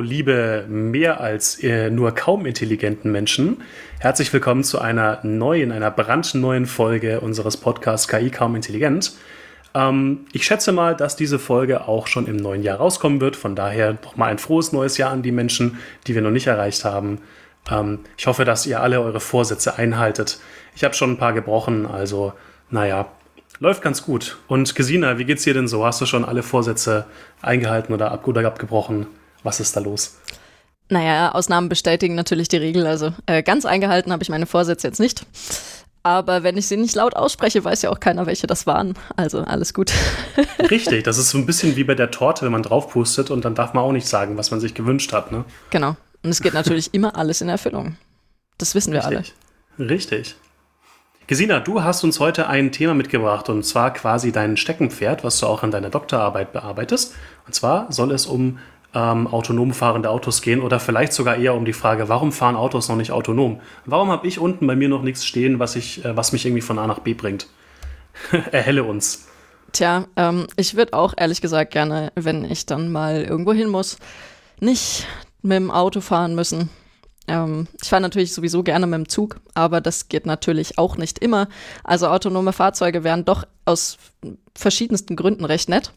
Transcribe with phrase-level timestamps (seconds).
[0.00, 3.62] Liebe mehr als äh, nur kaum intelligenten Menschen.
[3.98, 9.12] Herzlich willkommen zu einer neuen, einer brandneuen Folge unseres Podcasts KI kaum intelligent.
[9.74, 13.36] Ähm, ich schätze mal, dass diese Folge auch schon im neuen Jahr rauskommen wird.
[13.36, 16.84] Von daher nochmal ein frohes neues Jahr an die Menschen, die wir noch nicht erreicht
[16.84, 17.20] haben.
[17.70, 20.40] Ähm, ich hoffe, dass ihr alle eure Vorsätze einhaltet.
[20.74, 22.32] Ich habe schon ein paar gebrochen, also
[22.70, 23.06] naja,
[23.60, 24.38] läuft ganz gut.
[24.46, 25.84] Und Gesina, wie geht's dir denn so?
[25.84, 27.06] Hast du schon alle Vorsätze
[27.42, 29.06] eingehalten oder, ab oder abgebrochen?
[29.42, 30.16] Was ist da los?
[30.90, 32.86] Naja, Ausnahmen bestätigen natürlich die Regel.
[32.86, 35.26] Also äh, ganz eingehalten habe ich meine Vorsätze jetzt nicht.
[36.02, 38.94] Aber wenn ich sie nicht laut ausspreche, weiß ja auch keiner, welche das waren.
[39.16, 39.92] Also alles gut.
[40.70, 43.54] Richtig, das ist so ein bisschen wie bei der Torte, wenn man draufpustet und dann
[43.54, 45.32] darf man auch nicht sagen, was man sich gewünscht hat.
[45.32, 45.44] Ne?
[45.70, 45.96] Genau.
[46.22, 47.96] Und es geht natürlich immer alles in Erfüllung.
[48.56, 49.34] Das wissen wir Richtig.
[49.76, 49.90] alle.
[49.90, 50.36] Richtig.
[51.26, 55.46] Gesina, du hast uns heute ein Thema mitgebracht und zwar quasi dein Steckenpferd, was du
[55.46, 57.14] auch in deiner Doktorarbeit bearbeitest.
[57.46, 58.58] Und zwar soll es um
[58.94, 62.88] ähm, autonom fahrende Autos gehen oder vielleicht sogar eher um die Frage, warum fahren Autos
[62.88, 63.60] noch nicht autonom?
[63.84, 66.62] Warum habe ich unten bei mir noch nichts stehen, was, ich, äh, was mich irgendwie
[66.62, 67.48] von A nach B bringt?
[68.52, 69.28] Erhelle uns.
[69.72, 73.98] Tja, ähm, ich würde auch ehrlich gesagt gerne, wenn ich dann mal irgendwo hin muss,
[74.60, 75.06] nicht
[75.42, 76.70] mit dem Auto fahren müssen.
[77.28, 81.18] Ähm, ich fahre natürlich sowieso gerne mit dem Zug, aber das geht natürlich auch nicht
[81.18, 81.48] immer.
[81.84, 83.98] Also autonome Fahrzeuge wären doch aus
[84.56, 85.92] verschiedensten Gründen recht nett.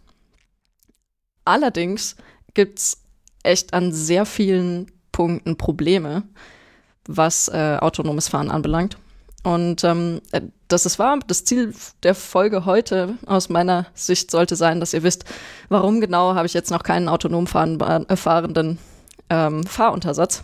[1.45, 2.17] Allerdings
[2.53, 2.97] gibt es
[3.44, 6.23] echt an sehr vielen Punkten Probleme,
[7.07, 8.97] was äh, autonomes Fahren anbelangt.
[9.44, 11.19] Und ähm, äh, das ist wahr.
[11.27, 15.25] Das Ziel der Folge heute aus meiner Sicht sollte sein, dass ihr wisst,
[15.69, 18.78] warum genau habe ich jetzt noch keinen autonom äh, fahrenden
[19.29, 20.44] ähm, Fahruntersatz.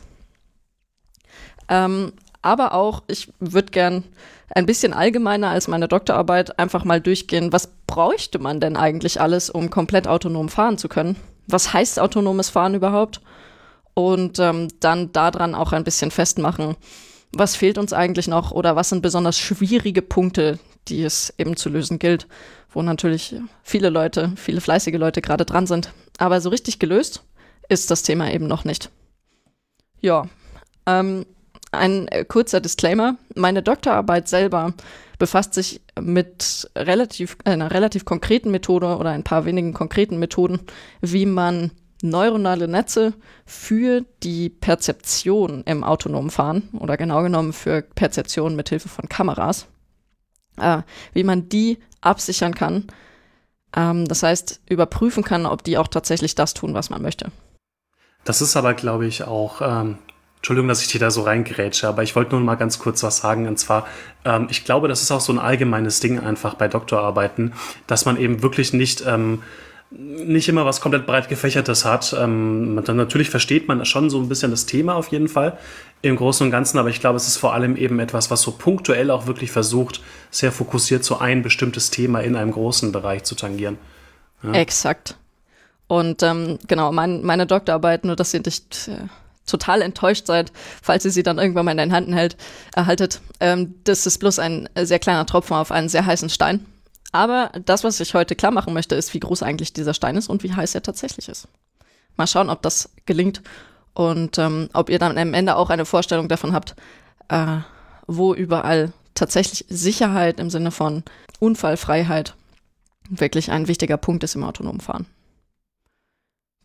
[1.69, 4.03] Ähm, aber auch, ich würde gern
[4.49, 9.49] ein bisschen allgemeiner als meine Doktorarbeit einfach mal durchgehen, was bräuchte man denn eigentlich alles,
[9.49, 11.17] um komplett autonom fahren zu können?
[11.47, 13.21] Was heißt autonomes Fahren überhaupt?
[13.93, 16.75] Und ähm, dann daran auch ein bisschen festmachen,
[17.31, 21.69] was fehlt uns eigentlich noch oder was sind besonders schwierige Punkte, die es eben zu
[21.69, 22.27] lösen gilt,
[22.69, 25.93] wo natürlich viele Leute, viele fleißige Leute gerade dran sind.
[26.19, 27.23] Aber so richtig gelöst
[27.69, 28.91] ist das Thema eben noch nicht.
[29.99, 30.27] Ja,
[30.85, 31.25] ähm,
[31.71, 33.17] ein äh, kurzer Disclaimer.
[33.35, 34.73] Meine Doktorarbeit selber
[35.17, 40.59] befasst sich mit relativ, einer relativ konkreten Methode oder ein paar wenigen konkreten Methoden,
[41.01, 43.13] wie man neuronale Netze
[43.45, 49.67] für die Perzeption im autonomen Fahren oder genau genommen für Perzeption mit Hilfe von Kameras,
[50.57, 50.81] äh,
[51.13, 52.85] wie man die absichern kann.
[53.75, 57.31] Ähm, das heißt, überprüfen kann, ob die auch tatsächlich das tun, was man möchte.
[58.23, 59.97] Das ist aber, glaube ich, auch ähm,
[60.47, 63.17] Entschuldigung, dass ich dir da so reingrätsche, aber ich wollte nur mal ganz kurz was
[63.17, 63.49] sagen.
[63.49, 63.85] Und zwar,
[64.23, 67.51] ähm, ich glaube, das ist auch so ein allgemeines Ding einfach bei Doktorarbeiten,
[67.85, 69.43] dass man eben wirklich nicht, ähm,
[69.91, 72.15] nicht immer was komplett breit gefächertes hat.
[72.17, 75.57] Ähm, natürlich versteht man schon so ein bisschen das Thema auf jeden Fall
[76.01, 78.51] im Großen und Ganzen, aber ich glaube, es ist vor allem eben etwas, was so
[78.51, 79.99] punktuell auch wirklich versucht,
[80.31, 83.77] sehr fokussiert so ein bestimmtes Thema in einem großen Bereich zu tangieren.
[84.43, 84.53] Ja.
[84.53, 85.17] Exakt.
[85.87, 89.07] Und ähm, genau, mein, meine Doktorarbeit, nur dass ihr nicht äh,
[89.47, 92.37] total enttäuscht seid, falls ihr sie dann irgendwann mal in den Händen hält,
[92.75, 93.21] erhaltet.
[93.39, 96.65] Ähm, das ist bloß ein sehr kleiner Tropfen auf einen sehr heißen Stein.
[97.11, 100.29] Aber das, was ich heute klar machen möchte, ist, wie groß eigentlich dieser Stein ist
[100.29, 101.47] und wie heiß er tatsächlich ist.
[102.15, 103.41] Mal schauen, ob das gelingt
[103.93, 106.75] und ähm, ob ihr dann am Ende auch eine Vorstellung davon habt,
[107.29, 107.57] äh,
[108.07, 111.03] wo überall tatsächlich Sicherheit im Sinne von
[111.39, 112.35] Unfallfreiheit
[113.09, 115.05] wirklich ein wichtiger Punkt ist im autonomen Fahren.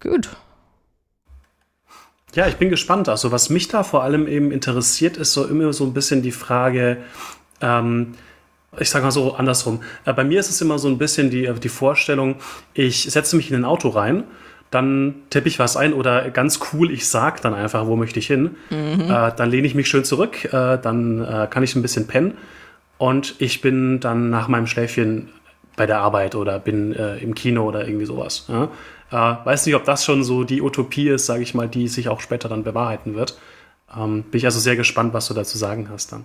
[0.00, 0.36] Gut,
[2.34, 3.08] ja, ich bin gespannt.
[3.08, 6.32] Also was mich da vor allem eben interessiert, ist so immer so ein bisschen die
[6.32, 6.98] Frage,
[7.60, 8.14] ähm,
[8.78, 9.82] ich sage mal so andersrum.
[10.04, 12.36] Äh, bei mir ist es immer so ein bisschen die, die Vorstellung,
[12.74, 14.24] ich setze mich in ein Auto rein,
[14.70, 18.26] dann tippe ich was ein oder ganz cool, ich sage dann einfach, wo möchte ich
[18.26, 18.56] hin.
[18.70, 19.02] Mhm.
[19.02, 22.38] Äh, dann lehne ich mich schön zurück, äh, dann äh, kann ich ein bisschen pennen
[22.96, 25.28] und ich bin dann nach meinem Schläfchen
[25.76, 28.46] bei der Arbeit oder bin äh, im Kino oder irgendwie sowas.
[28.48, 28.68] Ja?
[29.12, 32.08] Äh, weiß nicht, ob das schon so die Utopie ist, sage ich mal, die sich
[32.08, 33.38] auch später dann bewahrheiten wird.
[33.94, 36.24] Ähm, bin ich also sehr gespannt, was du dazu sagen hast dann.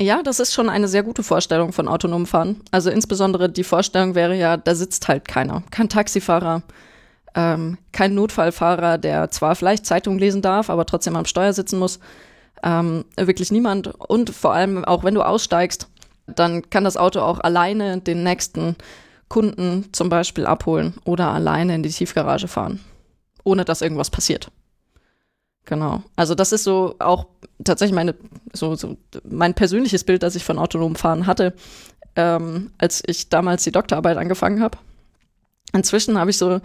[0.00, 2.62] Ja, das ist schon eine sehr gute Vorstellung von autonomem Fahren.
[2.70, 5.62] Also insbesondere die Vorstellung wäre ja, da sitzt halt keiner.
[5.70, 6.62] Kein Taxifahrer,
[7.34, 12.00] ähm, kein Notfallfahrer, der zwar vielleicht Zeitung lesen darf, aber trotzdem am Steuer sitzen muss.
[12.62, 13.88] Ähm, wirklich niemand.
[13.88, 15.86] Und vor allem auch wenn du aussteigst,
[16.26, 18.76] dann kann das Auto auch alleine den nächsten
[19.30, 22.80] Kunden zum Beispiel abholen oder alleine in die Tiefgarage fahren,
[23.44, 24.50] ohne dass irgendwas passiert.
[25.64, 26.02] Genau.
[26.16, 27.26] Also das ist so auch
[27.64, 28.14] tatsächlich meine,
[28.52, 31.54] so, so mein persönliches Bild, das ich von autonomem Fahren hatte,
[32.14, 34.76] ähm, als ich damals die Doktorarbeit angefangen habe.
[35.72, 36.60] Inzwischen habe ich so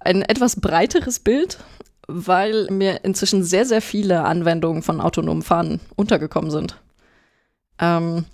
[0.00, 1.58] ein etwas breiteres Bild
[2.08, 6.80] weil mir inzwischen sehr, sehr viele Anwendungen von autonomen Fahren untergekommen sind.
[7.78, 8.24] Ähm,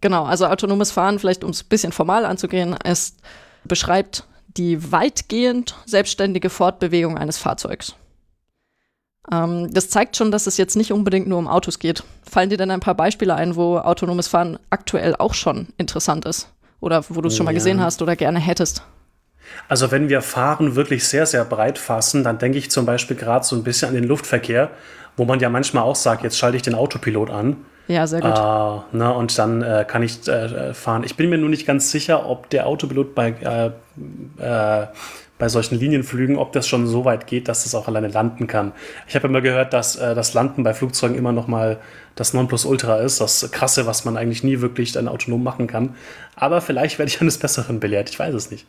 [0.00, 3.16] genau, also autonomes Fahren, vielleicht um es ein bisschen formal anzugehen, es
[3.64, 7.94] beschreibt die weitgehend selbstständige Fortbewegung eines Fahrzeugs.
[9.30, 12.02] Ähm, das zeigt schon, dass es jetzt nicht unbedingt nur um Autos geht.
[12.28, 16.50] Fallen dir denn ein paar Beispiele ein, wo autonomes Fahren aktuell auch schon interessant ist?
[16.80, 18.82] Oder wo du es schon mal gesehen hast oder gerne hättest?
[19.68, 23.44] Also wenn wir Fahren wirklich sehr, sehr breit fassen, dann denke ich zum Beispiel gerade
[23.44, 24.70] so ein bisschen an den Luftverkehr,
[25.16, 27.56] wo man ja manchmal auch sagt, jetzt schalte ich den Autopilot an.
[27.88, 28.30] Ja, sehr gut.
[28.30, 31.04] Äh, ne, und dann äh, kann ich äh, fahren.
[31.04, 33.66] Ich bin mir nur nicht ganz sicher, ob der Autopilot bei, äh,
[34.42, 34.86] äh,
[35.38, 38.72] bei solchen Linienflügen, ob das schon so weit geht, dass es auch alleine landen kann.
[39.06, 41.78] Ich habe immer gehört, dass äh, das Landen bei Flugzeugen immer noch mal
[42.14, 45.94] das Nonplusultra ist, das Krasse, was man eigentlich nie wirklich dann autonom machen kann.
[46.36, 48.66] Aber vielleicht werde ich eines Besseren belehrt, ich weiß es nicht.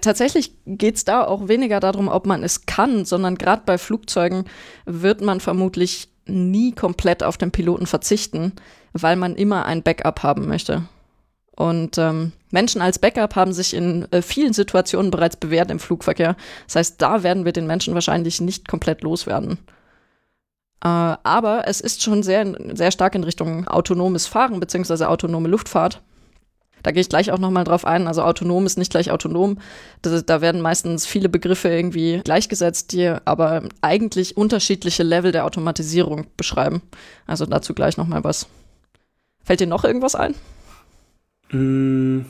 [0.00, 4.44] Tatsächlich geht es da auch weniger darum, ob man es kann, sondern gerade bei Flugzeugen
[4.84, 8.52] wird man vermutlich nie komplett auf den Piloten verzichten,
[8.92, 10.82] weil man immer ein Backup haben möchte.
[11.56, 16.36] Und ähm, Menschen als Backup haben sich in äh, vielen Situationen bereits bewährt im Flugverkehr.
[16.66, 19.58] Das heißt, da werden wir den Menschen wahrscheinlich nicht komplett loswerden.
[20.84, 25.04] Äh, aber es ist schon sehr, sehr stark in Richtung autonomes Fahren bzw.
[25.04, 26.02] autonome Luftfahrt.
[26.82, 28.06] Da gehe ich gleich auch nochmal drauf ein.
[28.06, 29.58] Also autonom ist nicht gleich autonom.
[30.02, 36.26] Das, da werden meistens viele Begriffe irgendwie gleichgesetzt, die aber eigentlich unterschiedliche Level der Automatisierung
[36.36, 36.82] beschreiben.
[37.26, 38.46] Also dazu gleich nochmal was.
[39.44, 40.34] Fällt dir noch irgendwas ein?
[41.50, 42.26] Mm,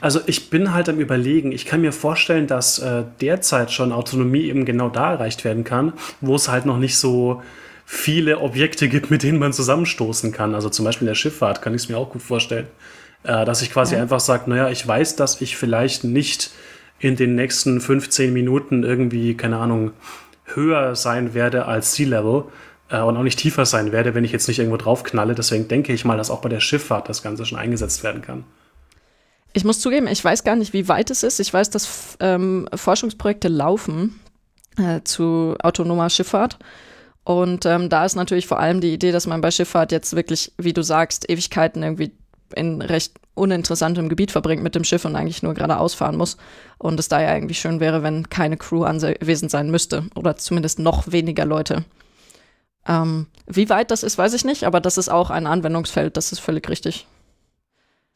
[0.00, 1.52] also ich bin halt am Überlegen.
[1.52, 5.92] Ich kann mir vorstellen, dass äh, derzeit schon Autonomie eben genau da erreicht werden kann,
[6.20, 7.42] wo es halt noch nicht so
[7.84, 10.54] viele Objekte gibt, mit denen man zusammenstoßen kann.
[10.54, 12.66] Also zum Beispiel in der Schifffahrt kann ich es mir auch gut vorstellen.
[13.28, 14.00] Äh, dass ich quasi ja.
[14.00, 16.50] einfach sage, naja, ich weiß, dass ich vielleicht nicht
[16.98, 19.92] in den nächsten 15 Minuten irgendwie, keine Ahnung,
[20.46, 22.44] höher sein werde als Sea Level
[22.88, 25.34] äh, und auch nicht tiefer sein werde, wenn ich jetzt nicht irgendwo draufknalle.
[25.34, 28.44] Deswegen denke ich mal, dass auch bei der Schifffahrt das Ganze schon eingesetzt werden kann.
[29.52, 31.38] Ich muss zugeben, ich weiß gar nicht, wie weit es ist.
[31.38, 34.18] Ich weiß, dass ähm, Forschungsprojekte laufen
[34.78, 36.58] äh, zu autonomer Schifffahrt.
[37.24, 40.52] Und ähm, da ist natürlich vor allem die Idee, dass man bei Schifffahrt jetzt wirklich,
[40.56, 42.12] wie du sagst, Ewigkeiten irgendwie
[42.54, 46.36] in recht uninteressantem Gebiet verbringt mit dem Schiff und eigentlich nur geradeaus fahren muss.
[46.78, 50.78] Und es da ja eigentlich schön wäre, wenn keine Crew anwesend sein müsste oder zumindest
[50.78, 51.84] noch weniger Leute.
[52.86, 56.32] Ähm, wie weit das ist, weiß ich nicht, aber das ist auch ein Anwendungsfeld, das
[56.32, 57.06] ist völlig richtig.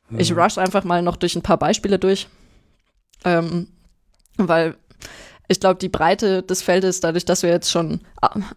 [0.09, 0.19] Mhm.
[0.19, 2.29] Ich rush einfach mal noch durch ein paar Beispiele durch,
[3.25, 3.69] ähm,
[4.37, 4.77] weil
[5.49, 8.01] ich glaube, die Breite des Feldes, dadurch, dass wir jetzt schon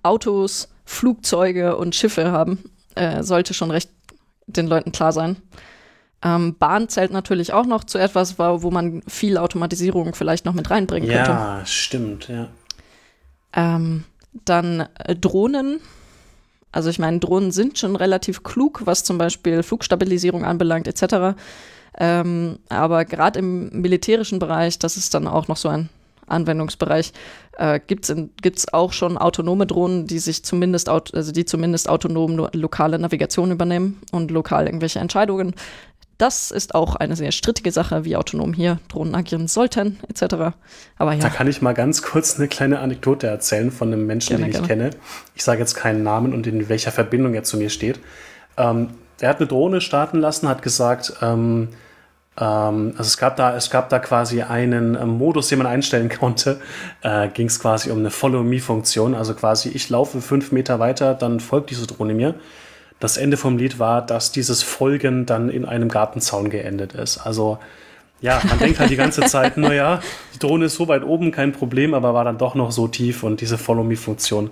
[0.04, 2.64] Autos, Flugzeuge und Schiffe haben,
[2.96, 3.90] äh, sollte schon recht
[4.48, 5.38] den Leuten klar sein.
[6.24, 10.70] Ähm, Bahn zählt natürlich auch noch zu etwas, wo man viel Automatisierung vielleicht noch mit
[10.70, 11.32] reinbringen könnte.
[11.32, 12.48] Ja, stimmt, ja.
[13.54, 14.06] Ähm,
[14.44, 15.80] dann äh, Drohnen.
[16.72, 21.38] Also ich meine, Drohnen sind schon relativ klug, was zum Beispiel Flugstabilisierung anbelangt, etc.
[21.98, 25.90] Ähm, aber gerade im militärischen Bereich, das ist dann auch noch so ein
[26.28, 27.14] Anwendungsbereich,
[27.58, 32.50] äh, gibt es auch schon autonome Drohnen, die sich zumindest, also die zumindest autonom lo
[32.54, 35.56] lokale Navigation übernehmen und lokal irgendwelche Entscheidungen.
[36.18, 40.56] Das ist auch eine sehr strittige Sache, wie autonom hier Drohnen agieren sollten, etc.
[40.98, 41.20] Aber ja.
[41.20, 44.62] Da kann ich mal ganz kurz eine kleine Anekdote erzählen von einem Menschen, gerne, den
[44.62, 44.90] ich gerne.
[44.90, 45.04] kenne.
[45.36, 48.00] Ich sage jetzt keinen Namen und in welcher Verbindung er zu mir steht.
[48.56, 51.70] Ähm, er hat eine Drohne starten lassen, hat gesagt, ähm, ähm,
[52.42, 56.60] also es gab da, es gab da quasi einen äh, Modus, den man einstellen konnte.
[57.02, 59.16] Äh, Ging es quasi um eine Follow-Me-Funktion.
[59.16, 62.36] Also quasi, ich laufe fünf Meter weiter, dann folgt diese Drohne mir.
[63.00, 67.20] Das Ende vom Lied war, dass dieses Folgen dann in einem Gartenzaun geendet ist.
[67.20, 67.58] Also
[68.22, 70.02] ja, man denkt halt die ganze Zeit, naja,
[70.34, 73.24] die Drohne ist so weit oben, kein Problem, aber war dann doch noch so tief
[73.24, 74.50] und diese Follow-Me-Funktion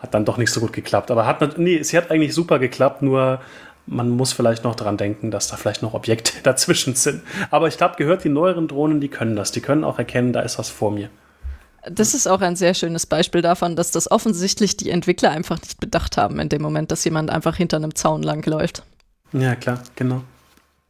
[0.00, 1.10] hat dann doch nicht so gut geklappt.
[1.10, 3.40] Aber hat, nee, sie hat eigentlich super geklappt, nur
[3.86, 7.22] man muss vielleicht noch daran denken, dass da vielleicht noch Objekte dazwischen sind.
[7.50, 9.52] Aber ich glaube, gehört die neueren Drohnen, die können das.
[9.52, 11.10] Die können auch erkennen, da ist was vor mir.
[11.86, 15.80] Das ist auch ein sehr schönes Beispiel davon, dass das offensichtlich die Entwickler einfach nicht
[15.80, 18.82] bedacht haben in dem Moment, dass jemand einfach hinter einem Zaun langläuft.
[19.32, 20.22] Ja, klar, genau.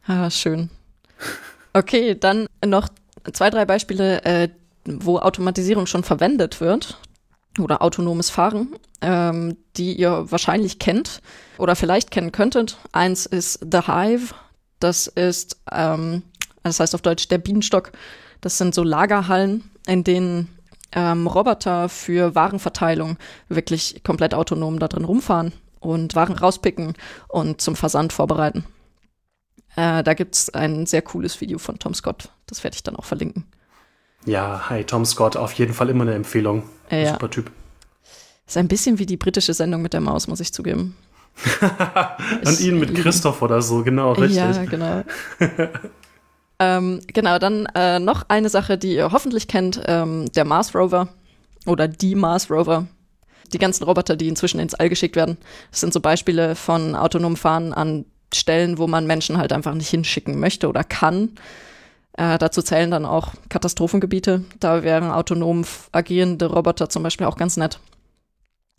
[0.07, 0.69] Ah, schön.
[1.73, 2.87] Okay, dann noch
[3.33, 4.49] zwei, drei Beispiele, äh,
[4.85, 6.97] wo Automatisierung schon verwendet wird
[7.59, 11.21] oder autonomes Fahren, ähm, die ihr wahrscheinlich kennt
[11.57, 12.77] oder vielleicht kennen könntet.
[12.91, 14.33] Eins ist The Hive.
[14.79, 16.23] Das ist, ähm,
[16.63, 17.91] das heißt auf Deutsch der Bienenstock.
[18.41, 20.49] Das sind so Lagerhallen, in denen
[20.91, 23.17] ähm, Roboter für Warenverteilung
[23.49, 26.93] wirklich komplett autonom da drin rumfahren und Waren rauspicken
[27.27, 28.65] und zum Versand vorbereiten.
[29.75, 32.29] Äh, da gibt es ein sehr cooles Video von Tom Scott.
[32.47, 33.45] Das werde ich dann auch verlinken.
[34.25, 36.63] Ja, hi, Tom Scott, auf jeden Fall immer eine Empfehlung.
[36.89, 37.13] Ja.
[37.13, 37.51] Super Typ.
[38.47, 40.95] Ist ein bisschen wie die britische Sendung mit der Maus, muss ich zugeben.
[42.45, 44.37] Und ihn mit Christoph oder so, genau, richtig.
[44.37, 45.03] Ja, genau.
[46.59, 51.09] ähm, genau, dann äh, noch eine Sache, die ihr hoffentlich kennt, ähm, der Mars Rover
[51.65, 52.87] oder die Mars Rover.
[53.53, 55.37] Die ganzen Roboter, die inzwischen ins All geschickt werden,
[55.69, 59.89] das sind so Beispiele von autonomem Fahren an Stellen, wo man Menschen halt einfach nicht
[59.89, 61.29] hinschicken möchte oder kann.
[62.17, 64.43] Äh, dazu zählen dann auch Katastrophengebiete.
[64.59, 67.79] Da wären autonom agierende Roboter zum Beispiel auch ganz nett.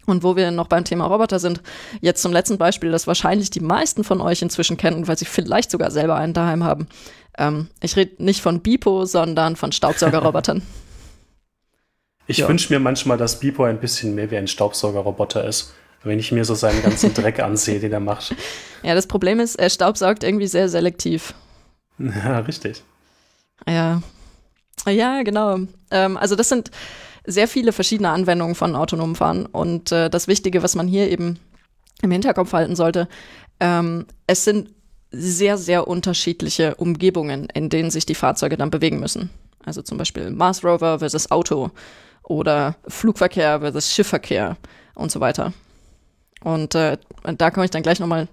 [0.06, 1.60] Und wo wir noch beim Thema Roboter sind,
[2.00, 5.70] jetzt zum letzten Beispiel, das wahrscheinlich die meisten von euch inzwischen kennen, weil sie vielleicht
[5.70, 6.86] sogar selber einen daheim haben.
[7.36, 10.62] Ähm, ich rede nicht von Bipo, sondern von Staubsaugerrobotern.
[12.28, 12.48] Ich ja.
[12.48, 16.44] wünsche mir manchmal, dass Bipo ein bisschen mehr wie ein Staubsaugerroboter ist, wenn ich mir
[16.44, 18.34] so seinen ganzen Dreck ansehe, den er macht.
[18.82, 21.34] Ja, das Problem ist, er staubsaugt irgendwie sehr selektiv.
[21.98, 22.82] Ja, richtig.
[23.66, 24.02] Ja.
[24.86, 25.58] Ja, genau.
[25.90, 26.70] Ähm, also das sind
[27.24, 29.46] sehr viele verschiedene Anwendungen von autonomem Fahren.
[29.46, 31.38] Und äh, das Wichtige, was man hier eben
[32.02, 33.08] im Hinterkopf halten sollte,
[33.58, 34.70] ähm, es sind
[35.10, 39.30] sehr, sehr unterschiedliche Umgebungen, in denen sich die Fahrzeuge dann bewegen müssen.
[39.64, 41.70] Also zum Beispiel Mars Rover versus Auto
[42.22, 44.56] oder Flugverkehr versus Schiffverkehr
[44.94, 45.52] und so weiter.
[46.42, 46.98] Und äh,
[47.36, 48.28] da komme ich dann gleich nochmal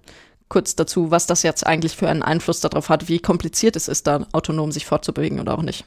[0.53, 4.05] kurz dazu, was das jetzt eigentlich für einen Einfluss darauf hat, wie kompliziert es ist,
[4.05, 5.83] da autonom sich fortzubewegen oder auch nicht.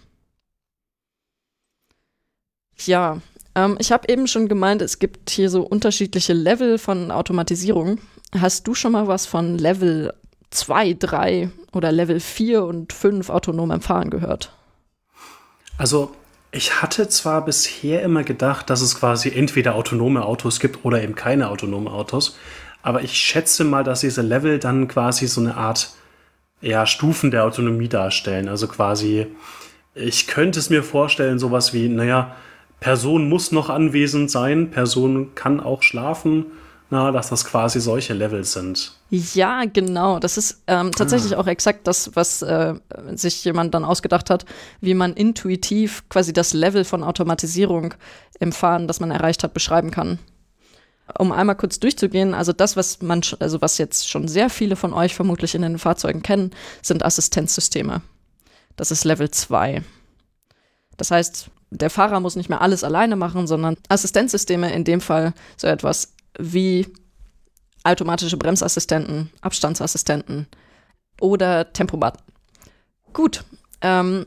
[2.84, 3.20] Ja,
[3.54, 8.00] ähm, ich habe eben schon gemeint, es gibt hier so unterschiedliche Level von Automatisierung.
[8.36, 10.12] Hast du schon mal was von Level
[10.50, 14.52] 2, 3 oder Level 4 und 5 autonomem Fahren gehört?
[15.78, 16.10] Also,
[16.50, 21.14] ich hatte zwar bisher immer gedacht, dass es quasi entweder autonome Autos gibt oder eben
[21.14, 22.36] keine autonomen Autos,
[22.82, 25.90] aber ich schätze mal, dass diese Level dann quasi so eine Art
[26.60, 28.48] ja, Stufen der Autonomie darstellen.
[28.48, 29.26] Also quasi,
[29.94, 32.36] ich könnte es mir vorstellen, sowas wie, naja,
[32.80, 36.46] Person muss noch anwesend sein, Person kann auch schlafen,
[36.90, 38.92] na, dass das quasi solche Level sind.
[39.10, 40.18] Ja, genau.
[40.18, 41.40] Das ist ähm, tatsächlich ah.
[41.40, 42.74] auch exakt das, was äh,
[43.14, 44.44] sich jemand dann ausgedacht hat,
[44.80, 47.94] wie man intuitiv quasi das Level von Automatisierung
[48.38, 50.18] im Fahren, das man erreicht hat, beschreiben kann.
[51.18, 54.92] Um einmal kurz durchzugehen, also das, was man, also was jetzt schon sehr viele von
[54.92, 56.50] euch vermutlich in den Fahrzeugen kennen,
[56.82, 58.02] sind Assistenzsysteme.
[58.76, 59.82] Das ist Level 2.
[60.96, 65.32] Das heißt, der Fahrer muss nicht mehr alles alleine machen, sondern Assistenzsysteme, in dem Fall
[65.56, 66.86] so etwas wie
[67.84, 70.46] automatische Bremsassistenten, Abstandsassistenten
[71.20, 72.18] oder Tempomat.
[73.12, 73.44] Gut.
[73.80, 74.26] Ähm,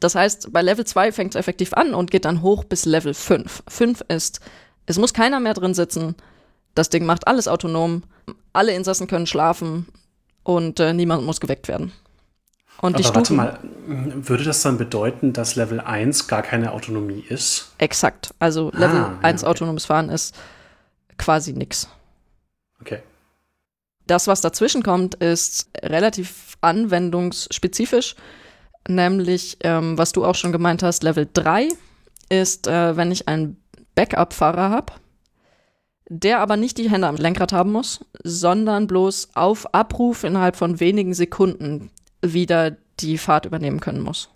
[0.00, 3.14] das heißt, bei Level 2 fängt es effektiv an und geht dann hoch bis Level
[3.14, 3.62] 5.
[3.68, 4.40] 5 ist,
[4.86, 6.16] es muss keiner mehr drin sitzen,
[6.74, 8.02] das Ding macht alles autonom,
[8.52, 9.86] alle Insassen können schlafen
[10.42, 11.92] und äh, niemand muss geweckt werden.
[12.80, 17.70] Und Aber warte mal, würde das dann bedeuten, dass Level 1 gar keine Autonomie ist?
[17.78, 18.34] Exakt.
[18.38, 19.50] Also Level ah, 1 ja, okay.
[19.50, 20.34] autonomes Fahren ist
[21.16, 21.88] quasi nix.
[22.80, 23.00] Okay.
[24.08, 28.16] Das, was dazwischen kommt, ist relativ anwendungsspezifisch.
[28.88, 31.68] Nämlich, ähm, was du auch schon gemeint hast, Level 3
[32.30, 33.61] ist, äh, wenn ich einen
[33.94, 34.92] Backup-Fahrer habe,
[36.08, 40.80] der aber nicht die Hände am Lenkrad haben muss, sondern bloß auf Abruf innerhalb von
[40.80, 44.28] wenigen Sekunden wieder die Fahrt übernehmen können muss.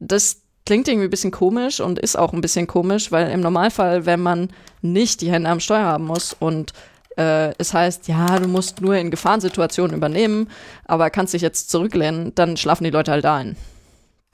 [0.00, 4.06] Das klingt irgendwie ein bisschen komisch und ist auch ein bisschen komisch, weil im Normalfall,
[4.06, 4.48] wenn man
[4.80, 6.72] nicht die Hände am Steuer haben muss und
[7.16, 10.50] äh, es heißt, ja, du musst nur in Gefahrensituationen übernehmen,
[10.84, 13.56] aber kannst dich jetzt zurücklehnen, dann schlafen die Leute halt ein.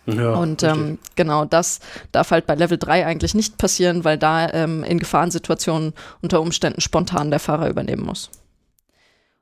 [0.07, 1.81] Ja, und ähm, genau das
[2.11, 5.93] darf halt bei Level 3 eigentlich nicht passieren, weil da ähm, in Gefahrensituationen
[6.23, 8.31] unter Umständen spontan der Fahrer übernehmen muss.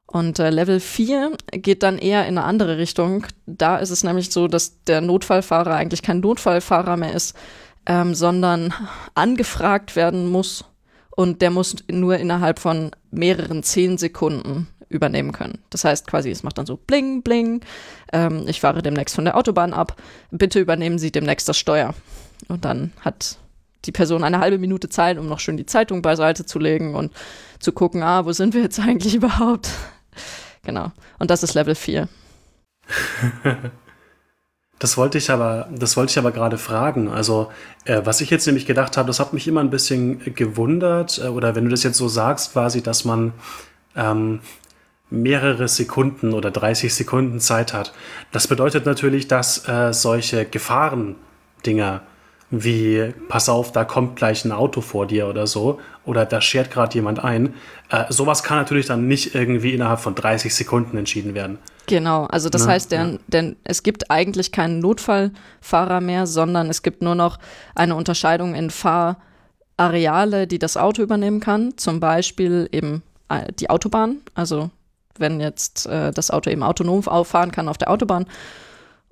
[0.06, 3.26] Und äh, Level 4 geht dann eher in eine andere Richtung.
[3.46, 7.36] Da ist es nämlich so, dass der Notfallfahrer eigentlich kein Notfallfahrer mehr ist,
[7.86, 8.72] ähm, sondern
[9.14, 10.64] angefragt werden muss.
[11.10, 15.59] Und der muss nur innerhalb von mehreren zehn Sekunden übernehmen können.
[15.71, 17.61] Das heißt quasi, es macht dann so bling, bling.
[18.12, 19.97] Ähm, ich fahre demnächst von der Autobahn ab.
[20.30, 21.95] Bitte übernehmen Sie demnächst das Steuer.
[22.49, 23.38] Und dann hat
[23.85, 27.12] die Person eine halbe Minute Zeit, um noch schön die Zeitung beiseite zu legen und
[27.61, 29.71] zu gucken, ah, wo sind wir jetzt eigentlich überhaupt?
[30.64, 30.92] Genau.
[31.18, 32.09] Und das ist Level 4.
[34.78, 37.09] Das wollte ich aber, das wollte ich aber gerade fragen.
[37.09, 37.50] Also,
[37.85, 41.28] äh, was ich jetzt nämlich gedacht habe, das hat mich immer ein bisschen gewundert, äh,
[41.28, 43.33] oder wenn du das jetzt so sagst, quasi, dass man
[43.97, 44.40] ähm,
[45.10, 47.92] mehrere Sekunden oder 30 Sekunden Zeit hat.
[48.32, 52.02] Das bedeutet natürlich, dass äh, solche Gefahrendinger
[52.50, 56.70] wie, pass auf, da kommt gleich ein Auto vor dir oder so, oder da schert
[56.70, 57.54] gerade jemand ein.
[57.90, 61.58] Äh, sowas kann natürlich dann nicht irgendwie innerhalb von 30 Sekunden entschieden werden.
[61.86, 62.72] Genau, also das ne?
[62.72, 63.18] heißt, der, ja.
[63.28, 67.38] denn es gibt eigentlich keinen Notfallfahrer mehr, sondern es gibt nur noch
[67.74, 69.18] eine Unterscheidung in Fahr,
[69.76, 74.70] Areale, die das Auto übernehmen kann, zum Beispiel eben äh, die Autobahn, also
[75.20, 78.26] wenn jetzt äh, das Auto eben autonom auffahren kann auf der Autobahn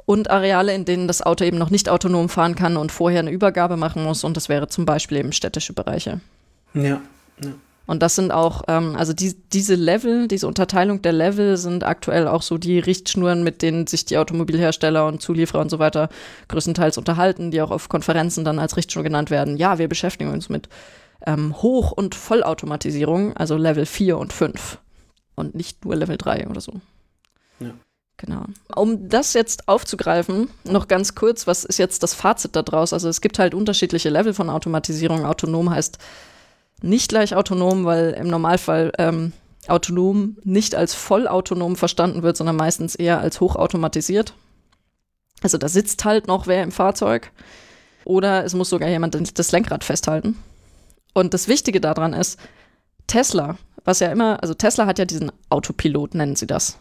[0.07, 3.31] und Areale, in denen das Auto eben noch nicht autonom fahren kann und vorher eine
[3.31, 6.21] Übergabe machen muss und das wäre zum Beispiel eben städtische Bereiche.
[6.75, 7.01] Ja.
[7.43, 7.53] ja.
[7.87, 12.27] Und das sind auch, ähm, also die, diese Level, diese Unterteilung der Level sind aktuell
[12.27, 16.09] auch so die Richtschnuren, mit denen sich die Automobilhersteller und Zulieferer und so weiter
[16.49, 19.57] größtenteils unterhalten, die auch auf Konferenzen dann als Richtschnur genannt werden.
[19.57, 20.69] Ja, wir beschäftigen uns mit
[21.25, 24.79] ähm, Hoch- und Vollautomatisierung, also Level 4 und 5
[25.37, 26.73] und nicht nur Level 3 oder so.
[27.61, 27.73] Ja.
[28.19, 28.45] Genau.
[28.75, 32.93] Um das jetzt aufzugreifen, noch ganz kurz, was ist jetzt das Fazit daraus?
[32.95, 35.27] Also es gibt halt unterschiedliche Level von Automatisierung.
[35.27, 35.99] Autonom heißt
[36.81, 39.33] nicht gleich autonom, weil im Normalfall ähm,
[39.69, 44.35] autonom nicht als vollautonom verstanden wird, sondern meistens eher als hochautomatisiert.
[45.43, 47.31] Also da sitzt halt noch wer im Fahrzeug
[48.05, 50.39] oder es muss sogar jemand das Lenkrad festhalten.
[51.13, 52.39] Und das Wichtige daran ist,
[53.07, 56.79] Tesla, was ja immer, also Tesla hat ja diesen Autopilot, nennen sie das.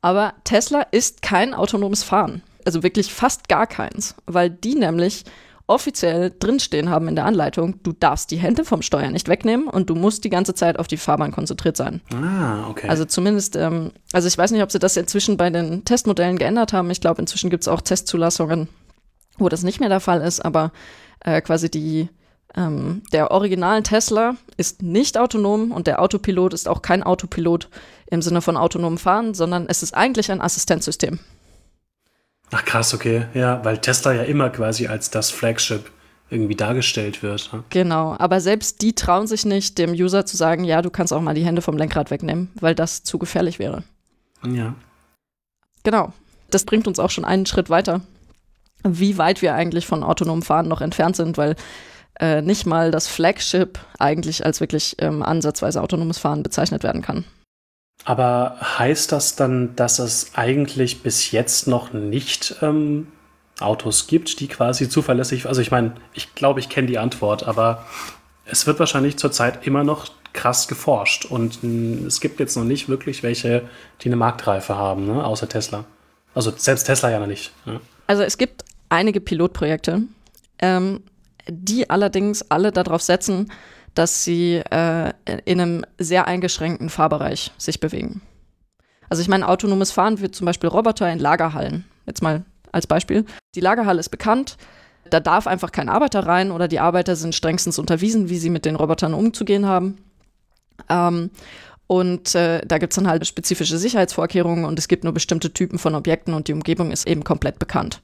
[0.00, 2.42] Aber Tesla ist kein autonomes Fahren.
[2.64, 5.24] Also wirklich fast gar keins, weil die nämlich
[5.68, 9.90] offiziell drinstehen haben in der Anleitung, du darfst die Hände vom Steuer nicht wegnehmen und
[9.90, 12.00] du musst die ganze Zeit auf die Fahrbahn konzentriert sein.
[12.14, 12.88] Ah, okay.
[12.88, 16.72] Also zumindest, ähm, also ich weiß nicht, ob sie das inzwischen bei den Testmodellen geändert
[16.72, 16.90] haben.
[16.90, 18.68] Ich glaube, inzwischen gibt es auch Testzulassungen,
[19.38, 20.72] wo das nicht mehr der Fall ist, aber
[21.20, 22.08] äh, quasi die,
[22.56, 27.68] ähm, der originalen Tesla ist nicht autonom und der Autopilot ist auch kein Autopilot
[28.10, 31.18] im Sinne von autonomem Fahren, sondern es ist eigentlich ein Assistenzsystem.
[32.52, 33.26] Ach krass, okay.
[33.34, 35.90] Ja, weil Tesla ja immer quasi als das Flagship
[36.30, 37.52] irgendwie dargestellt wird.
[37.52, 37.64] Ne?
[37.70, 41.20] Genau, aber selbst die trauen sich nicht, dem User zu sagen, ja, du kannst auch
[41.20, 43.84] mal die Hände vom Lenkrad wegnehmen, weil das zu gefährlich wäre.
[44.44, 44.74] Ja.
[45.82, 46.12] Genau.
[46.50, 48.00] Das bringt uns auch schon einen Schritt weiter,
[48.84, 51.56] wie weit wir eigentlich von autonomem Fahren noch entfernt sind, weil
[52.20, 57.24] äh, nicht mal das Flagship eigentlich als wirklich ähm, ansatzweise autonomes Fahren bezeichnet werden kann.
[58.04, 63.08] Aber heißt das dann, dass es eigentlich bis jetzt noch nicht ähm,
[63.60, 67.86] Autos gibt, die quasi zuverlässig, also ich meine, ich glaube, ich kenne die Antwort, aber
[68.44, 72.88] es wird wahrscheinlich zurzeit immer noch krass geforscht und mh, es gibt jetzt noch nicht
[72.88, 73.68] wirklich welche,
[74.02, 75.24] die eine Marktreife haben, ne?
[75.24, 75.84] außer Tesla.
[76.34, 77.52] Also selbst Tesla ja noch nicht.
[77.64, 77.80] Ne?
[78.06, 80.02] Also es gibt einige Pilotprojekte,
[80.58, 81.02] ähm,
[81.48, 83.52] die allerdings alle darauf setzen,
[83.94, 85.12] dass sie äh,
[85.44, 88.20] in einem sehr eingeschränkten Fahrbereich sich bewegen.
[89.08, 91.84] Also ich meine, autonomes Fahren wird zum Beispiel Roboter in Lagerhallen.
[92.06, 93.24] Jetzt mal als Beispiel.
[93.54, 94.56] Die Lagerhalle ist bekannt.
[95.10, 98.64] Da darf einfach kein Arbeiter rein oder die Arbeiter sind strengstens unterwiesen, wie sie mit
[98.64, 99.98] den Robotern umzugehen haben.
[100.88, 101.30] Ähm,
[101.86, 105.78] und äh, da gibt es dann halt spezifische Sicherheitsvorkehrungen und es gibt nur bestimmte Typen
[105.78, 108.02] von Objekten und die Umgebung ist eben komplett bekannt.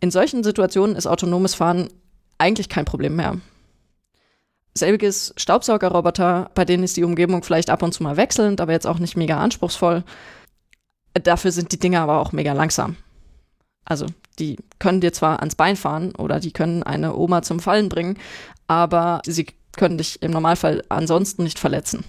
[0.00, 1.90] In solchen Situationen ist autonomes Fahren
[2.40, 3.36] eigentlich kein Problem mehr.
[4.74, 8.86] Selbiges Staubsaugerroboter, bei denen ist die Umgebung vielleicht ab und zu mal wechselnd, aber jetzt
[8.86, 10.04] auch nicht mega anspruchsvoll.
[11.14, 12.96] Dafür sind die Dinger aber auch mega langsam.
[13.84, 14.06] Also
[14.38, 18.16] die können dir zwar ans Bein fahren oder die können eine Oma zum Fallen bringen,
[18.68, 22.04] aber sie können dich im Normalfall ansonsten nicht verletzen.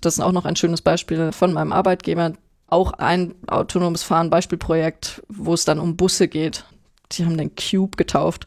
[0.00, 2.32] Das ist auch noch ein schönes Beispiel von meinem Arbeitgeber.
[2.68, 6.64] Auch ein autonomes Fahren Beispielprojekt, wo es dann um Busse geht.
[7.12, 8.46] Die haben den Cube getauft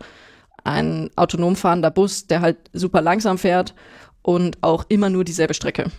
[0.63, 3.74] ein autonom fahrender Bus, der halt super langsam fährt
[4.21, 5.91] und auch immer nur dieselbe Strecke.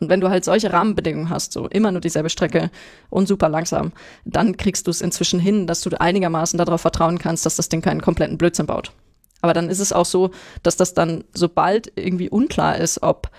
[0.00, 2.70] Und wenn du halt solche Rahmenbedingungen hast, so immer nur dieselbe Strecke
[3.10, 3.92] und super langsam,
[4.24, 7.80] dann kriegst du es inzwischen hin, dass du einigermaßen darauf vertrauen kannst, dass das Ding
[7.80, 8.92] keinen kompletten Blödsinn baut.
[9.40, 10.30] Aber dann ist es auch so,
[10.62, 13.30] dass das dann, sobald irgendwie unklar ist, ob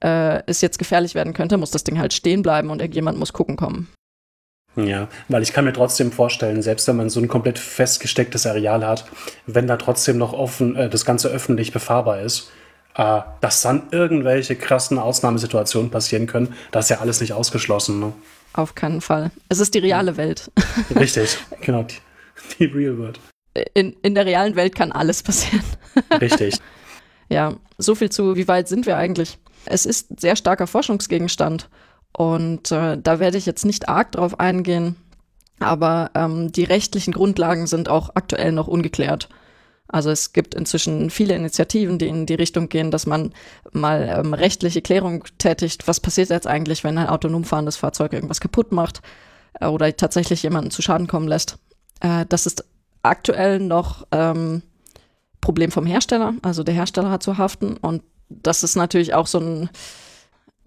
[0.00, 3.32] äh, es jetzt gefährlich werden könnte, muss das Ding halt stehen bleiben und irgendjemand muss
[3.32, 3.88] gucken kommen.
[4.76, 8.86] Ja, weil ich kann mir trotzdem vorstellen, selbst wenn man so ein komplett festgestecktes Areal
[8.86, 9.04] hat,
[9.46, 12.50] wenn da trotzdem noch offen äh, das Ganze öffentlich befahrbar ist,
[12.94, 18.00] äh, dass dann irgendwelche krassen Ausnahmesituationen passieren können, das ist ja alles nicht ausgeschlossen.
[18.00, 18.12] Ne?
[18.54, 19.30] Auf keinen Fall.
[19.50, 20.50] Es ist die reale Welt.
[20.94, 21.96] Richtig, genau, die,
[22.58, 23.20] die Real World.
[23.74, 25.64] In, in der realen Welt kann alles passieren.
[26.20, 26.56] Richtig.
[27.28, 29.38] ja, so viel zu, wie weit sind wir eigentlich?
[29.66, 31.68] Es ist sehr starker Forschungsgegenstand.
[32.12, 34.96] Und äh, da werde ich jetzt nicht arg drauf eingehen,
[35.60, 39.28] aber ähm, die rechtlichen Grundlagen sind auch aktuell noch ungeklärt.
[39.88, 43.32] Also es gibt inzwischen viele Initiativen, die in die Richtung gehen, dass man
[43.72, 45.86] mal ähm, rechtliche Klärung tätigt.
[45.86, 49.02] Was passiert jetzt eigentlich, wenn ein autonom fahrendes Fahrzeug irgendwas kaputt macht
[49.60, 51.58] äh, oder tatsächlich jemanden zu Schaden kommen lässt?
[52.00, 52.64] Äh, das ist
[53.02, 54.62] aktuell noch ähm,
[55.42, 56.34] Problem vom Hersteller.
[56.40, 59.70] Also der Hersteller hat zu haften und das ist natürlich auch so ein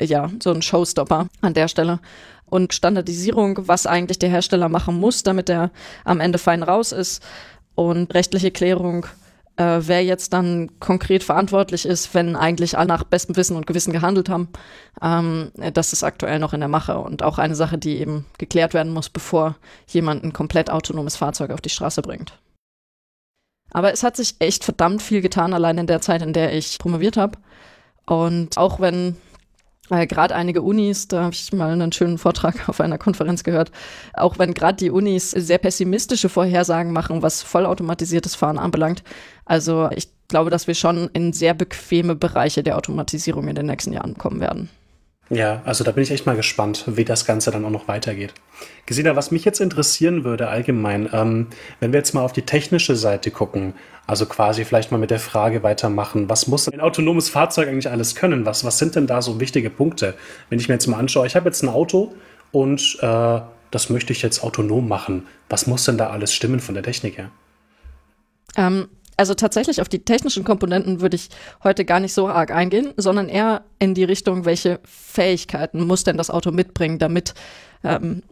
[0.01, 1.99] ja, so ein Showstopper an der Stelle.
[2.45, 5.71] Und Standardisierung, was eigentlich der Hersteller machen muss, damit er
[6.03, 7.23] am Ende fein raus ist.
[7.73, 9.07] Und rechtliche Klärung
[9.57, 13.93] äh, wer jetzt dann konkret verantwortlich ist, wenn eigentlich alle nach bestem Wissen und Gewissen
[13.93, 14.49] gehandelt haben.
[15.01, 18.73] Ähm, das ist aktuell noch in der Mache und auch eine Sache, die eben geklärt
[18.73, 19.55] werden muss, bevor
[19.87, 22.37] jemand ein komplett autonomes Fahrzeug auf die Straße bringt.
[23.71, 26.77] Aber es hat sich echt verdammt viel getan, allein in der Zeit, in der ich
[26.77, 27.37] promoviert habe.
[28.05, 29.17] Und auch wenn
[29.89, 33.71] äh, gerade einige Unis, da habe ich mal einen schönen Vortrag auf einer Konferenz gehört,
[34.13, 39.03] auch wenn gerade die Unis sehr pessimistische Vorhersagen machen, was vollautomatisiertes Fahren anbelangt.
[39.45, 43.93] Also ich glaube, dass wir schon in sehr bequeme Bereiche der Automatisierung in den nächsten
[43.93, 44.69] Jahren kommen werden.
[45.29, 48.33] Ja, also da bin ich echt mal gespannt, wie das Ganze dann auch noch weitergeht.
[48.85, 51.47] Gesina, was mich jetzt interessieren würde allgemein, ähm,
[51.79, 53.73] wenn wir jetzt mal auf die technische Seite gucken,
[54.05, 58.13] also quasi vielleicht mal mit der Frage weitermachen, was muss ein autonomes Fahrzeug eigentlich alles
[58.13, 58.45] können?
[58.45, 60.13] Was, was sind denn da so wichtige Punkte?
[60.49, 62.13] Wenn ich mir jetzt mal anschaue, ich habe jetzt ein Auto
[62.51, 63.39] und äh,
[63.71, 65.25] das möchte ich jetzt autonom machen.
[65.49, 67.31] Was muss denn da alles stimmen von der Technik her?
[68.55, 71.29] Ähm, also tatsächlich auf die technischen Komponenten würde ich
[71.63, 76.17] heute gar nicht so arg eingehen, sondern eher in die Richtung, welche Fähigkeiten muss denn
[76.17, 77.33] das Auto mitbringen, damit
[77.83, 78.23] ähm,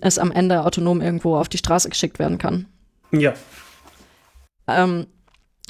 [0.00, 2.66] es am Ende autonom irgendwo auf die Straße geschickt werden kann.
[3.12, 3.34] Ja.
[4.66, 5.06] Ähm,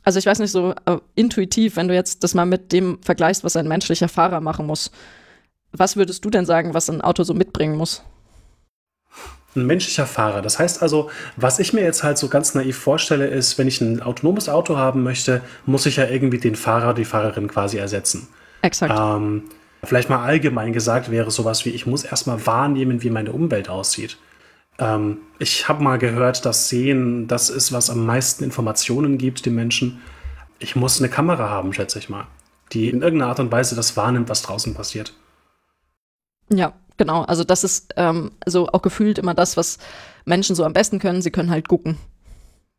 [0.05, 3.43] also ich weiß nicht so äh, intuitiv, wenn du jetzt das mal mit dem vergleichst,
[3.43, 4.93] was ein menschlicher Fahrer machen muss.
[5.73, 8.05] Was würdest du denn sagen, was ein Auto so mitbringen muss?
[9.57, 10.43] Ein menschlicher Fahrer.
[10.43, 13.81] Das heißt also, was ich mir jetzt halt so ganz naiv vorstelle, ist, wenn ich
[13.81, 18.29] ein autonomes Auto haben möchte, muss ich ja irgendwie den Fahrer, die Fahrerin quasi ersetzen.
[18.63, 18.95] Exakt.
[18.97, 19.45] Ähm,
[19.85, 24.19] vielleicht mal allgemein gesagt wäre sowas wie, ich muss erstmal wahrnehmen, wie meine Umwelt aussieht.
[24.79, 29.55] Ähm, ich habe mal gehört, dass Sehen das ist, was am meisten Informationen gibt, den
[29.55, 30.03] Menschen.
[30.59, 32.27] Ich muss eine Kamera haben, schätze ich mal,
[32.73, 35.15] die in irgendeiner Art und Weise das wahrnimmt, was draußen passiert.
[36.49, 39.79] Ja, Genau, also das ist ähm, so auch gefühlt immer das, was
[40.25, 41.23] Menschen so am besten können.
[41.23, 41.99] Sie können halt gucken.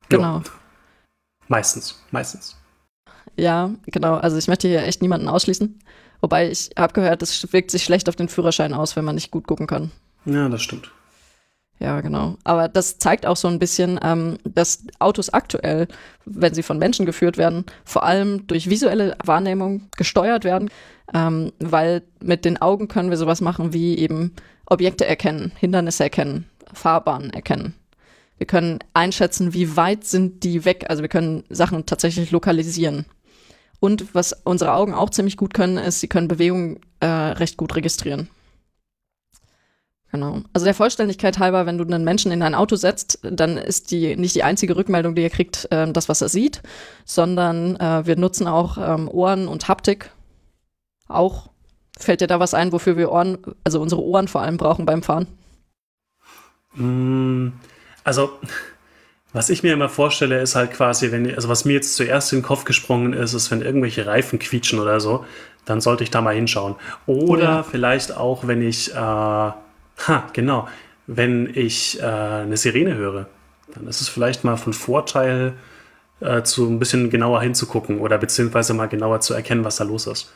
[0.09, 0.37] Genau.
[0.39, 0.43] Jo.
[1.47, 2.55] Meistens, meistens.
[3.35, 4.15] Ja, genau.
[4.15, 5.79] Also ich möchte hier echt niemanden ausschließen.
[6.21, 9.31] Wobei ich habe gehört, das wirkt sich schlecht auf den Führerschein aus, wenn man nicht
[9.31, 9.91] gut gucken kann.
[10.25, 10.91] Ja, das stimmt.
[11.79, 12.37] Ja, genau.
[12.43, 15.87] Aber das zeigt auch so ein bisschen, ähm, dass Autos aktuell,
[16.25, 20.71] wenn sie von Menschen geführt werden, vor allem durch visuelle Wahrnehmung gesteuert werden
[21.13, 24.33] ähm, weil mit den Augen können wir sowas machen wie eben
[24.65, 27.73] Objekte erkennen, Hindernisse erkennen, Fahrbahnen erkennen.
[28.37, 30.85] Wir können einschätzen, wie weit sind die weg.
[30.89, 33.05] Also wir können Sachen tatsächlich lokalisieren.
[33.79, 37.75] Und was unsere Augen auch ziemlich gut können, ist, sie können Bewegungen äh, recht gut
[37.75, 38.29] registrieren.
[40.11, 40.41] Genau.
[40.53, 44.15] Also der Vollständigkeit halber, wenn du einen Menschen in ein Auto setzt, dann ist die
[44.15, 46.61] nicht die einzige Rückmeldung, die er kriegt, äh, das, was er sieht,
[47.05, 50.11] sondern äh, wir nutzen auch ähm, Ohren und Haptik
[51.07, 51.49] auch.
[51.99, 55.01] Fällt dir da was ein, wofür wir Ohren, also unsere Ohren vor allem brauchen beim
[55.01, 55.27] Fahren?
[56.75, 57.49] Mm,
[58.03, 58.29] also,
[59.33, 62.39] was ich mir immer vorstelle, ist halt quasi, wenn, also was mir jetzt zuerst in
[62.39, 65.25] den Kopf gesprungen ist, ist, wenn irgendwelche Reifen quietschen oder so,
[65.65, 66.75] dann sollte ich da mal hinschauen.
[67.05, 67.63] Oder ja.
[67.63, 69.53] vielleicht auch, wenn ich, äh, ha,
[70.33, 70.67] genau,
[71.07, 73.27] wenn ich äh, eine Sirene höre,
[73.73, 75.53] dann ist es vielleicht mal von Vorteil,
[76.19, 80.07] äh, zu ein bisschen genauer hinzugucken oder beziehungsweise mal genauer zu erkennen, was da los
[80.07, 80.33] ist.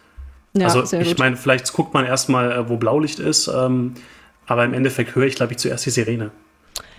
[0.53, 3.93] Ja, also ich meine, vielleicht guckt man erstmal, äh, wo Blaulicht ist, ähm,
[4.47, 6.31] aber im Endeffekt höre ich, glaube ich, zuerst die Sirene.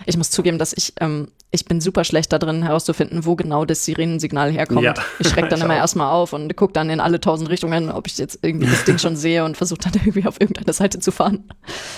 [0.05, 3.85] Ich muss zugeben, dass ich, ähm, ich bin super schlecht darin herauszufinden, wo genau das
[3.85, 4.81] Sirenensignal herkommt.
[4.81, 4.93] Ja.
[5.19, 8.17] Ich schrecke dann immer erstmal auf und gucke dann in alle tausend Richtungen, ob ich
[8.17, 11.43] jetzt irgendwie das Ding schon sehe und versuche dann irgendwie auf irgendeine Seite zu fahren.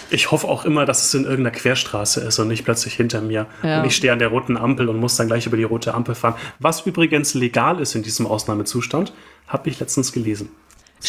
[0.10, 3.48] Ich hoffe auch immer, dass es in irgendeiner Querstraße ist und nicht plötzlich hinter mir.
[3.64, 3.80] Ja.
[3.80, 6.16] Und ich stehe an der roten Ampel und muss dann gleich über die rote Ampel
[6.16, 6.36] fahren.
[6.60, 9.14] Was übrigens legal ist in diesem Ausnahmezustand,
[9.48, 10.50] habe ich letztens gelesen.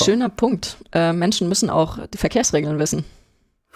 [0.05, 0.77] Schöner Punkt.
[0.93, 3.05] Äh, Menschen müssen auch die Verkehrsregeln wissen.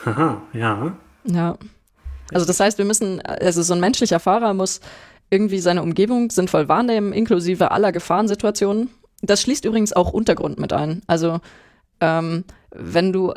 [0.04, 0.96] Haha, ja.
[1.24, 1.58] Ja.
[2.32, 4.80] Also das heißt, wir müssen, also so ein menschlicher Fahrer muss
[5.30, 8.90] irgendwie seine Umgebung sinnvoll wahrnehmen, inklusive aller Gefahrensituationen.
[9.22, 11.02] Das schließt übrigens auch Untergrund mit ein.
[11.06, 11.40] Also
[12.00, 13.34] ähm, wenn du,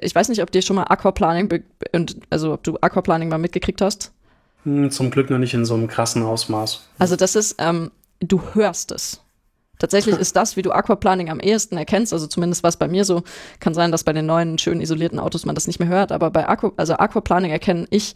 [0.00, 3.80] ich weiß nicht, ob dir schon mal Aquaplaning, und also ob du Aquaplaning mal mitgekriegt
[3.80, 4.12] hast.
[4.64, 6.88] Hm, zum Glück noch nicht in so einem krassen Ausmaß.
[6.98, 9.20] Also das ist, ähm, du hörst es.
[9.78, 13.22] Tatsächlich ist das, wie du Aquaplaning am ehesten erkennst, also zumindest was bei mir so,
[13.60, 16.30] kann sein, dass bei den neuen, schön isolierten Autos man das nicht mehr hört, aber
[16.30, 18.14] bei Aqua, also Aquaplaning erkenne ich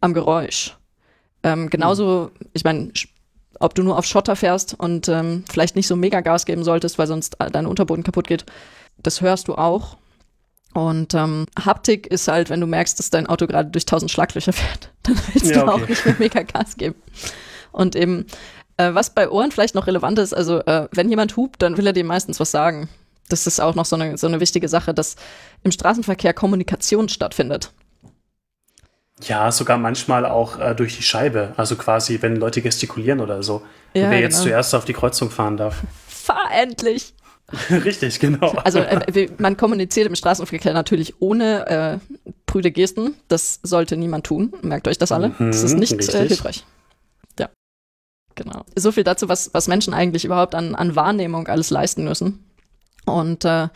[0.00, 0.76] am Geräusch.
[1.42, 2.92] Ähm, genauso, ich meine,
[3.60, 6.98] ob du nur auf Schotter fährst und ähm, vielleicht nicht so mega Gas geben solltest,
[6.98, 8.46] weil sonst dein Unterboden kaputt geht,
[9.02, 9.96] das hörst du auch.
[10.74, 14.52] Und ähm, Haptik ist halt, wenn du merkst, dass dein Auto gerade durch tausend Schlaglöcher
[14.52, 15.82] fährt, dann willst ja, du okay.
[15.82, 16.96] auch nicht mehr mega Gas geben.
[17.72, 18.26] Und eben
[18.82, 21.86] äh, was bei Ohren vielleicht noch relevant ist, also äh, wenn jemand hupt, dann will
[21.86, 22.88] er dir meistens was sagen.
[23.28, 25.16] Das ist auch noch so eine, so eine wichtige Sache, dass
[25.62, 27.72] im Straßenverkehr Kommunikation stattfindet.
[29.22, 31.52] Ja, sogar manchmal auch äh, durch die Scheibe.
[31.56, 33.62] Also quasi, wenn Leute gestikulieren oder so.
[33.94, 34.50] Ja, wer jetzt genau.
[34.50, 35.82] zuerst auf die Kreuzung fahren darf.
[36.08, 37.14] Fahr endlich!
[37.70, 38.50] Richtig, genau.
[38.64, 42.16] Also äh, man kommuniziert im Straßenverkehr natürlich ohne äh,
[42.46, 43.14] prüde Gesten.
[43.28, 44.54] Das sollte niemand tun.
[44.62, 45.28] Merkt euch das alle.
[45.38, 46.64] Mhm, das ist nicht äh, hilfreich.
[48.42, 48.64] Genau.
[48.74, 52.44] So viel dazu, was, was Menschen eigentlich überhaupt an, an Wahrnehmung alles leisten müssen.
[53.04, 53.68] Und äh,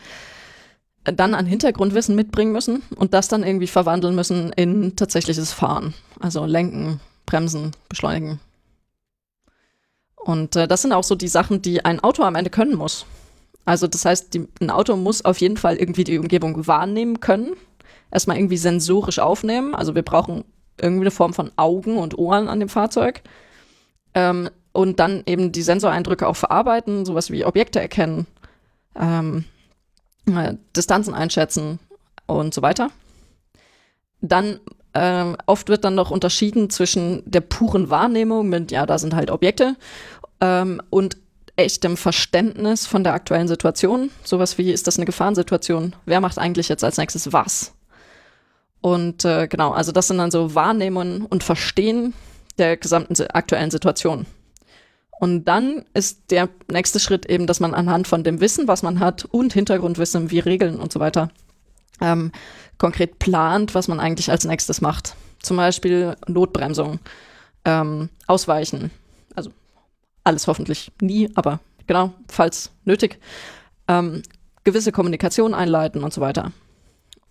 [1.03, 5.93] dann an Hintergrundwissen mitbringen müssen und das dann irgendwie verwandeln müssen in tatsächliches Fahren.
[6.19, 8.39] Also lenken, bremsen, beschleunigen.
[10.15, 13.05] Und äh, das sind auch so die Sachen, die ein Auto am Ende können muss.
[13.63, 17.53] Also das heißt, die, ein Auto muss auf jeden Fall irgendwie die Umgebung wahrnehmen können.
[18.11, 19.75] Erstmal irgendwie sensorisch aufnehmen.
[19.75, 20.43] Also wir brauchen
[20.81, 23.21] irgendwie eine Form von Augen und Ohren an dem Fahrzeug.
[24.17, 28.25] Ähm, und dann eben die Sensoreindrücke auch verarbeiten, sowas wie Objekte erkennen,
[28.99, 29.45] ähm,
[30.25, 31.79] äh, Distanzen einschätzen
[32.25, 32.89] und so weiter.
[34.21, 34.59] Dann
[34.93, 39.29] äh, oft wird dann noch unterschieden zwischen der puren Wahrnehmung mit, ja, da sind halt
[39.29, 39.75] Objekte
[40.41, 41.17] ähm, und
[41.55, 44.09] echtem Verständnis von der aktuellen Situation.
[44.23, 45.95] Sowas wie, ist das eine Gefahrensituation?
[46.05, 47.73] Wer macht eigentlich jetzt als nächstes was?
[48.81, 52.13] Und äh, genau, also das sind dann so Wahrnehmungen und Verstehen
[52.57, 54.25] der gesamten aktuellen Situation.
[55.19, 58.99] Und dann ist der nächste Schritt eben, dass man anhand von dem Wissen, was man
[58.99, 61.29] hat und Hintergrundwissen wie Regeln und so weiter,
[62.01, 62.31] ähm,
[62.77, 65.15] konkret plant, was man eigentlich als nächstes macht.
[65.41, 66.99] Zum Beispiel Notbremsung,
[67.65, 68.91] ähm, Ausweichen,
[69.35, 69.49] also
[70.23, 73.19] alles hoffentlich nie, aber genau, falls nötig,
[73.87, 74.21] ähm,
[74.63, 76.51] gewisse Kommunikation einleiten und so weiter.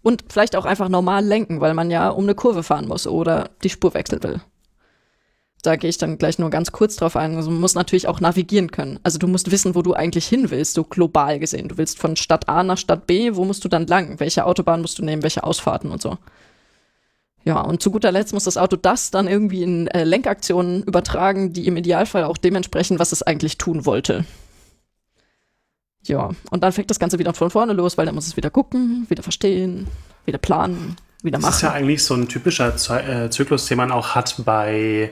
[0.02, 3.50] Und vielleicht auch einfach normal lenken, weil man ja um eine Kurve fahren muss oder
[3.62, 4.40] die Spur wechseln will
[5.62, 7.37] da gehe ich dann gleich nur ganz kurz drauf ein.
[7.37, 9.01] Also man muss natürlich auch navigieren können.
[9.03, 11.69] Also du musst wissen, wo du eigentlich hin willst, so global gesehen.
[11.69, 14.21] Du willst von Stadt A nach Stadt B, wo musst du dann lang?
[14.21, 16.19] Welche Autobahn musst du nehmen, welche Ausfahrten und so.
[17.45, 21.53] Ja, und zu guter Letzt muss das Auto das dann irgendwie in äh, Lenkaktionen übertragen,
[21.53, 24.25] die im Idealfall auch dementsprechend, was es eigentlich tun wollte.
[26.03, 28.51] Ja, und dann fängt das Ganze wieder von vorne los, weil dann muss es wieder
[28.51, 29.87] gucken, wieder verstehen,
[30.25, 31.51] wieder planen, wieder machen.
[31.51, 35.11] Das ist ja eigentlich so ein typischer äh, Zyklus, den man auch hat bei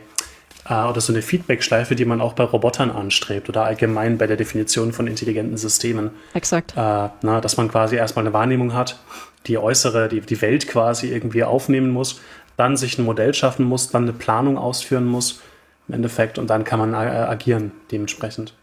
[0.69, 4.37] äh, oder so eine Feedback-Schleife, die man auch bei Robotern anstrebt oder allgemein bei der
[4.37, 6.11] Definition von intelligenten Systemen.
[6.35, 6.73] Exakt.
[6.77, 8.99] Äh, na, dass man quasi erstmal eine Wahrnehmung hat,
[9.47, 12.21] die äußere, die, die Welt quasi irgendwie aufnehmen muss,
[12.57, 15.41] dann sich ein Modell schaffen muss, dann eine Planung ausführen muss
[15.89, 18.55] im Endeffekt und dann kann man äh, agieren dementsprechend.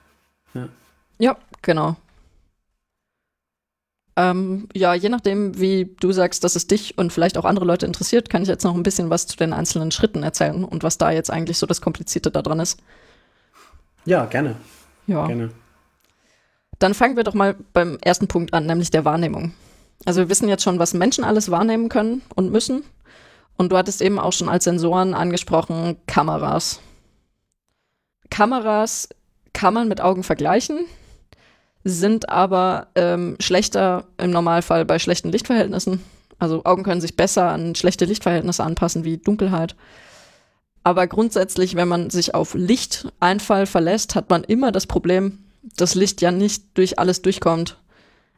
[0.53, 0.67] Ja,
[1.19, 1.97] ja genau.
[4.17, 7.85] Ähm, ja, je nachdem, wie du sagst, dass es dich und vielleicht auch andere Leute
[7.85, 10.97] interessiert, kann ich jetzt noch ein bisschen was zu den einzelnen Schritten erzählen und was
[10.97, 12.79] da jetzt eigentlich so das Komplizierte daran ist.
[14.05, 14.55] Ja, gerne.
[15.07, 15.27] Ja.
[15.27, 15.51] Gerne.
[16.79, 19.53] Dann fangen wir doch mal beim ersten Punkt an, nämlich der Wahrnehmung.
[20.05, 22.83] Also wir wissen jetzt schon, was Menschen alles wahrnehmen können und müssen.
[23.55, 26.81] Und du hattest eben auch schon als Sensoren angesprochen, Kameras.
[28.29, 29.09] Kameras
[29.53, 30.79] kann man mit Augen vergleichen
[31.83, 36.01] sind aber ähm, schlechter im Normalfall bei schlechten Lichtverhältnissen.
[36.39, 39.75] Also Augen können sich besser an schlechte Lichtverhältnisse anpassen, wie Dunkelheit.
[40.83, 45.39] Aber grundsätzlich, wenn man sich auf Lichteinfall verlässt, hat man immer das Problem,
[45.77, 47.77] dass Licht ja nicht durch alles durchkommt.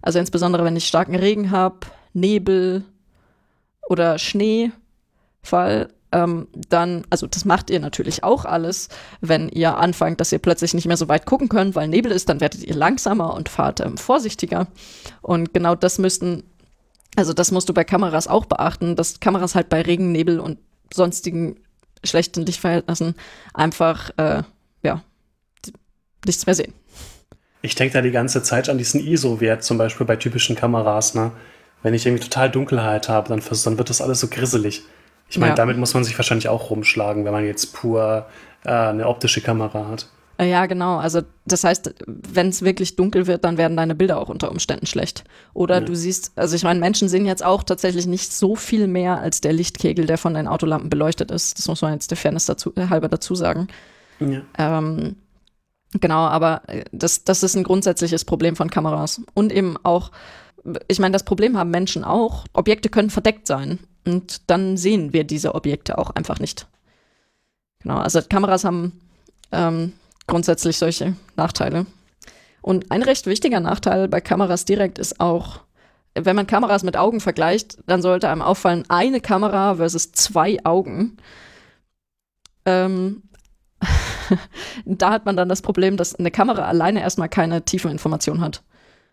[0.02, 2.84] Also insbesondere, wenn ich starken Regen habe, Nebel
[3.88, 8.88] oder Schneefall, ähm, dann, also das macht ihr natürlich auch alles,
[9.19, 12.30] wenn ihr anfangt, dass ihr plötzlich nicht mehr so weit gucken könnt, weil Nebel ist,
[12.30, 14.67] dann werdet ihr langsamer und fahrt ähm, vorsichtiger.
[15.21, 16.43] Und genau das müssten,
[17.15, 20.60] also das musst du bei Kameras auch beachten, dass Kameras halt bei Regen, Nebel und
[20.93, 21.58] sonstigen
[22.04, 23.15] schlechten Lichtverhältnissen
[23.54, 24.43] einfach, äh,
[24.84, 25.02] ja,
[26.26, 26.73] nichts mehr sehen.
[27.62, 31.32] Ich denke da die ganze Zeit an diesen ISO-Wert, zum Beispiel bei typischen Kameras, ne?
[31.82, 34.84] Wenn ich irgendwie total Dunkelheit habe, dann, dann wird das alles so grisselig.
[35.30, 35.56] Ich meine, ja.
[35.56, 38.28] damit muss man sich wahrscheinlich auch rumschlagen, wenn man jetzt pur
[38.66, 40.08] äh, eine optische Kamera hat.
[40.38, 40.98] Äh, ja, genau.
[40.98, 44.86] Also das heißt, wenn es wirklich dunkel wird, dann werden deine Bilder auch unter Umständen
[44.86, 45.24] schlecht.
[45.54, 45.82] Oder ja.
[45.82, 49.42] du siehst, also ich meine, Menschen sehen jetzt auch tatsächlich nicht so viel mehr als
[49.42, 51.60] der Lichtkegel, der von den Autolampen beleuchtet ist.
[51.60, 53.68] Das muss man jetzt der Fairness dazu, äh, halber dazu sagen.
[54.20, 54.42] Ja.
[54.58, 55.18] Ähm,
[56.00, 59.22] genau, aber äh, das, das ist ein grundsätzliches Problem von Kameras.
[59.34, 60.12] Und eben auch,
[60.88, 62.46] ich meine, das Problem haben Menschen auch.
[62.54, 63.80] Objekte können verdeckt sein.
[64.06, 66.68] Und dann sehen wir diese Objekte auch einfach nicht.
[67.80, 69.00] Genau, also Kameras haben
[69.52, 69.94] ähm,
[70.28, 71.86] grundsätzlich solche Nachteile.
[72.62, 75.60] Und ein recht wichtiger Nachteil bei Kameras direkt ist auch,
[76.16, 81.18] wenn man Kameras mit Augen vergleicht, dann sollte einem auffallen, eine Kamera versus zwei Augen.
[82.66, 83.24] Ähm,
[84.86, 88.63] da hat man dann das Problem, dass eine Kamera alleine erstmal keine Tiefeninformation hat.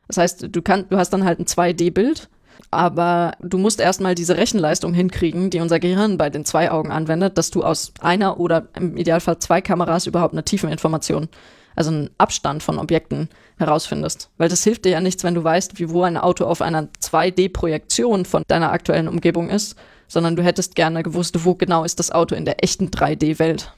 [0.06, 2.28] Das heißt, du, kann, du hast dann halt ein 2D-Bild
[2.70, 7.38] Aber du musst erstmal diese Rechenleistung hinkriegen, die unser Gehirn bei den zwei Augen anwendet,
[7.38, 11.28] dass du aus einer oder im Idealfall zwei Kameras überhaupt eine Tiefeninformation,
[11.76, 14.30] also einen Abstand von Objekten herausfindest.
[14.38, 16.88] Weil das hilft dir ja nichts, wenn du weißt, wie wo ein Auto auf einer
[17.02, 19.76] 2D-Projektion von deiner aktuellen Umgebung ist,
[20.08, 23.72] sondern du hättest gerne gewusst, wo genau ist das Auto in der echten 3D-Welt.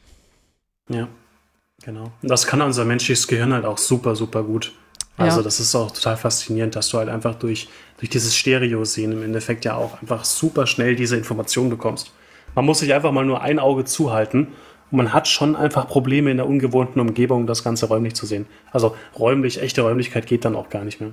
[0.89, 1.09] Ja,
[1.85, 2.13] genau.
[2.23, 4.73] Und das kann unser menschliches Gehirn halt auch super, super gut.
[5.17, 5.43] Also ja.
[5.43, 9.65] das ist auch total faszinierend, dass du halt einfach durch, durch dieses Stereo-Sehen im Endeffekt
[9.65, 12.13] ja auch einfach super schnell diese Information bekommst.
[12.55, 14.49] Man muss sich einfach mal nur ein Auge zuhalten
[14.91, 18.47] und man hat schon einfach Probleme in der ungewohnten Umgebung, das Ganze räumlich zu sehen.
[18.73, 21.13] Also räumlich, echte Räumlichkeit geht dann auch gar nicht mehr.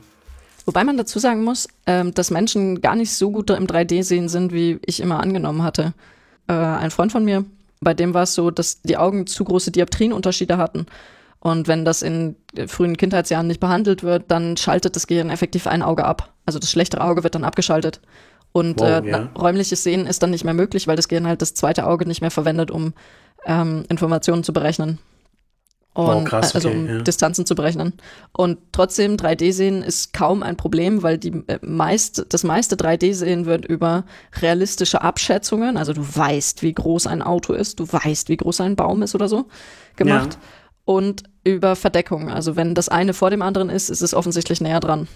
[0.66, 4.54] Wobei man dazu sagen muss, äh, dass Menschen gar nicht so gut im 3D-Sehen sind,
[4.54, 5.94] wie ich immer angenommen hatte.
[6.48, 7.46] Äh, ein Freund von mir,
[7.82, 10.86] bei dem war es so, dass die Augen zu große Dioptrienunterschiede hatten.
[11.42, 12.36] Und wenn das in
[12.68, 16.34] frühen Kindheitsjahren nicht behandelt wird, dann schaltet das Gehirn effektiv ein Auge ab.
[16.46, 18.02] Also das schlechtere Auge wird dann abgeschaltet.
[18.52, 19.30] Und wow, äh, ja.
[19.38, 22.22] räumliches Sehen ist dann nicht mehr möglich, weil das Gehirn halt das zweite Auge nicht
[22.22, 22.94] mehr verwendet, um
[23.46, 24.98] ähm, Informationen zu berechnen.
[25.94, 27.02] Und, wow, krass, also um ja.
[27.02, 27.94] Distanzen zu berechnen.
[28.32, 33.66] Und trotzdem, 3D-Sehen ist kaum ein Problem, weil die äh, meist, das meiste 3D-Sehen wird
[33.66, 34.06] über
[34.42, 38.76] realistische Abschätzungen, also du weißt, wie groß ein Auto ist, du weißt, wie groß ein
[38.76, 39.46] Baum ist oder so,
[39.96, 40.34] gemacht.
[40.34, 40.59] Ja
[40.90, 42.32] und über Verdeckung.
[42.32, 45.08] Also wenn das eine vor dem anderen ist, ist es offensichtlich näher dran.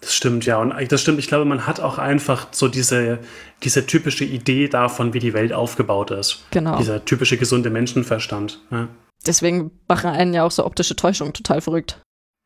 [0.00, 0.58] Das stimmt, ja.
[0.58, 1.18] Und das stimmt.
[1.18, 3.18] Ich glaube, man hat auch einfach so diese,
[3.64, 6.44] diese typische Idee davon, wie die Welt aufgebaut ist.
[6.52, 6.78] Genau.
[6.78, 8.60] Dieser typische gesunde Menschenverstand.
[8.70, 8.86] Ja.
[9.26, 12.00] Deswegen machen einen ja auch so optische Täuschungen total verrückt.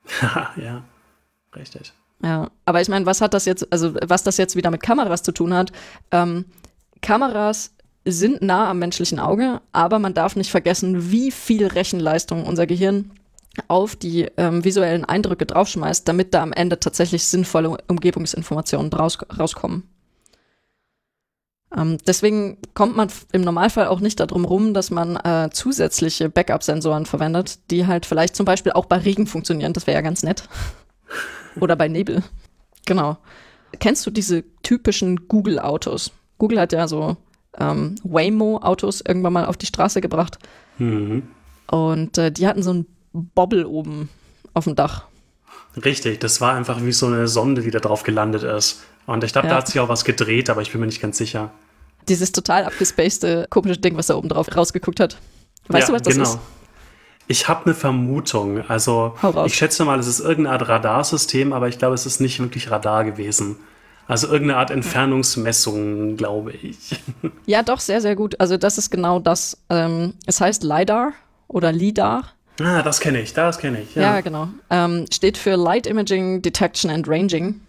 [0.57, 0.83] ja,
[1.55, 1.93] richtig.
[2.23, 5.23] Ja, aber ich meine, was hat das jetzt, also was das jetzt wieder mit Kameras
[5.23, 5.73] zu tun hat?
[6.11, 6.47] Ähm,
[7.03, 12.67] Kameras sind nah am menschlichen Auge, aber man darf nicht vergessen, wie viel Rechenleistung unser
[12.67, 13.13] Gehirn
[13.69, 19.83] auf die ähm, visuellen Eindrücke draufschmeißt, damit da am Ende tatsächlich sinnvolle Umgebungsinformationen raus rauskommen.
[21.77, 27.07] Ähm, deswegen kommt man im Normalfall auch nicht darum rum, dass man äh, zusätzliche Backup-Sensoren
[27.07, 29.73] verwendet, die halt vielleicht zum Beispiel auch bei Regen funktionieren.
[29.73, 30.49] Das wäre ja ganz nett.
[31.61, 32.23] Oder bei Nebel.
[32.87, 33.19] Genau.
[33.79, 36.13] Kennst du diese typischen Google-Autos?
[36.39, 37.17] Google hat ja so
[37.59, 40.39] ähm, Waymo-Autos irgendwann mal auf die Straße gebracht.
[40.79, 41.23] Mhm.
[41.71, 44.09] Und äh, die hatten so einen Bobble oben
[44.55, 45.05] auf dem Dach.
[45.85, 48.83] Richtig, das war einfach wie so eine Sonde, die da drauf gelandet ist.
[49.07, 49.55] Und ich glaube, ja.
[49.55, 51.51] da hat sich auch was gedreht, aber ich bin mir nicht ganz sicher.
[52.09, 55.19] Dieses total abgespacede, komische Ding, was da oben drauf rausgeguckt hat.
[55.69, 56.29] Weißt ja, du, was das genau.
[56.29, 56.39] ist?
[57.29, 58.65] Ich habe eine Vermutung.
[58.69, 59.15] Also,
[59.47, 62.73] ich schätze mal, es ist irgendeine Art Radarsystem, aber ich glaube, es ist nicht wirklich
[62.73, 63.57] Radar gewesen.
[64.11, 67.01] Also irgendeine Art Entfernungsmessung, glaube ich.
[67.47, 68.41] Ja, doch, sehr, sehr gut.
[68.41, 69.57] Also das ist genau das.
[69.71, 71.13] Ähm, es heißt LIDAR
[71.47, 72.25] oder LIDAR.
[72.61, 73.95] Ah, das kenne ich, das kenne ich.
[73.95, 74.49] Ja, ja genau.
[74.69, 77.61] Ähm, steht für Light Imaging Detection and Ranging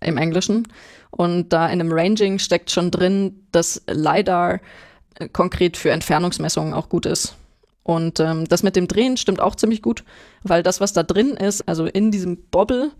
[0.00, 0.68] im Englischen.
[1.10, 4.60] Und da in einem Ranging steckt schon drin, dass LIDAR
[5.14, 7.36] äh, konkret für Entfernungsmessungen auch gut ist.
[7.84, 10.04] Und ähm, das mit dem Drehen stimmt auch ziemlich gut,
[10.42, 12.90] weil das, was da drin ist, also in diesem Bobble,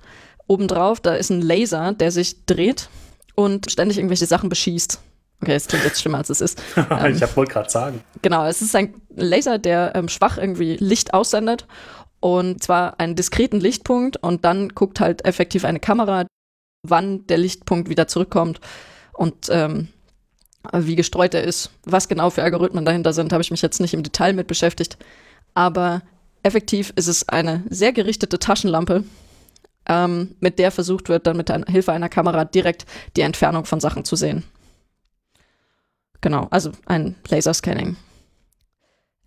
[0.46, 2.88] obendrauf, da ist ein Laser, der sich dreht
[3.34, 5.00] und ständig irgendwelche Sachen beschießt.
[5.42, 6.62] Okay, es klingt jetzt schlimmer, als es ist.
[6.76, 8.02] ähm, ich wollte gerade sagen.
[8.22, 11.66] Genau, es ist ein Laser, der ähm, schwach irgendwie Licht aussendet
[12.20, 16.26] und zwar einen diskreten Lichtpunkt und dann guckt halt effektiv eine Kamera,
[16.82, 18.60] wann der Lichtpunkt wieder zurückkommt
[19.12, 19.88] und ähm,
[20.72, 21.70] wie gestreut er ist.
[21.84, 24.96] Was genau für Algorithmen dahinter sind, habe ich mich jetzt nicht im Detail mit beschäftigt.
[25.54, 26.02] Aber
[26.42, 29.04] effektiv ist es eine sehr gerichtete Taschenlampe,
[29.88, 34.04] ähm, mit der versucht wird, dann mit Hilfe einer Kamera direkt die Entfernung von Sachen
[34.04, 34.44] zu sehen.
[36.20, 37.96] Genau, also ein Laserscanning.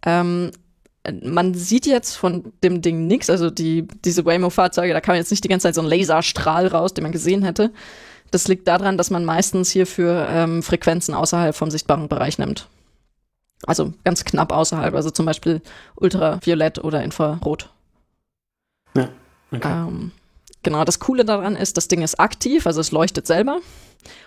[0.06, 0.52] Ähm,
[1.24, 5.44] man sieht jetzt von dem Ding nichts, also die, diese Waymo-Fahrzeuge, da kam jetzt nicht
[5.44, 7.72] die ganze Zeit so ein Laserstrahl raus, den man gesehen hätte.
[8.32, 12.68] Das liegt daran, dass man meistens hierfür ähm, Frequenzen außerhalb vom sichtbaren Bereich nimmt.
[13.66, 15.62] Also ganz knapp außerhalb, also zum Beispiel
[15.96, 17.70] Ultraviolett oder Infrarot.
[18.96, 19.10] Ja,
[19.52, 19.68] okay.
[19.72, 20.12] Ähm,
[20.64, 23.60] Genau, das Coole daran ist, das Ding ist aktiv, also es leuchtet selber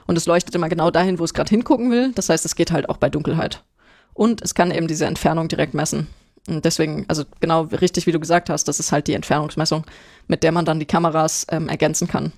[0.07, 2.13] und es leuchtet immer genau dahin, wo es gerade hingucken will.
[2.15, 3.63] Das heißt, es geht halt auch bei Dunkelheit.
[4.15, 6.07] Und es kann eben diese Entfernung direkt messen.
[6.49, 9.85] Und deswegen, also genau richtig, wie du gesagt hast, das ist halt die Entfernungsmessung,
[10.27, 12.33] mit der man dann die Kameras ähm, ergänzen kann.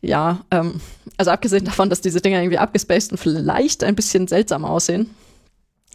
[0.00, 0.80] Ja, ähm,
[1.16, 5.10] also abgesehen davon, dass diese Dinger irgendwie abgespaced und vielleicht ein bisschen seltsam aussehen,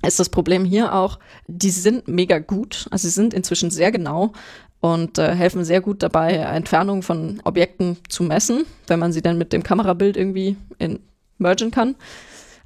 [0.06, 4.34] ist das Problem hier auch, die sind mega gut, also sie sind inzwischen sehr genau,
[4.82, 9.38] und äh, helfen sehr gut dabei, Entfernungen von Objekten zu messen, wenn man sie dann
[9.38, 11.00] mit dem Kamerabild irgendwie in
[11.38, 11.96] mergen kann.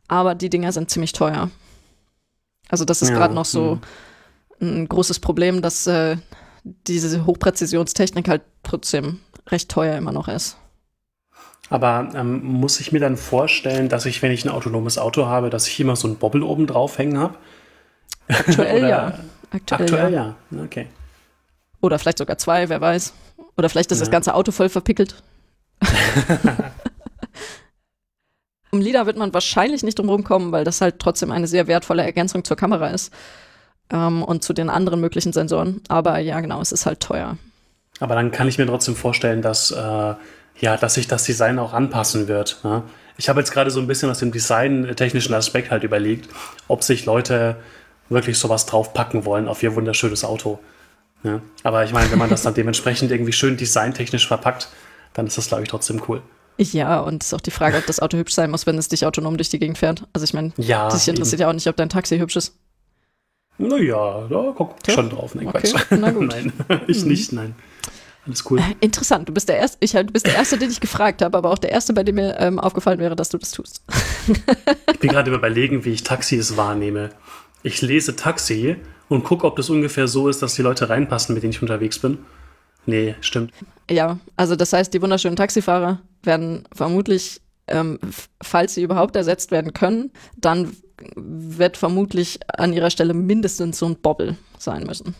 [0.07, 1.49] Aber die Dinger sind ziemlich teuer.
[2.69, 3.79] Also das ist ja, gerade noch so
[4.59, 4.67] mh.
[4.67, 6.17] ein großes Problem, dass äh,
[6.63, 10.57] diese Hochpräzisionstechnik halt trotzdem recht teuer immer noch ist.
[11.69, 15.49] Aber ähm, muss ich mir dann vorstellen, dass ich, wenn ich ein autonomes Auto habe,
[15.49, 17.35] dass ich immer so einen Bobbel oben drauf hängen habe?
[18.27, 19.19] Aktuell ja.
[19.51, 20.35] Aktuell, Aktuell ja.
[20.51, 20.63] ja.
[20.63, 20.87] Okay.
[21.83, 23.13] Oder vielleicht sogar zwei, wer weiß.
[23.57, 24.05] Oder vielleicht ist ja.
[24.05, 25.21] das ganze Auto voll verpickelt.
[28.71, 32.03] um LIDAR wird man wahrscheinlich nicht drum kommen, weil das halt trotzdem eine sehr wertvolle
[32.03, 33.13] Ergänzung zur Kamera ist
[33.91, 35.81] ähm, und zu den anderen möglichen Sensoren.
[35.89, 37.37] Aber ja, genau, es ist halt teuer.
[37.99, 41.73] Aber dann kann ich mir trotzdem vorstellen, dass, äh, ja, dass sich das Design auch
[41.73, 42.61] anpassen wird.
[42.63, 42.83] Ne?
[43.17, 46.29] Ich habe jetzt gerade so ein bisschen aus dem designtechnischen Aspekt halt überlegt,
[46.69, 47.57] ob sich Leute
[48.07, 50.59] wirklich sowas draufpacken wollen auf ihr wunderschönes Auto.
[51.23, 51.41] Ja.
[51.63, 54.69] Aber ich meine, wenn man das dann dementsprechend irgendwie schön designtechnisch verpackt,
[55.13, 56.21] dann ist das, glaube ich, trotzdem cool.
[56.57, 58.87] Ja, und es ist auch die Frage, ob das Auto hübsch sein muss, wenn es
[58.87, 60.03] dich autonom durch die Gegend fährt.
[60.13, 61.41] Also ich meine, ja, dich interessiert eben.
[61.41, 62.55] ja auch nicht, ob dein Taxi hübsch ist.
[63.57, 64.93] Naja, da guckt ja?
[64.93, 65.35] schon drauf.
[65.35, 65.73] Nein, okay.
[65.91, 66.27] Na gut.
[66.29, 66.51] nein,
[66.87, 67.07] ich hm.
[67.07, 67.55] nicht, nein.
[68.25, 68.61] Alles cool.
[68.79, 69.27] Interessant.
[69.27, 71.57] Du bist der erste, ich, du bist der erste, den ich gefragt habe, aber auch
[71.57, 73.83] der erste, bei dem mir ähm, aufgefallen wäre, dass du das tust.
[74.93, 77.09] ich bin gerade überlegen, wie ich Taxis wahrnehme.
[77.63, 78.77] Ich lese Taxi
[79.13, 81.99] und gucke, ob das ungefähr so ist, dass die Leute reinpassen, mit denen ich unterwegs
[81.99, 82.17] bin.
[82.85, 83.53] Nee, stimmt.
[83.89, 87.99] Ja, also das heißt, die wunderschönen Taxifahrer werden vermutlich, ähm,
[88.41, 90.75] falls sie überhaupt ersetzt werden können, dann
[91.15, 95.15] wird vermutlich an ihrer Stelle mindestens so ein Bobbel sein müssen.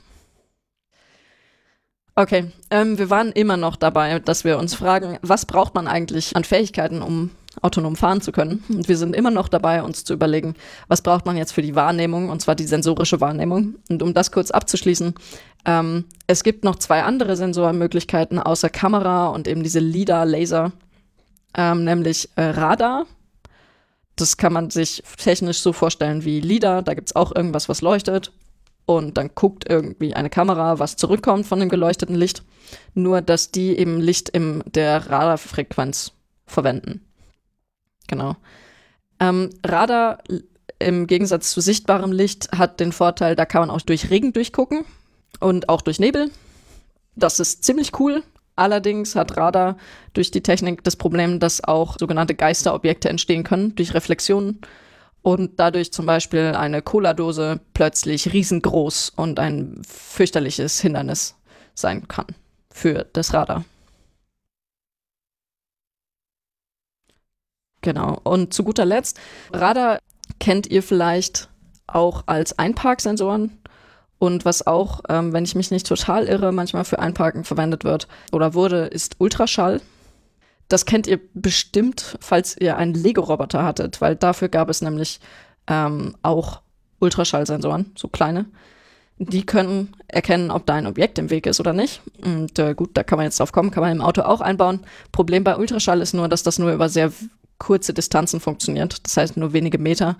[2.16, 6.36] Okay, ähm, wir waren immer noch dabei, dass wir uns fragen, was braucht man eigentlich
[6.36, 7.32] an Fähigkeiten, um
[7.62, 8.64] autonom fahren zu können.
[8.70, 10.56] Und wir sind immer noch dabei, uns zu überlegen,
[10.88, 13.76] was braucht man jetzt für die Wahrnehmung, und zwar die sensorische Wahrnehmung.
[13.90, 15.14] Und um das kurz abzuschließen,
[15.66, 20.72] ähm, es gibt noch zwei andere Sensormöglichkeiten außer Kamera und eben diese LIDAR-Laser,
[21.56, 23.06] ähm, nämlich äh, Radar.
[24.16, 26.82] Das kann man sich technisch so vorstellen wie LIDAR.
[26.82, 28.32] Da gibt es auch irgendwas, was leuchtet
[28.86, 32.44] und dann guckt irgendwie eine Kamera, was zurückkommt von dem geleuchteten Licht.
[32.94, 36.12] Nur, dass die eben Licht in der Radarfrequenz
[36.46, 37.02] verwenden.
[38.08, 38.36] Genau.
[39.20, 40.20] Ähm, Radar
[40.80, 44.86] im Gegensatz zu sichtbarem Licht hat den Vorteil, da kann man auch durch Regen durchgucken
[45.40, 46.30] und auch durch Nebel.
[47.16, 48.24] Das ist ziemlich cool.
[48.56, 49.78] Allerdings hat Radar
[50.14, 54.62] durch die Technik das Problem, dass auch sogenannte Geisterobjekte entstehen können durch Reflexionen
[55.24, 61.36] und dadurch zum Beispiel eine Cola-Dose plötzlich riesengroß und ein fürchterliches Hindernis
[61.74, 62.28] sein kann
[62.70, 63.66] für das Radar.
[67.84, 68.20] Genau.
[68.24, 69.20] Und zu guter Letzt,
[69.52, 70.00] Radar
[70.40, 71.50] kennt ihr vielleicht
[71.86, 73.60] auch als Einparksensoren.
[74.18, 78.08] Und was auch, ähm, wenn ich mich nicht total irre, manchmal für Einparken verwendet wird
[78.32, 79.82] oder wurde, ist Ultraschall.
[80.70, 85.20] Das kennt ihr bestimmt, falls ihr einen Lego-Roboter hattet, weil dafür gab es nämlich
[85.68, 86.62] ähm, auch
[87.00, 88.46] Ultraschallsensoren, so kleine.
[89.18, 92.02] Die können erkennen, ob da ein Objekt im Weg ist oder nicht.
[92.24, 94.80] Und äh, gut, da kann man jetzt drauf kommen, kann man im Auto auch einbauen.
[95.12, 97.12] Problem bei Ultraschall ist nur, dass das nur über sehr
[97.58, 99.06] kurze Distanzen funktioniert.
[99.06, 100.18] Das heißt nur wenige Meter.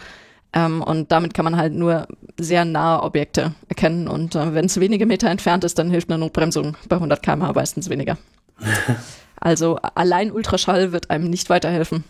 [0.54, 2.08] Ähm, und damit kann man halt nur
[2.40, 4.08] sehr nahe Objekte erkennen.
[4.08, 7.54] Und äh, wenn es wenige Meter entfernt ist, dann hilft eine Notbremsung bei 100 km/h
[7.54, 8.18] meistens weniger.
[9.36, 12.04] also allein Ultraschall wird einem nicht weiterhelfen.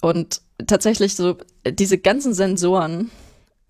[0.00, 1.36] Und tatsächlich so,
[1.68, 3.10] diese ganzen Sensoren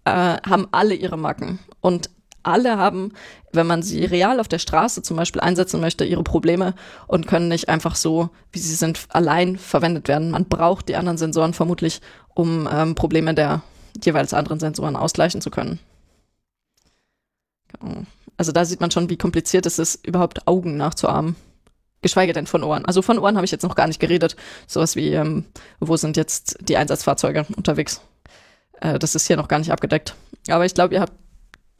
[0.05, 1.59] äh, haben alle ihre Macken.
[1.81, 2.09] Und
[2.43, 3.13] alle haben,
[3.53, 6.75] wenn man sie real auf der Straße zum Beispiel einsetzen möchte, ihre Probleme
[7.07, 10.31] und können nicht einfach so, wie sie sind, allein verwendet werden.
[10.31, 12.01] Man braucht die anderen Sensoren vermutlich,
[12.35, 13.63] um ähm, Probleme der
[14.03, 15.79] jeweils anderen Sensoren ausgleichen zu können.
[17.79, 18.03] Genau.
[18.37, 21.37] Also da sieht man schon, wie kompliziert es ist, überhaupt Augen nachzuahmen.
[22.03, 22.87] Geschweige denn von Ohren.
[22.87, 24.37] Also von Ohren habe ich jetzt noch gar nicht geredet.
[24.67, 25.45] Sowas wie, ähm,
[25.81, 28.01] wo sind jetzt die Einsatzfahrzeuge unterwegs?
[28.81, 30.15] Äh, das ist hier noch gar nicht abgedeckt.
[30.49, 31.13] Aber ich glaube, ihr habt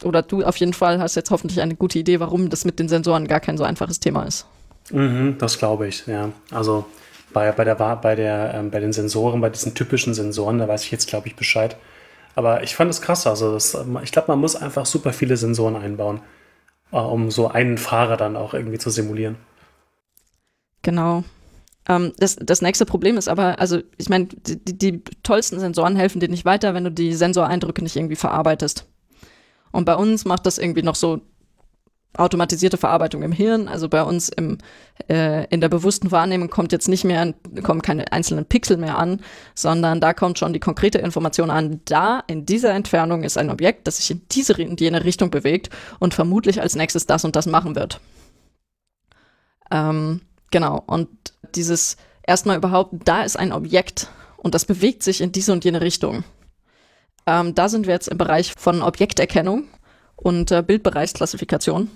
[0.03, 2.89] oder du auf jeden Fall hast jetzt hoffentlich eine gute Idee, warum das mit den
[2.89, 4.45] Sensoren gar kein so einfaches Thema ist.
[4.91, 6.29] Mhm, das glaube ich, ja.
[6.51, 6.85] Also
[7.33, 10.83] bei, bei, der, bei, der, ähm, bei den Sensoren, bei diesen typischen Sensoren, da weiß
[10.83, 11.77] ich jetzt, glaube ich, Bescheid.
[12.35, 13.27] Aber ich fand es krass.
[13.27, 16.21] Also das, ich glaube, man muss einfach super viele Sensoren einbauen,
[16.91, 19.37] äh, um so einen Fahrer dann auch irgendwie zu simulieren.
[20.81, 21.23] Genau.
[21.87, 26.19] Ähm, das, das nächste Problem ist aber, also ich meine, die, die tollsten Sensoren helfen
[26.19, 28.87] dir nicht weiter, wenn du die Sensoreindrücke nicht irgendwie verarbeitest.
[29.71, 31.21] Und bei uns macht das irgendwie noch so
[32.17, 33.67] automatisierte Verarbeitung im Hirn.
[33.67, 34.57] Also bei uns im,
[35.09, 39.21] äh, in der bewussten Wahrnehmung kommt jetzt nicht mehr, kommen keine einzelnen Pixel mehr an,
[39.55, 41.79] sondern da kommt schon die konkrete Information an.
[41.85, 45.69] Da in dieser Entfernung ist ein Objekt, das sich in diese in jene Richtung bewegt
[45.99, 48.01] und vermutlich als nächstes das und das machen wird.
[49.71, 50.83] Ähm, genau.
[50.85, 51.07] Und
[51.55, 55.79] dieses erstmal überhaupt, da ist ein Objekt und das bewegt sich in diese und jene
[55.79, 56.25] Richtung.
[57.31, 59.63] Ähm, da sind wir jetzt im Bereich von Objekterkennung
[60.17, 61.89] und äh, Bildbereichsklassifikation.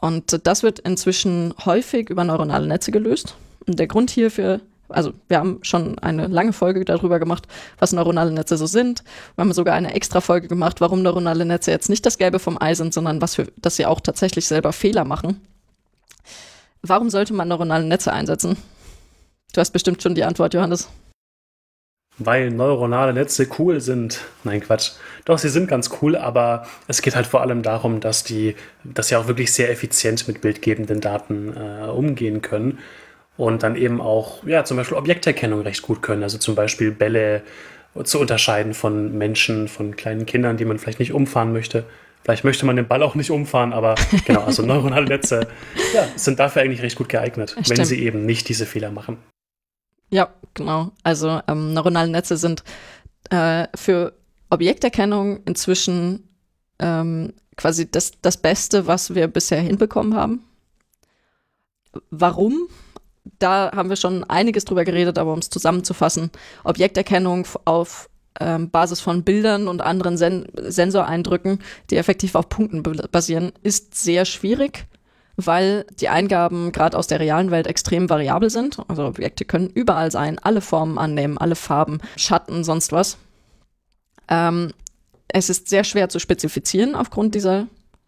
[0.00, 3.34] Und äh, das wird inzwischen häufig über neuronale Netze gelöst.
[3.66, 7.48] Der Grund hierfür, also wir haben schon eine lange Folge darüber gemacht,
[7.80, 9.02] was neuronale Netze so sind.
[9.34, 12.62] Wir haben sogar eine extra Folge gemacht, warum neuronale Netze jetzt nicht das Gelbe vom
[12.62, 15.40] Ei sind, sondern was für, dass sie auch tatsächlich selber Fehler machen.
[16.82, 18.56] Warum sollte man neuronale Netze einsetzen?
[19.52, 20.88] Du hast bestimmt schon die Antwort, Johannes.
[22.18, 24.20] Weil neuronale Netze cool sind.
[24.42, 24.92] Nein, Quatsch.
[25.26, 29.08] Doch, sie sind ganz cool, aber es geht halt vor allem darum, dass die, dass
[29.08, 32.78] sie auch wirklich sehr effizient mit bildgebenden Daten äh, umgehen können
[33.36, 36.22] und dann eben auch, ja, zum Beispiel Objekterkennung recht gut können.
[36.22, 37.42] Also zum Beispiel Bälle
[38.04, 41.84] zu unterscheiden von Menschen, von kleinen Kindern, die man vielleicht nicht umfahren möchte.
[42.24, 43.94] Vielleicht möchte man den Ball auch nicht umfahren, aber
[44.24, 45.46] genau, also neuronale Netze
[45.94, 47.70] ja, sind dafür eigentlich recht gut geeignet, Stimmt.
[47.70, 49.18] wenn sie eben nicht diese Fehler machen.
[50.10, 50.92] Ja, genau.
[51.02, 52.62] Also ähm, neuronale Netze sind
[53.30, 54.14] äh, für
[54.50, 56.28] Objekterkennung inzwischen
[56.78, 60.44] ähm, quasi das, das Beste, was wir bisher hinbekommen haben.
[62.10, 62.68] Warum?
[63.38, 66.30] Da haben wir schon einiges drüber geredet, aber um es zusammenzufassen,
[66.62, 73.52] Objekterkennung auf ähm, Basis von Bildern und anderen Sen Sensoreindrücken, die effektiv auf Punkten basieren,
[73.62, 74.86] ist sehr schwierig
[75.36, 78.78] weil die Eingaben gerade aus der realen Welt extrem variabel sind.
[78.88, 83.18] Also Objekte können überall sein, alle Formen annehmen, alle Farben, Schatten, sonst was.
[84.28, 84.72] Ähm,
[85.28, 87.66] es ist sehr schwer zu spezifizieren aufgrund dieser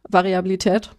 [0.09, 0.91] Variabilität.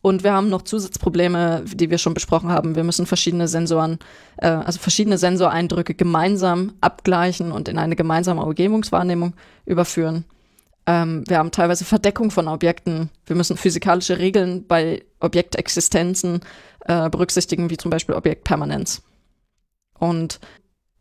[0.00, 2.76] Und wir haben noch Zusatzprobleme, die wir schon besprochen haben.
[2.76, 3.98] Wir müssen verschiedene Sensoren,
[4.36, 9.34] äh, also verschiedene Sensoreindrücke gemeinsam abgleichen und in eine gemeinsame Umgebungswahrnehmung
[9.66, 10.24] überführen.
[10.88, 13.10] Ähm, wir haben teilweise Verdeckung von Objekten.
[13.26, 16.40] Wir müssen physikalische Regeln bei Objektexistenzen
[16.86, 19.02] äh, berücksichtigen, wie zum Beispiel Objektpermanenz.
[19.98, 20.40] Und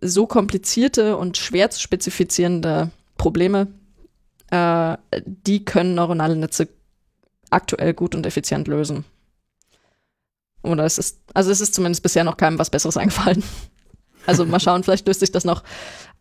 [0.02, 3.68] so komplizierte und schwer zu spezifizierende Probleme,
[4.52, 6.68] äh, die können neuronale Netze
[7.50, 9.06] aktuell gut und effizient lösen.
[10.64, 13.42] Oder es ist, also es ist zumindest bisher noch keinem was Besseres eingefallen.
[14.26, 15.64] Also mal schauen, vielleicht löst sich das noch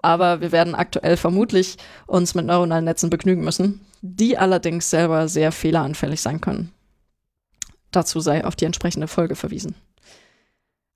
[0.03, 1.77] aber wir werden aktuell vermutlich
[2.07, 6.73] uns mit neuronalen Netzen begnügen müssen, die allerdings selber sehr fehleranfällig sein können.
[7.91, 9.75] Dazu sei auf die entsprechende Folge verwiesen.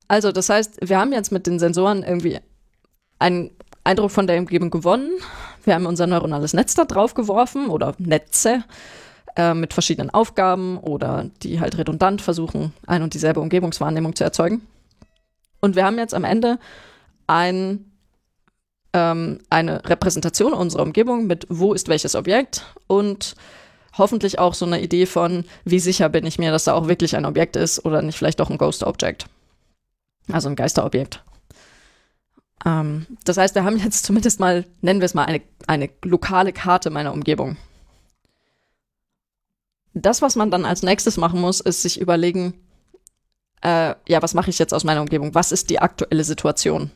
[0.08, 2.40] Also, das heißt, wir haben jetzt mit den Sensoren irgendwie
[3.18, 3.50] einen
[3.84, 5.10] Eindruck von der Umgebung gewonnen.
[5.64, 8.64] Wir haben unser neuronales Netz da drauf geworfen oder Netze
[9.36, 14.66] äh, mit verschiedenen Aufgaben oder die halt redundant versuchen, ein und dieselbe Umgebungswahrnehmung zu erzeugen.
[15.60, 16.58] Und wir haben jetzt am Ende
[17.26, 17.89] ein
[18.92, 23.34] ähm, eine Repräsentation unserer Umgebung mit, wo ist welches Objekt und
[23.96, 27.16] hoffentlich auch so eine Idee von, wie sicher bin ich mir, dass da auch wirklich
[27.16, 29.26] ein Objekt ist oder nicht vielleicht auch ein Ghost Object.
[30.30, 31.22] Also ein Geisterobjekt.
[32.64, 36.52] Ähm, das heißt, wir haben jetzt zumindest mal, nennen wir es mal, eine, eine lokale
[36.52, 37.56] Karte meiner Umgebung.
[39.92, 42.54] Das, was man dann als nächstes machen muss, ist sich überlegen,
[43.62, 45.34] äh, ja, was mache ich jetzt aus meiner Umgebung?
[45.34, 46.90] Was ist die aktuelle Situation?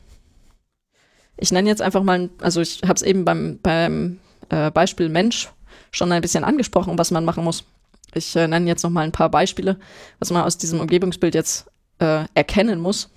[1.37, 4.19] Ich nenne jetzt einfach mal, also ich habe es eben beim, beim
[4.49, 5.49] äh, Beispiel Mensch
[5.91, 7.65] schon ein bisschen angesprochen, was man machen muss.
[8.13, 9.77] Ich äh, nenne jetzt noch mal ein paar Beispiele,
[10.19, 11.67] was man aus diesem Umgebungsbild jetzt
[11.99, 13.09] äh, erkennen muss.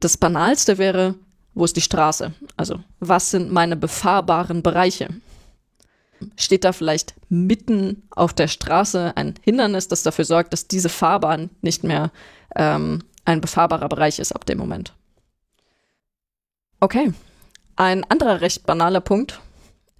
[0.00, 1.14] Das Banalste wäre,
[1.54, 2.32] wo ist die Straße?
[2.56, 5.08] Also, was sind meine befahrbaren Bereiche?
[6.36, 11.50] Steht da vielleicht mitten auf der Straße ein Hindernis, das dafür sorgt, dass diese Fahrbahn
[11.60, 12.10] nicht mehr
[12.56, 14.92] ähm, ein befahrbarer Bereich ist ab dem Moment?
[16.82, 17.12] Okay.
[17.76, 19.40] Ein anderer recht banaler Punkt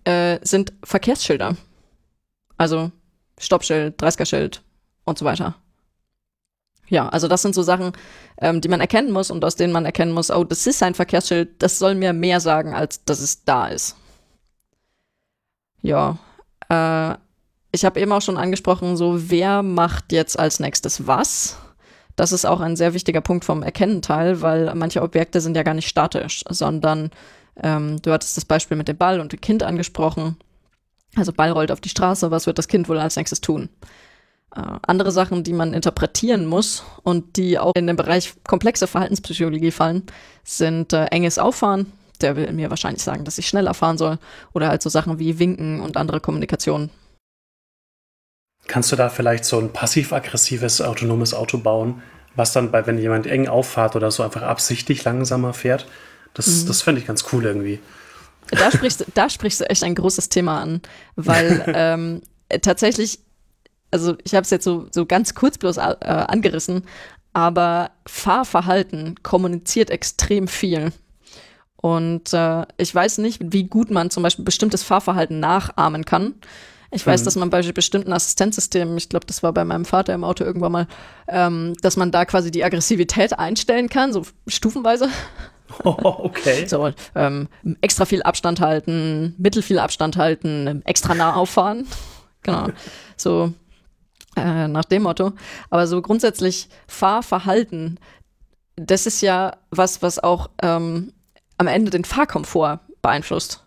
[0.03, 1.57] äh, sind Verkehrsschilder.
[2.59, 2.91] Also
[3.39, 4.62] Stoppschild, 30er-Schild
[5.05, 5.55] und so weiter.
[6.89, 7.93] Ja, also das sind so Sachen,
[8.39, 10.97] ähm, die man erkennen muss und aus denen man erkennen muss, oh, das ist ein
[10.97, 13.95] Verkehrsschild, das soll mir mehr sagen, als dass es da ist.
[15.83, 16.18] Ja,
[16.68, 17.14] äh,
[17.70, 21.59] ich habe eben auch schon angesprochen, so wer macht jetzt als nächstes was?
[22.16, 25.74] Das ist auch ein sehr wichtiger Punkt vom Erkennen-Teil, weil manche Objekte sind ja gar
[25.74, 27.10] nicht statisch, sondern
[27.62, 30.36] ähm, du hattest das Beispiel mit dem Ball und dem Kind angesprochen.
[31.16, 33.68] Also Ball rollt auf die Straße, was wird das Kind wohl als nächstes tun?
[34.54, 39.70] Äh, andere Sachen, die man interpretieren muss und die auch in den Bereich komplexe Verhaltenspsychologie
[39.70, 40.04] fallen,
[40.44, 41.92] sind äh, enges Auffahren.
[42.20, 44.18] Der will mir wahrscheinlich sagen, dass ich schneller fahren soll.
[44.52, 46.90] Oder halt so Sachen wie Winken und andere Kommunikation.
[48.66, 52.02] Kannst du da vielleicht so ein passiv-aggressives autonomes Auto bauen,
[52.34, 55.86] was dann bei, wenn jemand eng auffahrt oder so einfach absichtlich langsamer fährt?
[56.34, 56.68] Das, mhm.
[56.68, 57.80] das fände ich ganz cool irgendwie.
[58.50, 60.80] Da sprichst, da sprichst du echt ein großes Thema an,
[61.16, 62.22] weil ähm,
[62.62, 63.18] tatsächlich,
[63.90, 66.84] also ich habe es jetzt so, so ganz kurz bloß äh, angerissen,
[67.32, 70.92] aber Fahrverhalten kommuniziert extrem viel.
[71.76, 76.34] Und äh, ich weiß nicht, wie gut man zum Beispiel bestimmtes Fahrverhalten nachahmen kann.
[76.95, 77.24] Ich weiß, mhm.
[77.24, 80.72] dass man bei bestimmten Assistenzsystemen, ich glaube, das war bei meinem Vater im Auto irgendwann
[80.72, 80.86] mal,
[81.26, 85.09] ähm, dass man da quasi die Aggressivität einstellen kann, so stufenweise.
[85.84, 86.66] Oh, okay.
[86.66, 87.49] So, ähm,
[87.80, 91.86] extra viel Abstand halten, mittel viel Abstand halten, extra nah auffahren.
[92.45, 92.66] Genau.
[93.16, 93.55] So
[94.36, 95.32] äh, nach dem Motto.
[95.70, 98.01] Aber so grundsätzlich Fahrverhalten,
[98.74, 101.12] das ist ja was, was auch ähm,
[101.57, 103.61] am Ende den Fahrkomfort beeinflusst.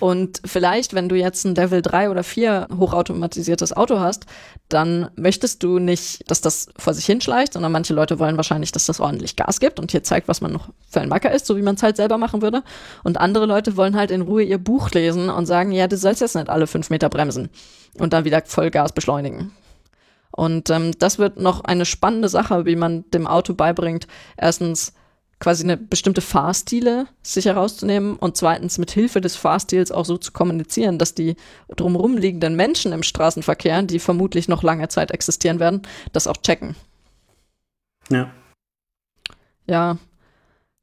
[0.00, 4.26] Und vielleicht, wenn du jetzt ein Level 3 oder 4 hochautomatisiertes Auto hast,
[4.68, 8.86] dann möchtest du nicht, dass das vor sich hinschleicht, sondern manche Leute wollen wahrscheinlich, dass
[8.86, 11.56] das ordentlich Gas gibt und hier zeigt, was man noch für ein Macker ist, so
[11.56, 12.62] wie man es halt selber machen würde.
[13.02, 16.20] Und andere Leute wollen halt in Ruhe ihr Buch lesen und sagen, ja, du sollst
[16.20, 17.48] jetzt nicht alle fünf Meter bremsen
[17.98, 19.52] und dann wieder Vollgas beschleunigen.
[20.30, 24.06] Und ähm, das wird noch eine spannende Sache, wie man dem Auto beibringt,
[24.36, 24.94] erstens
[25.42, 30.30] quasi eine bestimmte Fahrstile sich herauszunehmen und zweitens mit Hilfe des Fahrstils auch so zu
[30.30, 31.34] kommunizieren, dass die
[31.74, 35.82] drumherum liegenden Menschen im Straßenverkehr, die vermutlich noch lange Zeit existieren werden,
[36.12, 36.76] das auch checken.
[38.08, 38.30] Ja.
[39.66, 39.98] Ja,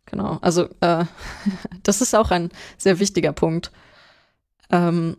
[0.06, 0.40] genau.
[0.42, 1.06] Also äh,
[1.84, 3.72] das ist auch ein sehr wichtiger Punkt.
[4.72, 5.16] Ähm,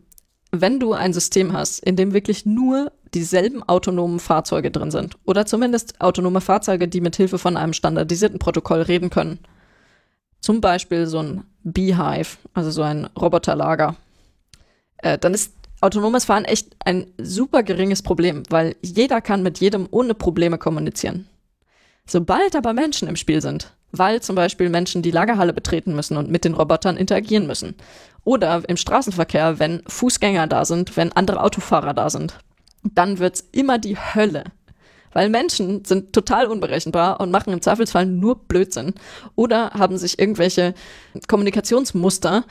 [0.51, 5.17] wenn du ein System hast, in dem wirklich nur dieselben autonomen Fahrzeuge drin sind.
[5.25, 9.39] Oder zumindest autonome Fahrzeuge, die mit Hilfe von einem standardisierten Protokoll reden können.
[10.41, 13.97] Zum Beispiel so ein Beehive, also so ein Roboterlager.
[14.99, 19.89] Äh, dann ist autonomes Fahren echt ein super geringes Problem, weil jeder kann mit jedem
[19.91, 21.27] ohne Probleme kommunizieren.
[22.07, 26.31] Sobald aber Menschen im Spiel sind, weil zum Beispiel Menschen die Lagerhalle betreten müssen und
[26.31, 27.75] mit den Robotern interagieren müssen,
[28.25, 32.39] oder im Straßenverkehr, wenn Fußgänger da sind, wenn andere Autofahrer da sind,
[32.83, 34.45] dann wird's immer die Hölle.
[35.13, 38.95] Weil Menschen sind total unberechenbar und machen im Zweifelsfall nur Blödsinn
[39.35, 40.75] oder haben sich irgendwelche
[41.27, 42.45] Kommunikationsmuster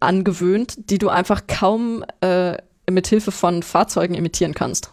[0.00, 2.56] angewöhnt, die du einfach kaum äh,
[2.90, 4.90] mit Hilfe von Fahrzeugen imitieren kannst.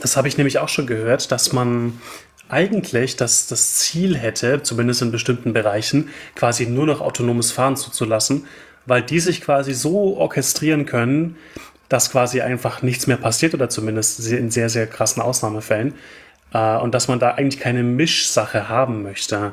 [0.00, 2.00] Das habe ich nämlich auch schon gehört, dass man
[2.48, 8.46] eigentlich das, das Ziel hätte, zumindest in bestimmten Bereichen, quasi nur noch autonomes Fahren zuzulassen,
[8.86, 11.36] weil die sich quasi so orchestrieren können,
[11.88, 15.94] dass quasi einfach nichts mehr passiert oder zumindest in sehr, sehr krassen Ausnahmefällen.
[16.52, 19.52] Äh, und dass man da eigentlich keine Mischsache haben möchte.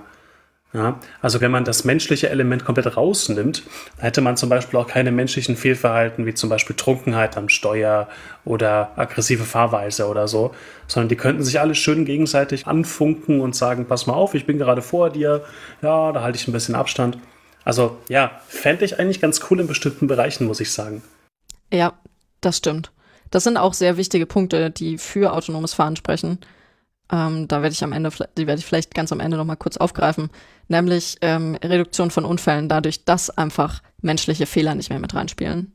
[0.74, 3.62] Ja, also wenn man das menschliche Element komplett rausnimmt,
[4.00, 8.08] hätte man zum Beispiel auch keine menschlichen Fehlverhalten wie zum Beispiel Trunkenheit am Steuer
[8.44, 10.56] oder aggressive Fahrweise oder so,
[10.88, 14.58] sondern die könnten sich alle schön gegenseitig anfunken und sagen, pass mal auf, ich bin
[14.58, 15.44] gerade vor dir,
[15.84, 17.20] ja, da halte ich ein bisschen Abstand.
[17.64, 21.04] Also ja, fände ich eigentlich ganz cool in bestimmten Bereichen, muss ich sagen.
[21.72, 21.94] Ja,
[22.46, 22.92] das stimmt.
[23.32, 26.40] Das sind auch sehr wichtige Punkte, die für autonomes Fahren sprechen.
[27.12, 29.78] Ähm, da werde ich am Ende, die werde ich vielleicht ganz am Ende nochmal kurz
[29.78, 30.30] aufgreifen,
[30.68, 35.74] nämlich ähm, Reduktion von Unfällen, dadurch, dass einfach menschliche Fehler nicht mehr mit reinspielen.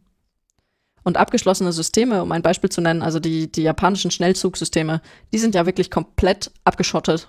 [1.02, 5.00] Und abgeschlossene Systeme, um ein Beispiel zu nennen, also die, die japanischen Schnellzugsysteme,
[5.32, 7.28] die sind ja wirklich komplett abgeschottet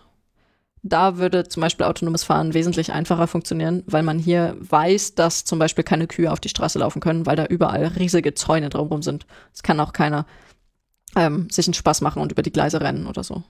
[0.82, 5.60] da würde zum Beispiel autonomes Fahren wesentlich einfacher funktionieren, weil man hier weiß, dass zum
[5.60, 9.26] Beispiel keine Kühe auf die Straße laufen können, weil da überall riesige Zäune drumherum sind.
[9.54, 10.26] Es kann auch keiner
[11.16, 13.44] ähm, sich einen Spaß machen und über die Gleise rennen oder so.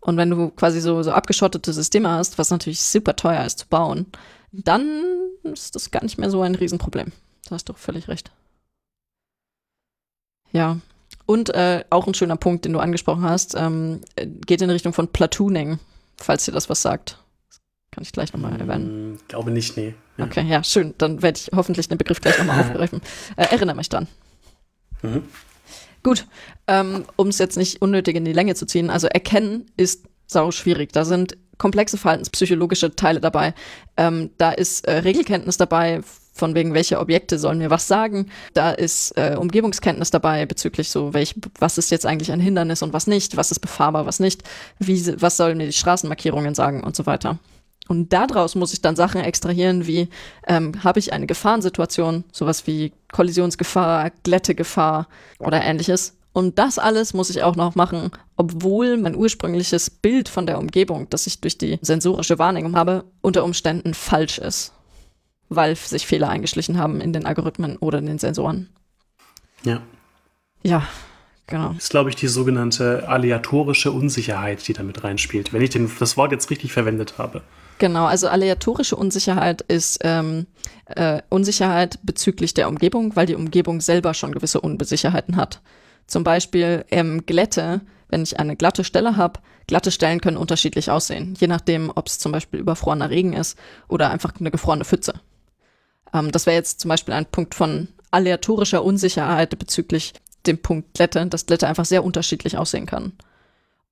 [0.00, 3.66] Und wenn du quasi so, so abgeschottete Systeme hast, was natürlich super teuer ist zu
[3.68, 4.06] bauen,
[4.50, 5.02] dann
[5.44, 7.12] ist das gar nicht mehr so ein Riesenproblem.
[7.44, 8.30] Da hast du völlig recht.
[10.52, 10.78] Ja.
[11.26, 15.08] Und äh, auch ein schöner Punkt, den du angesprochen hast, ähm, geht in Richtung von
[15.08, 15.78] Platooning
[16.20, 17.18] falls dir das was sagt.
[17.90, 19.12] kann ich gleich nochmal erwähnen.
[19.12, 19.94] Mm, glaube nicht, nee.
[20.16, 20.24] Ja.
[20.24, 20.94] Okay, ja, schön.
[20.98, 23.00] Dann werde ich hoffentlich den Begriff gleich nochmal aufgreifen.
[23.36, 24.06] Äh, erinnere mich dran.
[25.02, 25.24] Mhm.
[26.02, 26.26] Gut,
[26.66, 30.50] ähm, um es jetzt nicht unnötig in die Länge zu ziehen, also erkennen ist sau
[30.50, 30.92] schwierig.
[30.92, 33.54] Da sind komplexe verhaltenspsychologische Teile dabei.
[33.96, 36.00] Ähm, da ist äh, Regelkenntnis dabei,
[36.32, 38.30] von wegen welche Objekte sollen mir was sagen.
[38.54, 42.92] Da ist äh, Umgebungskenntnis dabei bezüglich so, welch, was ist jetzt eigentlich ein Hindernis und
[42.92, 44.44] was nicht, was ist befahrbar, was nicht,
[44.78, 47.38] wie, was sollen mir die Straßenmarkierungen sagen und so weiter.
[47.88, 50.08] Und daraus muss ich dann Sachen extrahieren, wie
[50.46, 56.17] ähm, habe ich eine Gefahrensituation, sowas wie Kollisionsgefahr, Glättegefahr oder ähnliches.
[56.32, 61.08] Und das alles muss ich auch noch machen, obwohl mein ursprüngliches Bild von der Umgebung,
[61.10, 64.72] das ich durch die sensorische Wahrnehmung habe, unter Umständen falsch ist
[65.48, 68.68] weil sich Fehler eingeschlichen haben in den Algorithmen oder in den Sensoren.
[69.64, 69.82] Ja.
[70.62, 70.86] Ja,
[71.46, 71.72] genau.
[71.74, 76.16] Das ist, glaube ich, die sogenannte aleatorische Unsicherheit, die damit reinspielt, wenn ich den, das
[76.16, 77.42] Wort jetzt richtig verwendet habe.
[77.78, 80.46] Genau, also aleatorische Unsicherheit ist ähm,
[80.86, 85.60] äh, Unsicherheit bezüglich der Umgebung, weil die Umgebung selber schon gewisse Unbesicherheiten hat.
[86.08, 91.36] Zum Beispiel ähm, Glätte, wenn ich eine glatte Stelle habe, glatte Stellen können unterschiedlich aussehen,
[91.38, 93.56] je nachdem, ob es zum Beispiel überfrorener Regen ist
[93.86, 95.14] oder einfach eine gefrorene Pfütze.
[96.12, 100.14] Ähm, das wäre jetzt zum Beispiel ein Punkt von aleatorischer Unsicherheit bezüglich
[100.46, 103.12] dem Punkt Glätte, dass Glätte einfach sehr unterschiedlich aussehen kann.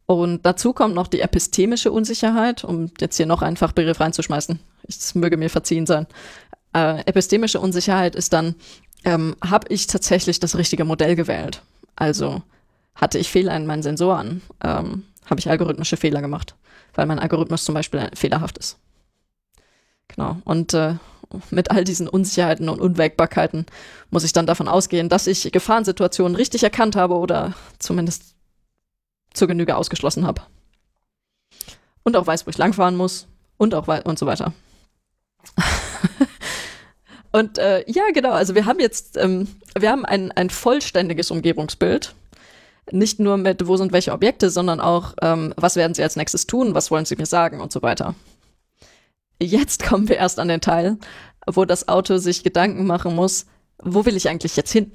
[0.06, 4.58] Und dazu kommt noch die epistemische Unsicherheit, um jetzt hier noch einen Fachbegriff reinzuschmeißen.
[4.88, 6.06] Es möge mir verziehen sein.
[6.74, 8.54] Äh, epistemische Unsicherheit ist dann,
[9.04, 11.60] ähm, habe ich tatsächlich das richtige Modell gewählt?
[11.96, 12.42] Also
[12.94, 14.42] hatte ich Fehler in meinen Sensoren?
[14.62, 16.54] Ähm, habe ich algorithmische Fehler gemacht?
[16.94, 18.78] Weil mein Algorithmus zum Beispiel fehlerhaft ist.
[20.08, 20.40] Genau.
[20.44, 20.94] Und äh,
[21.50, 23.66] mit all diesen Unsicherheiten und Unwägbarkeiten
[24.10, 28.34] muss ich dann davon ausgehen, dass ich Gefahrensituationen richtig erkannt habe oder zumindest
[29.34, 30.42] zur Genüge ausgeschlossen habe.
[32.02, 33.26] Und auch weiß, wo ich langfahren muss
[33.56, 34.52] und auch und so weiter.
[37.36, 39.46] und äh, ja, genau, also wir haben jetzt, ähm,
[39.78, 42.14] wir haben ein, ein vollständiges Umgebungsbild.
[42.90, 46.46] Nicht nur mit, wo sind welche Objekte, sondern auch, ähm, was werden sie als nächstes
[46.46, 48.14] tun, was wollen sie mir sagen und so weiter.
[49.38, 50.96] Jetzt kommen wir erst an den Teil,
[51.46, 53.44] wo das Auto sich Gedanken machen muss,
[53.82, 54.90] wo will ich eigentlich jetzt hin?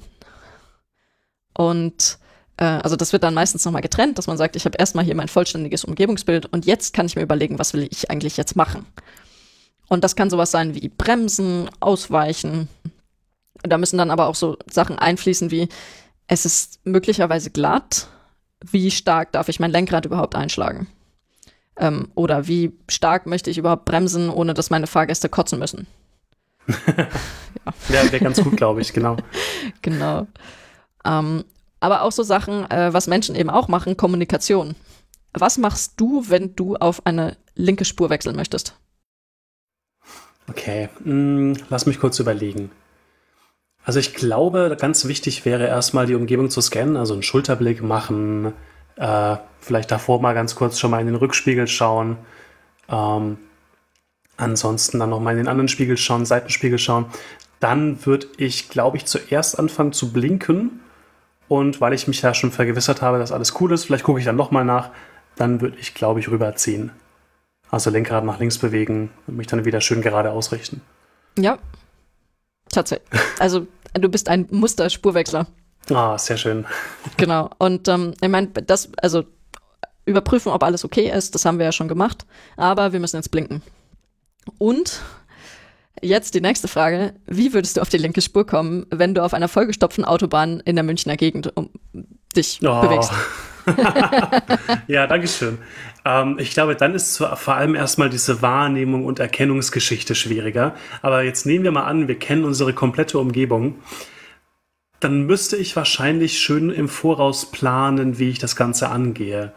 [1.54, 2.18] Und
[2.58, 5.16] äh, also das wird dann meistens nochmal getrennt, dass man sagt, ich habe erstmal hier
[5.16, 8.88] mein vollständiges Umgebungsbild und jetzt kann ich mir überlegen, was will ich eigentlich jetzt machen.
[9.92, 12.70] Und das kann sowas sein wie Bremsen, Ausweichen.
[13.62, 15.68] Da müssen dann aber auch so Sachen einfließen wie,
[16.28, 18.08] es ist möglicherweise glatt,
[18.62, 20.88] wie stark darf ich mein Lenkrad überhaupt einschlagen?
[21.76, 25.88] Ähm, oder wie stark möchte ich überhaupt bremsen, ohne dass meine Fahrgäste kotzen müssen?
[26.70, 27.08] ja,
[27.90, 29.18] ja wäre ganz gut, glaube ich, genau.
[29.82, 30.26] genau.
[31.04, 31.44] Ähm,
[31.82, 34.74] aber auch so Sachen, äh, was Menschen eben auch machen, Kommunikation.
[35.34, 38.78] Was machst du, wenn du auf eine linke Spur wechseln möchtest?
[40.52, 42.72] Okay, hm, lass mich kurz überlegen.
[43.86, 48.52] Also ich glaube, ganz wichtig wäre erstmal die Umgebung zu scannen, also einen Schulterblick machen,
[48.98, 52.18] äh, vielleicht davor mal ganz kurz schon mal in den Rückspiegel schauen.
[52.90, 53.38] Ähm,
[54.36, 57.06] ansonsten dann noch mal in den anderen Spiegel schauen, Seitenspiegel schauen.
[57.62, 60.82] Dann würde ich, glaube ich, zuerst anfangen zu blinken
[61.48, 64.26] und weil ich mich ja schon vergewissert habe, dass alles cool ist, vielleicht gucke ich
[64.26, 64.90] dann nochmal nach,
[65.38, 66.92] dann würde ich, glaube ich, rüberziehen.
[67.72, 70.82] Also Lenkrad nach links bewegen und mich dann wieder schön gerade ausrichten.
[71.38, 71.58] Ja,
[72.70, 73.08] tatsächlich.
[73.40, 75.48] Also du bist ein Musterspurwechsler.
[75.90, 76.66] Ah, sehr schön.
[77.18, 77.50] Genau.
[77.58, 79.24] Und ähm, ich meine, das, also
[80.06, 82.26] überprüfen, ob alles okay ist, das haben wir ja schon gemacht.
[82.58, 83.62] Aber wir müssen jetzt blinken.
[84.58, 85.02] Und
[86.02, 87.14] Jetzt die nächste Frage.
[87.28, 90.76] Wie würdest du auf die linke Spur kommen, wenn du auf einer vollgestopften Autobahn in
[90.76, 91.70] der Münchner Gegend um
[92.36, 92.82] dich oh.
[92.82, 93.12] bewegst?
[94.88, 95.58] ja, danke schön.
[96.06, 100.76] Ähm, ich glaube, dann ist vor allem erstmal diese Wahrnehmung und Erkennungsgeschichte schwieriger.
[101.02, 103.76] Aber jetzt nehmen wir mal an, wir kennen unsere komplette Umgebung.
[105.00, 109.52] Dann müsste ich wahrscheinlich schön im Voraus planen, wie ich das Ganze angehe.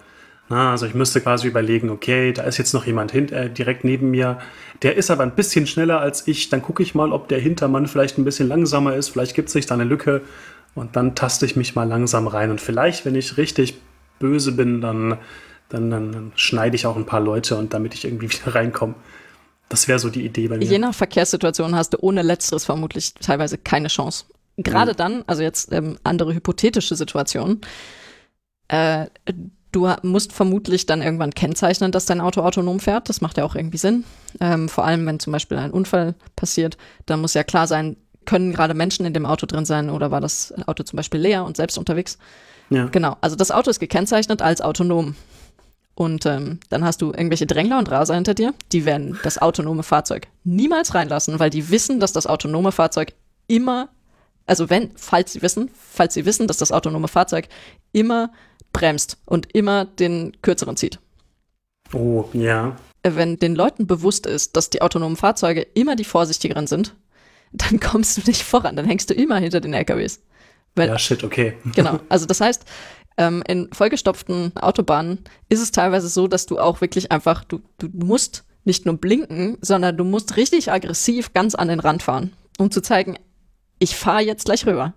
[0.49, 3.83] Na, also ich müsste quasi überlegen, okay, da ist jetzt noch jemand hin, äh, direkt
[3.83, 4.39] neben mir,
[4.83, 7.87] der ist aber ein bisschen schneller als ich, dann gucke ich mal, ob der Hintermann
[7.87, 10.21] vielleicht ein bisschen langsamer ist, vielleicht gibt es sich da eine Lücke
[10.75, 13.81] und dann taste ich mich mal langsam rein und vielleicht, wenn ich richtig
[14.19, 15.19] böse bin, dann,
[15.69, 18.95] dann, dann, schneide ich auch ein paar Leute und damit ich irgendwie wieder reinkomme.
[19.69, 20.65] Das wäre so die Idee bei mir.
[20.65, 24.27] Je nach Verkehrssituation hast du ohne Letzteres vermutlich teilweise keine Chance.
[24.57, 24.97] Gerade mhm.
[24.97, 27.61] dann, also jetzt ähm, andere hypothetische Situationen,
[28.69, 29.07] äh,
[29.75, 33.09] Du musst vermutlich dann irgendwann kennzeichnen, dass dein Auto autonom fährt.
[33.09, 34.05] Das macht ja auch irgendwie Sinn.
[34.39, 38.53] Ähm, vor allem, wenn zum Beispiel ein Unfall passiert, dann muss ja klar sein, können
[38.53, 41.57] gerade Menschen in dem Auto drin sein oder war das Auto zum Beispiel leer und
[41.57, 42.19] selbst unterwegs.
[42.71, 42.87] Ja.
[42.87, 43.17] Genau.
[43.21, 45.15] Also das Auto ist gekennzeichnet als autonom.
[45.95, 49.85] Und ähm, dann hast du irgendwelche Drängler und Raser hinter dir, die werden das autonome
[49.85, 53.13] Fahrzeug niemals reinlassen, weil die wissen, dass das autonome Fahrzeug
[53.47, 53.91] immer,
[54.47, 57.49] also wenn, falls sie wissen, falls sie wissen, dass das autonome Fahrzeug
[57.93, 58.33] immer
[58.73, 60.99] bremst und immer den kürzeren zieht.
[61.93, 62.77] Oh, ja.
[63.05, 66.97] Wenn den Leuten bewusst ist, dass die autonomen Fahrzeuge immer die vorsichtigeren sind,
[67.53, 70.21] dann kommst du nicht voran, dann hängst du immer hinter den LKWs.
[70.75, 71.55] Weil, ja, shit, okay.
[71.75, 72.01] Genau.
[72.09, 72.65] Also das heißt,
[73.17, 77.89] ähm, in vollgestopften Autobahnen ist es teilweise so, dass du auch wirklich einfach, du, du
[77.93, 82.71] musst nicht nur blinken, sondern du musst richtig aggressiv ganz an den Rand fahren, um
[82.71, 83.19] zu zeigen,
[83.79, 84.95] ich fahre jetzt gleich rüber.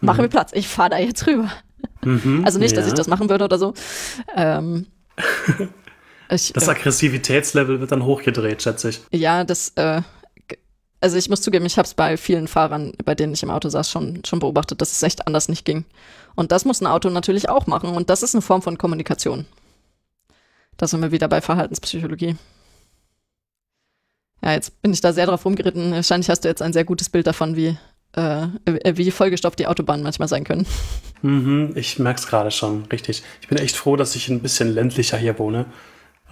[0.00, 0.22] Mach mhm.
[0.22, 1.50] mir Platz, ich fahre da jetzt rüber.
[2.04, 2.80] Mhm, also nicht, ja.
[2.80, 3.74] dass ich das machen würde oder so.
[4.36, 4.86] Ähm,
[6.30, 9.00] ich, das äh, Aggressivitätslevel wird dann hochgedreht, schätze ich.
[9.10, 10.02] Ja, das, äh,
[11.06, 13.68] also ich muss zugeben, ich habe es bei vielen Fahrern, bei denen ich im Auto
[13.68, 15.84] saß, schon, schon beobachtet, dass es echt anders nicht ging.
[16.34, 17.90] Und das muss ein Auto natürlich auch machen.
[17.90, 19.46] Und das ist eine Form von Kommunikation.
[20.76, 22.34] Da sind wir wieder bei Verhaltenspsychologie.
[24.42, 25.92] Ja, jetzt bin ich da sehr drauf rumgeritten.
[25.92, 27.78] Wahrscheinlich hast du jetzt ein sehr gutes Bild davon, wie
[28.16, 28.48] äh,
[28.92, 30.66] wie vollgestopft die Autobahnen manchmal sein können.
[31.22, 33.22] Mhm, ich merke es gerade schon, richtig.
[33.40, 35.66] Ich bin echt froh, dass ich ein bisschen ländlicher hier wohne.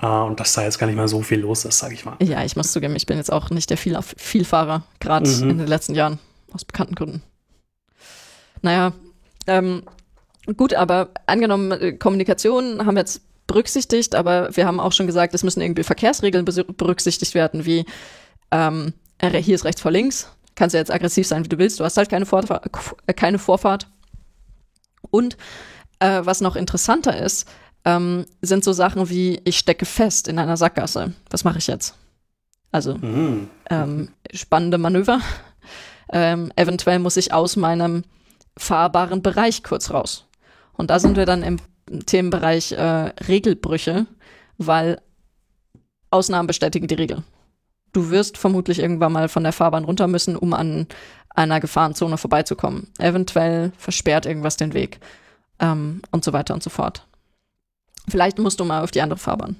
[0.05, 2.16] Uh, und dass da jetzt gar nicht mal so viel los ist, sage ich mal.
[2.20, 5.50] Ja, ich muss zugeben, ich bin jetzt auch nicht der viel Vielfahrer, gerade mhm.
[5.50, 6.18] in den letzten Jahren,
[6.52, 7.22] aus bekannten Gründen.
[8.61, 8.92] naja,
[9.46, 9.82] ähm,
[10.59, 15.32] gut, aber angenommen, äh, Kommunikation haben wir jetzt berücksichtigt, aber wir haben auch schon gesagt,
[15.32, 17.86] es müssen irgendwie Verkehrsregeln berücksichtigt werden, wie
[18.50, 18.92] ähm,
[19.22, 21.96] hier ist rechts vor links, kannst ja jetzt aggressiv sein, wie du willst, du hast
[21.96, 22.66] halt keine Vorfahrt.
[23.07, 23.86] Äh, keine Vorfahrt.
[25.11, 25.38] Und
[26.00, 27.48] äh, was noch interessanter ist,
[27.85, 31.12] ähm, sind so Sachen wie, ich stecke fest in einer Sackgasse.
[31.30, 31.97] Was mache ich jetzt?
[32.72, 33.49] Also mhm.
[33.70, 35.20] ähm, spannende Manöver.
[36.12, 38.05] Ähm, eventuell muss ich aus meinem
[38.57, 40.26] fahrbaren Bereich kurz raus.
[40.74, 41.59] Und da sind wir dann im
[42.07, 44.07] Themenbereich äh, Regelbrüche,
[44.59, 45.01] weil
[46.11, 47.22] Ausnahmen bestätigen die Regel.
[47.93, 50.87] Du wirst vermutlich irgendwann mal von der Fahrbahn runter müssen, um an
[51.30, 52.89] einer Gefahrenzone vorbeizukommen.
[52.99, 55.01] Eventuell versperrt irgendwas den Weg
[55.61, 57.07] ähm, und so weiter und so fort.
[58.09, 59.57] Vielleicht musst du mal auf die andere Fahrbahn.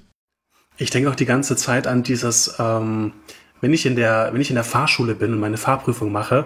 [0.77, 3.13] Ich denke auch die ganze Zeit an dieses, ähm,
[3.61, 6.45] wenn ich in der, wenn ich in der Fahrschule bin und meine Fahrprüfung mache,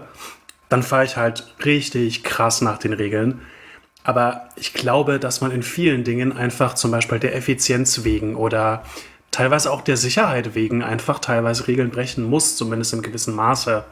[0.69, 3.41] dann fahre ich halt richtig krass nach den Regeln.
[4.03, 8.83] Aber ich glaube, dass man in vielen Dingen einfach zum Beispiel der Effizienz wegen oder
[9.31, 13.83] teilweise auch der Sicherheit wegen einfach teilweise Regeln brechen muss, zumindest im gewissen Maße.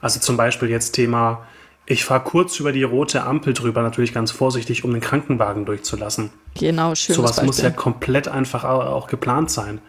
[0.00, 1.46] Also zum Beispiel jetzt Thema,
[1.86, 6.30] ich fahre kurz über die rote Ampel drüber, natürlich ganz vorsichtig, um den Krankenwagen durchzulassen.
[6.58, 7.16] Genau, schön.
[7.16, 7.46] Sowas Beispiel.
[7.46, 9.80] muss ja komplett einfach auch geplant sein,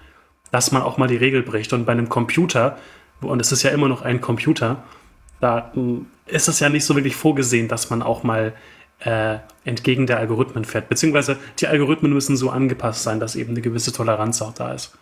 [0.52, 1.72] dass man auch mal die Regel bricht.
[1.74, 2.78] Und bei einem Computer,
[3.22, 4.84] und es ist ja immer noch ein Computer,
[5.39, 8.54] da hm, ist es ja nicht so wirklich vorgesehen, dass man auch mal
[9.00, 10.89] äh, entgegen der Algorithmen fährt.
[10.89, 14.98] Beziehungsweise die Algorithmen müssen so angepasst sein, dass eben eine gewisse Toleranz auch da ist.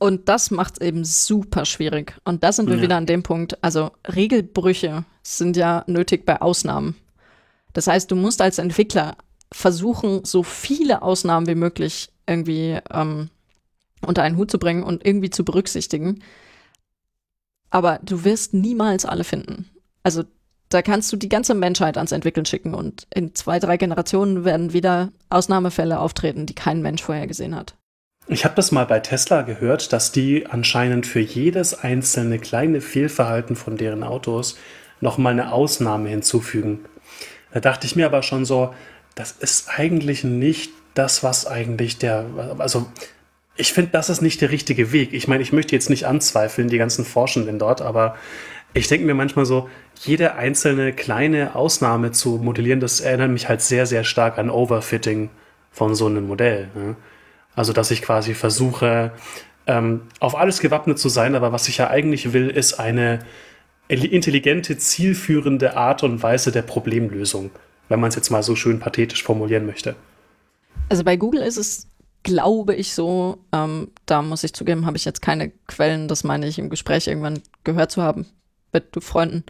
[0.00, 2.16] Und das macht es eben super schwierig.
[2.24, 2.82] Und da sind wir ja.
[2.82, 3.62] wieder an dem Punkt.
[3.62, 6.96] Also Regelbrüche sind ja nötig bei Ausnahmen.
[7.74, 9.14] Das heißt, du musst als Entwickler
[9.52, 13.28] versuchen, so viele Ausnahmen wie möglich irgendwie ähm,
[14.00, 16.22] unter einen Hut zu bringen und irgendwie zu berücksichtigen.
[17.68, 19.68] Aber du wirst niemals alle finden.
[20.02, 20.24] Also
[20.70, 24.72] da kannst du die ganze Menschheit ans Entwickeln schicken und in zwei, drei Generationen werden
[24.72, 27.74] wieder Ausnahmefälle auftreten, die kein Mensch vorher gesehen hat.
[28.32, 33.56] Ich habe das mal bei Tesla gehört, dass die anscheinend für jedes einzelne kleine Fehlverhalten
[33.56, 34.56] von deren Autos
[35.00, 36.84] nochmal eine Ausnahme hinzufügen.
[37.52, 38.72] Da dachte ich mir aber schon so,
[39.16, 42.24] das ist eigentlich nicht das, was eigentlich der,
[42.58, 42.86] also
[43.56, 45.12] ich finde, das ist nicht der richtige Weg.
[45.12, 48.14] Ich meine, ich möchte jetzt nicht anzweifeln, die ganzen Forschenden dort, aber
[48.74, 49.68] ich denke mir manchmal so,
[50.02, 55.30] jede einzelne kleine Ausnahme zu modellieren, das erinnert mich halt sehr, sehr stark an Overfitting
[55.72, 56.68] von so einem Modell.
[56.76, 56.94] Ne?
[57.60, 59.12] Also, dass ich quasi versuche,
[59.66, 63.18] ähm, auf alles gewappnet zu sein, aber was ich ja eigentlich will, ist eine
[63.86, 67.50] intelligente, zielführende Art und Weise der Problemlösung,
[67.90, 69.94] wenn man es jetzt mal so schön pathetisch formulieren möchte.
[70.88, 71.86] Also bei Google ist es,
[72.22, 76.46] glaube ich, so, ähm, da muss ich zugeben, habe ich jetzt keine Quellen, das meine
[76.46, 78.24] ich im Gespräch irgendwann gehört zu haben,
[78.72, 79.44] mit Freunden,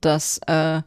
[0.00, 0.82] dass äh,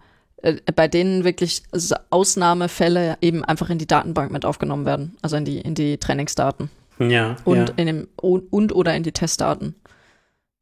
[0.76, 1.64] bei denen wirklich
[2.10, 6.70] Ausnahmefälle eben einfach in die Datenbank mit aufgenommen werden, also in die, in die Trainingsdaten.
[7.00, 7.36] Ja.
[7.44, 7.74] Und, ja.
[7.78, 9.76] In dem, und oder in die Testdaten.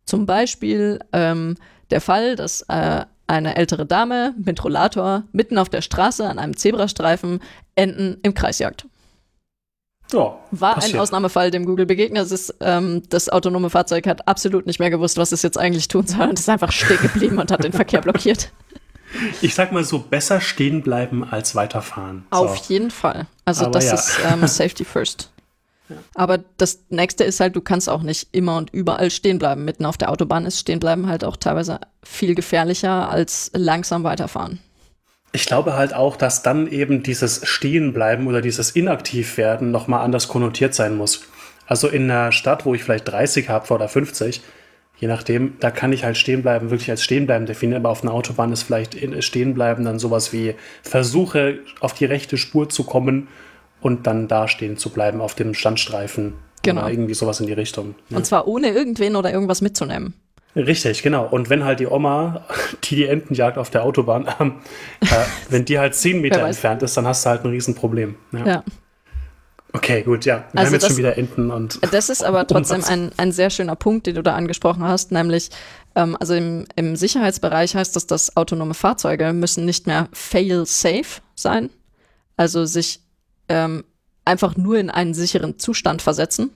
[0.05, 1.55] Zum Beispiel ähm,
[1.89, 6.55] der Fall, dass äh, eine ältere Dame mit Rollator mitten auf der Straße an einem
[6.55, 7.39] Zebrastreifen
[7.75, 8.85] Enten im Kreis jagt.
[10.13, 10.95] Ja, War passiert.
[10.95, 12.53] ein Ausnahmefall, dem Google begegnet ist.
[12.61, 16.29] Ähm, das autonome Fahrzeug hat absolut nicht mehr gewusst, was es jetzt eigentlich tun soll
[16.29, 18.51] und ist einfach stehen geblieben und hat den Verkehr blockiert.
[19.41, 22.25] Ich sag mal so, besser stehen bleiben als weiterfahren.
[22.29, 22.73] Auf so.
[22.73, 23.27] jeden Fall.
[23.45, 23.93] Also Aber das ja.
[23.93, 25.31] ist ähm, Safety First.
[25.89, 25.97] Ja.
[26.15, 29.65] Aber das nächste ist halt, du kannst auch nicht immer und überall stehen bleiben.
[29.65, 34.59] Mitten auf der Autobahn ist stehen bleiben halt auch teilweise viel gefährlicher als langsam weiterfahren.
[35.31, 40.73] Ich glaube halt auch, dass dann eben dieses Stehenbleiben oder dieses Inaktivwerden nochmal anders konnotiert
[40.73, 41.23] sein muss.
[41.67, 44.41] Also in einer Stadt, wo ich vielleicht 30 habe oder 50,
[44.97, 48.03] je nachdem, da kann ich halt stehen bleiben, wirklich als stehen bleiben definieren, aber auf
[48.03, 52.83] einer Autobahn ist vielleicht stehen bleiben dann sowas wie Versuche auf die rechte Spur zu
[52.83, 53.27] kommen
[53.81, 56.33] und dann da stehen zu bleiben auf dem Standstreifen.
[56.63, 56.81] Genau.
[56.81, 57.95] Oder irgendwie sowas in die Richtung.
[58.09, 58.17] Ja.
[58.17, 60.13] Und zwar ohne irgendwen oder irgendwas mitzunehmen.
[60.55, 61.27] Richtig, genau.
[61.27, 62.45] Und wenn halt die Oma,
[62.85, 64.25] die die Enten jagt auf der Autobahn,
[65.01, 65.05] äh,
[65.49, 68.15] wenn die halt zehn Meter entfernt ist, dann hast du halt ein Riesenproblem.
[68.31, 68.45] Ja.
[68.45, 68.63] ja.
[69.75, 70.45] Okay, gut, ja.
[70.51, 71.79] Wir also haben jetzt das, schon wieder Enten und.
[71.93, 75.49] Das ist aber trotzdem ein, ein sehr schöner Punkt, den du da angesprochen hast, nämlich,
[75.95, 81.69] ähm, also im, im Sicherheitsbereich heißt das, dass autonome Fahrzeuge müssen nicht mehr fail-safe sein,
[82.37, 83.01] also sich
[83.49, 83.83] ähm,
[84.23, 86.51] einfach nur in einen sicheren Zustand versetzen,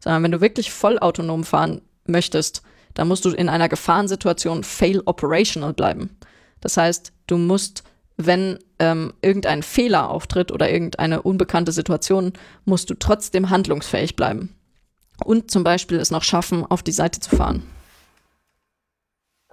[0.00, 2.62] sondern wenn du wirklich voll autonom fahren möchtest,
[2.94, 6.16] dann musst du in einer Gefahrensituation fail operational bleiben.
[6.60, 7.84] Das heißt, du musst
[8.16, 12.32] wenn ähm, irgendein Fehler auftritt oder irgendeine unbekannte Situation,
[12.64, 14.56] musst du trotzdem handlungsfähig bleiben.
[15.24, 17.62] Und zum Beispiel es noch schaffen, auf die Seite zu fahren.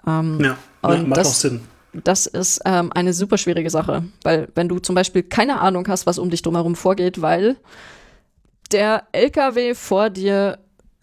[0.07, 1.61] Ähm, ja, macht das, auch Sinn.
[1.93, 6.07] das ist ähm, eine super schwierige Sache, weil wenn du zum Beispiel keine Ahnung hast,
[6.07, 7.57] was um dich drumherum vorgeht, weil
[8.71, 10.57] der LKW vor dir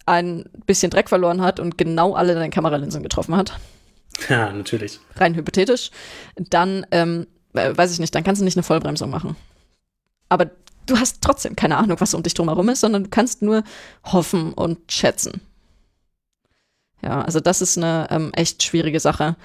[0.04, 3.52] ein bisschen Dreck verloren hat und genau alle deine Kameralinsen getroffen hat.
[4.28, 4.98] Ja, natürlich.
[5.14, 5.90] Rein hypothetisch.
[6.36, 7.26] Dann, ähm,
[7.56, 9.36] äh, weiß ich nicht, dann kannst du nicht eine Vollbremsung machen.
[10.28, 10.50] Aber
[10.86, 13.64] du hast trotzdem keine Ahnung, was um dich drumherum ist, sondern du kannst nur
[14.04, 15.40] hoffen und schätzen.
[17.02, 19.36] Ja, also das ist eine ähm, echt schwierige Sache.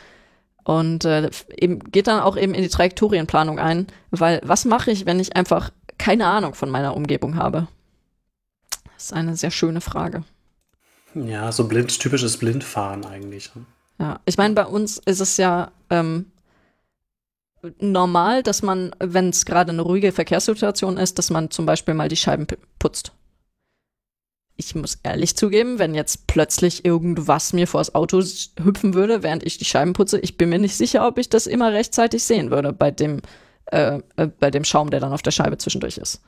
[0.63, 5.05] Und äh, eben geht dann auch eben in die Trajektorienplanung ein, weil was mache ich,
[5.05, 7.67] wenn ich einfach keine Ahnung von meiner Umgebung habe?
[8.95, 10.23] Das ist eine sehr schöne Frage.
[11.13, 13.53] Ja, so blind, typisches Blindfahren eigentlich.
[13.55, 13.65] Ne?
[13.99, 16.30] Ja, ich meine, bei uns ist es ja ähm,
[17.79, 22.09] normal, dass man, wenn es gerade eine ruhige Verkehrssituation ist, dass man zum Beispiel mal
[22.09, 22.47] die Scheiben
[22.79, 23.11] putzt.
[24.57, 28.21] Ich muss ehrlich zugeben, wenn jetzt plötzlich irgendwas mir vors Auto
[28.63, 31.47] hüpfen würde, während ich die Scheiben putze, ich bin mir nicht sicher, ob ich das
[31.47, 33.21] immer rechtzeitig sehen würde bei dem,
[33.65, 36.21] äh, äh, bei dem Schaum, der dann auf der Scheibe zwischendurch ist.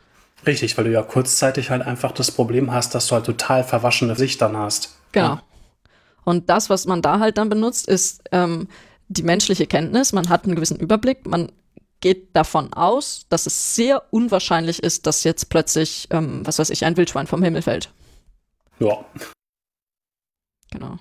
[0.47, 4.15] Richtig, weil du ja kurzzeitig halt einfach das Problem hast, dass du halt total verwaschene
[4.15, 4.97] Sicht dann hast.
[5.11, 5.35] Genau.
[5.35, 5.43] Ja.
[6.25, 8.67] Und das, was man da halt dann benutzt, ist ähm,
[9.13, 10.13] die menschliche Kenntnis.
[10.13, 11.25] Man hat einen gewissen Überblick.
[11.25, 11.51] Man
[12.01, 16.85] geht davon aus, dass es sehr unwahrscheinlich ist, dass jetzt plötzlich, ähm, was weiß ich,
[16.85, 17.93] ein Wildschwein vom Himmel fällt.
[18.79, 19.05] Ja.
[20.71, 20.97] Genau.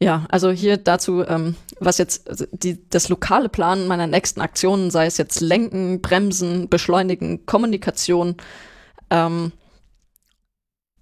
[0.00, 4.90] Ja, also hier dazu, ähm, was jetzt also die, das lokale Planen meiner nächsten Aktionen,
[4.90, 8.36] sei es jetzt Lenken, Bremsen, Beschleunigen, Kommunikation
[9.10, 9.52] ähm,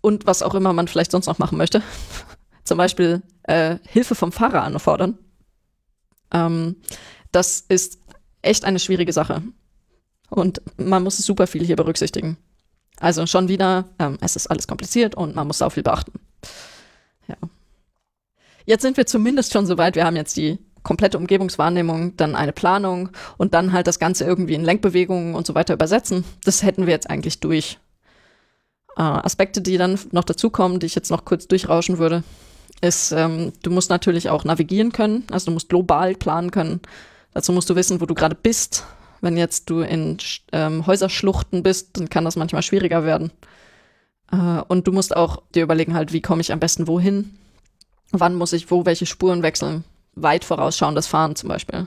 [0.01, 1.83] und was auch immer man vielleicht sonst noch machen möchte.
[2.65, 5.19] Zum Beispiel äh, Hilfe vom Fahrer anfordern.
[6.33, 6.77] Ähm,
[7.33, 7.99] das ist
[8.43, 9.43] echt eine schwierige Sache.
[10.29, 12.37] Und man muss super viel hier berücksichtigen.
[12.99, 16.19] Also schon wieder, ähm, es ist alles kompliziert und man muss auch viel beachten.
[17.29, 17.37] Ja.
[18.65, 22.53] Jetzt sind wir zumindest schon so weit, wir haben jetzt die komplette Umgebungswahrnehmung, dann eine
[22.53, 26.25] Planung und dann halt das Ganze irgendwie in Lenkbewegungen und so weiter übersetzen.
[26.45, 27.79] Das hätten wir jetzt eigentlich durch.
[28.97, 32.23] Äh, Aspekte, die dann noch dazukommen, die ich jetzt noch kurz durchrauschen würde,
[32.81, 36.81] ist, ähm, du musst natürlich auch navigieren können, also du musst global planen können.
[37.33, 38.85] Dazu musst du wissen, wo du gerade bist.
[39.21, 40.19] Wenn jetzt du in
[40.53, 43.31] ähm, Häuserschluchten bist, dann kann das manchmal schwieriger werden.
[44.31, 47.37] Äh, und du musst auch dir überlegen halt, wie komme ich am besten wohin?
[48.13, 49.85] Wann muss ich wo welche Spuren wechseln?
[50.15, 51.87] Weit vorausschauendes Fahren zum Beispiel.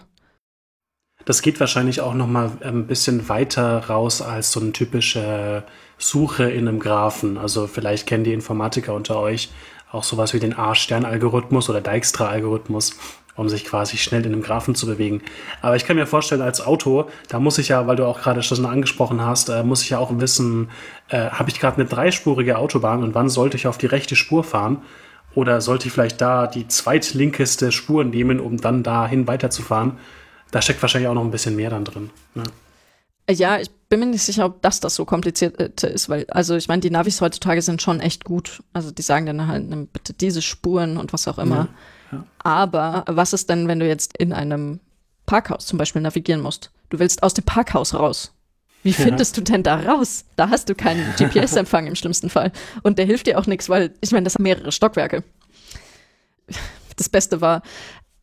[1.26, 5.64] Das geht wahrscheinlich auch noch mal ein bisschen weiter raus als so eine typische
[5.98, 7.38] Suche in einem Graphen.
[7.38, 9.50] Also vielleicht kennen die Informatiker unter euch
[9.92, 12.98] auch sowas wie den A-Stern-Algorithmus oder Dijkstra-Algorithmus,
[13.36, 15.22] um sich quasi schnell in einem Graphen zu bewegen.
[15.62, 18.44] Aber ich kann mir vorstellen, als Auto, da muss ich ja, weil du auch gerade
[18.44, 20.70] schon angesprochen hast, äh, muss ich ja auch wissen,
[21.08, 24.44] äh, habe ich gerade eine dreispurige Autobahn und wann sollte ich auf die rechte Spur
[24.44, 24.84] fahren?
[25.36, 29.98] Oder sollte ich vielleicht da die zweitlinkeste Spur nehmen, um dann dahin weiterzufahren?
[30.52, 32.10] Da steckt wahrscheinlich auch noch ein bisschen mehr dann drin.
[32.36, 32.44] Ja.
[33.30, 36.68] Ja, ich bin mir nicht sicher, ob das das so kompliziert ist, weil, also ich
[36.68, 38.64] meine, die Navis heutzutage sind schon echt gut.
[38.74, 41.70] Also die sagen dann halt, nimm bitte diese Spuren und was auch immer.
[42.12, 42.26] Ja, ja.
[42.40, 44.80] Aber was ist denn, wenn du jetzt in einem
[45.26, 46.72] Parkhaus zum Beispiel navigieren musst?
[46.90, 48.32] Du willst aus dem Parkhaus raus.
[48.84, 49.44] Wie findest ja.
[49.44, 50.26] du denn da raus?
[50.36, 52.52] Da hast du keinen GPS-Empfang im schlimmsten Fall.
[52.84, 55.24] Und der hilft dir auch nichts, weil ich meine, das haben mehrere Stockwerke.
[56.96, 57.62] Das Beste war,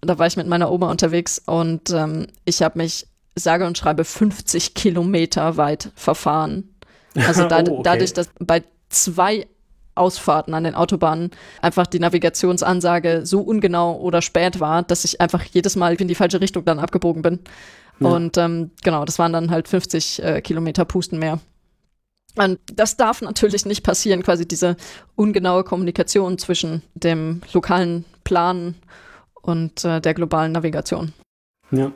[0.00, 4.04] da war ich mit meiner Oma unterwegs und ähm, ich habe mich sage und schreibe
[4.04, 6.74] 50 Kilometer weit verfahren.
[7.14, 7.80] Also da, oh, okay.
[7.84, 9.46] dadurch, dass bei zwei
[9.94, 11.30] Ausfahrten an den Autobahnen
[11.62, 16.14] einfach die Navigationsansage so ungenau oder spät war, dass ich einfach jedes Mal in die
[16.14, 17.40] falsche Richtung dann abgebogen bin.
[17.98, 18.10] Ja.
[18.10, 21.40] Und ähm, genau, das waren dann halt 50 äh, Kilometer Pusten mehr.
[22.36, 24.76] Und das darf natürlich nicht passieren, quasi diese
[25.14, 28.74] ungenaue Kommunikation zwischen dem lokalen Plan
[29.40, 31.14] und äh, der globalen Navigation.
[31.70, 31.92] Ja.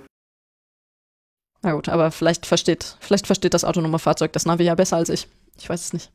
[1.62, 5.08] Na gut, aber vielleicht versteht, vielleicht versteht das autonome Fahrzeug das Navi ja besser als
[5.08, 5.28] ich.
[5.58, 6.10] Ich weiß es nicht.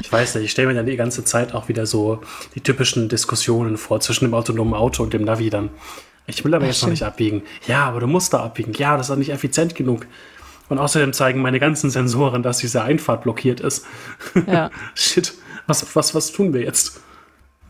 [0.00, 2.20] ich weiß nicht, ich stelle mir dann die ganze Zeit auch wieder so
[2.54, 5.70] die typischen Diskussionen vor zwischen dem autonomen Auto und dem Navi dann.
[6.26, 7.42] Ich will aber Ach, jetzt noch nicht abbiegen.
[7.66, 8.72] Ja, aber du musst da abbiegen.
[8.74, 10.06] Ja, das ist doch nicht effizient genug.
[10.68, 13.84] Und außerdem zeigen meine ganzen Sensoren, dass diese Einfahrt blockiert ist.
[14.46, 14.70] Ja.
[14.94, 15.34] Shit,
[15.66, 17.00] was, was, was tun wir jetzt?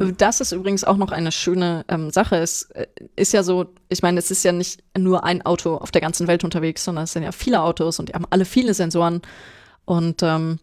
[0.01, 2.37] Das ist übrigens auch noch eine schöne ähm, Sache.
[2.37, 2.87] Es äh,
[3.17, 6.27] ist ja so, ich meine, es ist ja nicht nur ein Auto auf der ganzen
[6.27, 9.21] Welt unterwegs, sondern es sind ja viele Autos und die haben alle viele Sensoren.
[9.85, 10.59] Und ähm,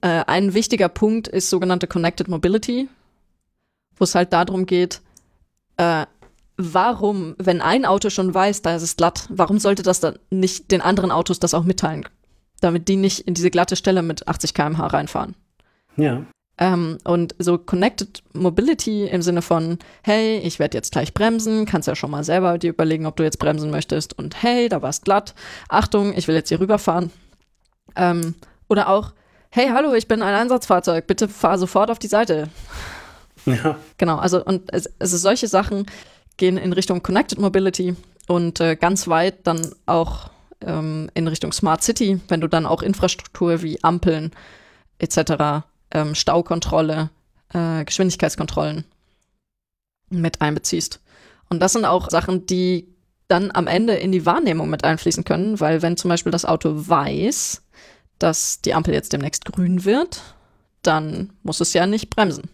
[0.00, 2.88] äh, ein wichtiger Punkt ist sogenannte Connected Mobility,
[3.96, 5.00] wo es halt darum geht,
[5.76, 6.06] äh,
[6.56, 10.72] warum, wenn ein Auto schon weiß, da ist es glatt, warum sollte das dann nicht
[10.72, 12.08] den anderen Autos das auch mitteilen,
[12.60, 15.36] damit die nicht in diese glatte Stelle mit 80 km/h reinfahren?
[15.96, 16.24] Ja.
[16.62, 21.88] Ähm, und so Connected Mobility im Sinne von, hey, ich werde jetzt gleich bremsen, kannst
[21.88, 24.16] ja schon mal selber dir überlegen, ob du jetzt bremsen möchtest.
[24.18, 25.34] Und hey, da war es glatt.
[25.70, 27.10] Achtung, ich will jetzt hier rüberfahren.
[27.96, 28.34] Ähm,
[28.68, 29.12] oder auch,
[29.48, 32.50] hey, hallo, ich bin ein Einsatzfahrzeug, bitte fahr sofort auf die Seite.
[33.46, 33.76] Ja.
[33.96, 35.86] Genau, also und es, also solche Sachen
[36.36, 37.96] gehen in Richtung Connected Mobility
[38.28, 40.30] und äh, ganz weit dann auch
[40.60, 44.32] ähm, in Richtung Smart City, wenn du dann auch Infrastruktur wie Ampeln
[44.98, 47.10] etc., ähm, Staukontrolle,
[47.52, 48.84] äh, Geschwindigkeitskontrollen
[50.10, 51.00] mit einbeziehst.
[51.48, 52.88] Und das sind auch Sachen, die
[53.28, 56.88] dann am Ende in die Wahrnehmung mit einfließen können, weil wenn zum Beispiel das Auto
[56.88, 57.62] weiß,
[58.18, 60.22] dass die Ampel jetzt demnächst grün wird,
[60.82, 62.50] dann muss es ja nicht bremsen.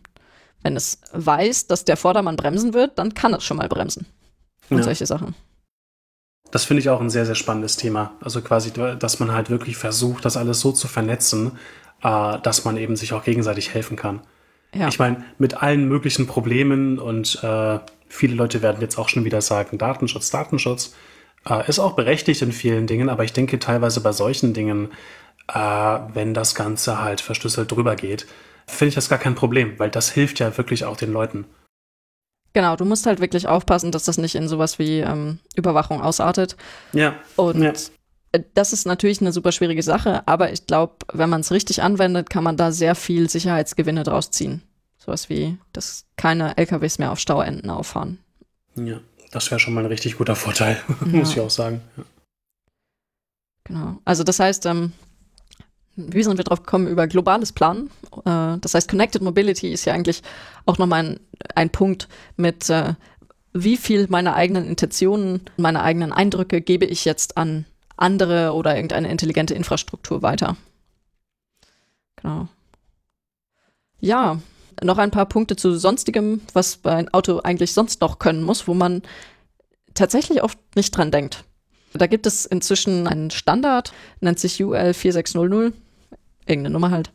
[0.62, 4.06] Wenn es weiß, dass der Vordermann bremsen wird, dann kann es schon mal bremsen.
[4.68, 4.82] Und ja.
[4.82, 5.34] solche Sachen.
[6.50, 8.14] Das finde ich auch ein sehr, sehr spannendes Thema.
[8.20, 11.52] Also quasi, dass man halt wirklich versucht, das alles so zu vernetzen,
[12.06, 14.20] äh, dass man eben sich auch gegenseitig helfen kann.
[14.74, 14.88] Ja.
[14.88, 19.40] Ich meine, mit allen möglichen Problemen und äh, viele Leute werden jetzt auch schon wieder
[19.40, 20.94] sagen, Datenschutz, Datenschutz
[21.48, 24.92] äh, ist auch berechtigt in vielen Dingen, aber ich denke teilweise bei solchen Dingen,
[25.48, 28.26] äh, wenn das Ganze halt verschlüsselt drüber geht,
[28.68, 31.44] finde ich das gar kein Problem, weil das hilft ja wirklich auch den Leuten.
[32.52, 36.56] Genau, du musst halt wirklich aufpassen, dass das nicht in sowas wie ähm, Überwachung ausartet.
[36.92, 37.14] Ja.
[37.36, 37.72] Und ja.
[38.36, 41.82] Äh, das ist natürlich eine super schwierige Sache, aber ich glaube, wenn man es richtig
[41.82, 44.62] anwendet, kann man da sehr viel Sicherheitsgewinne draus ziehen.
[44.98, 48.18] Sowas wie, dass keine LKWs mehr auf Stauenden auffahren.
[48.74, 51.06] Ja, das wäre schon mal ein richtig guter Vorteil, ja.
[51.06, 51.80] muss ich auch sagen.
[51.96, 52.04] Ja.
[53.64, 53.98] Genau.
[54.04, 54.92] Also das heißt, ähm,
[55.96, 57.90] wie sind wir drauf gekommen über globales Planen?
[58.24, 60.22] Äh, das heißt, Connected Mobility ist ja eigentlich
[60.66, 61.20] auch nochmal ein,
[61.54, 62.94] ein Punkt mit, äh,
[63.52, 67.64] wie viel meiner eigenen Intentionen, meiner eigenen Eindrücke gebe ich jetzt an
[67.96, 70.56] andere oder irgendeine intelligente Infrastruktur weiter.
[72.16, 72.48] Genau.
[74.00, 74.40] Ja,
[74.82, 78.74] noch ein paar Punkte zu sonstigem, was ein Auto eigentlich sonst noch können muss, wo
[78.74, 79.02] man
[79.94, 81.44] tatsächlich oft nicht dran denkt.
[81.94, 85.72] Da gibt es inzwischen einen Standard, nennt sich UL 4600
[86.46, 87.10] irgendeine Nummer halt.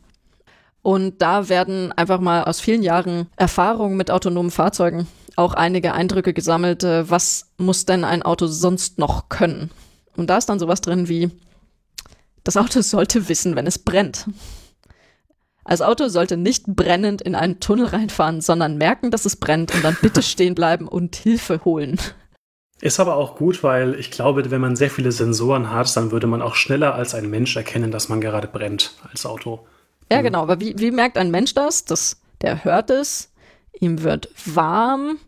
[0.82, 5.06] Und da werden einfach mal aus vielen Jahren Erfahrungen mit autonomen Fahrzeugen
[5.36, 9.70] auch einige Eindrücke gesammelt, äh, was muss denn ein Auto sonst noch können.
[10.16, 11.30] Und da ist dann sowas drin wie,
[12.44, 14.26] das Auto sollte wissen, wenn es brennt.
[15.64, 19.84] Als Auto sollte nicht brennend in einen Tunnel reinfahren, sondern merken, dass es brennt und
[19.84, 21.98] dann bitte stehen bleiben und Hilfe holen.
[22.80, 26.26] Ist aber auch gut, weil ich glaube, wenn man sehr viele Sensoren hat, dann würde
[26.26, 29.64] man auch schneller als ein Mensch erkennen, dass man gerade brennt als Auto.
[30.10, 30.24] Ja, mhm.
[30.24, 30.42] genau.
[30.42, 31.84] Aber wie, wie merkt ein Mensch das?
[31.84, 32.20] das?
[32.40, 33.30] Der hört es,
[33.78, 35.18] ihm wird warm,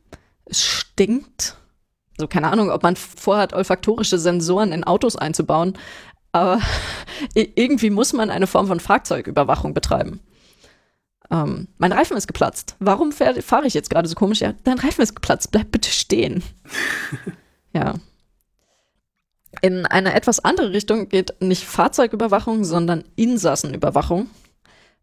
[0.47, 1.57] es stinkt.
[2.19, 5.77] Also keine Ahnung, ob man vorhat, olfaktorische Sensoren in Autos einzubauen,
[6.33, 6.61] aber
[7.35, 10.21] irgendwie muss man eine Form von Fahrzeugüberwachung betreiben.
[11.31, 12.77] Ähm, mein Reifen ist geplatzt.
[12.81, 14.41] Warum fahre ich jetzt gerade so komisch?
[14.41, 15.51] Ja, dein Reifen ist geplatzt.
[15.51, 16.43] Bleib bitte stehen.
[17.77, 17.95] Ja.
[19.63, 24.29] In eine etwas andere Richtung geht nicht Fahrzeugüberwachung, sondern Insassenüberwachung.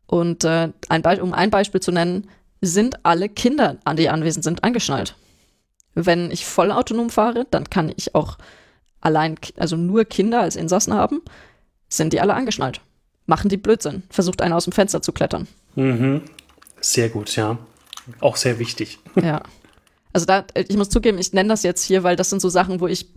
[0.07, 2.29] Und äh, ein um ein Beispiel zu nennen,
[2.61, 5.15] sind alle Kinder, die anwesend sind, angeschnallt.
[5.93, 8.37] Wenn ich vollautonom fahre, dann kann ich auch
[9.01, 11.21] allein, also nur Kinder als Insassen haben.
[11.89, 12.81] Sind die alle angeschnallt?
[13.25, 14.03] Machen die Blödsinn?
[14.09, 15.47] Versucht einer aus dem Fenster zu klettern.
[15.75, 16.21] Mhm.
[16.79, 17.57] Sehr gut, ja.
[18.19, 18.99] Auch sehr wichtig.
[19.21, 19.41] Ja.
[20.13, 22.81] Also da, ich muss zugeben, ich nenne das jetzt hier, weil das sind so Sachen,
[22.81, 23.07] wo ich,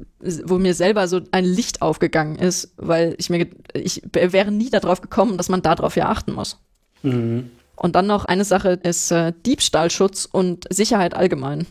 [0.44, 5.00] wo mir selber so ein Licht aufgegangen ist, weil ich mir, ich wäre nie darauf
[5.00, 6.58] gekommen, dass man darauf ja achten muss.
[7.02, 7.50] Mhm.
[7.74, 11.66] Und dann noch eine Sache ist äh, Diebstahlschutz und Sicherheit allgemein.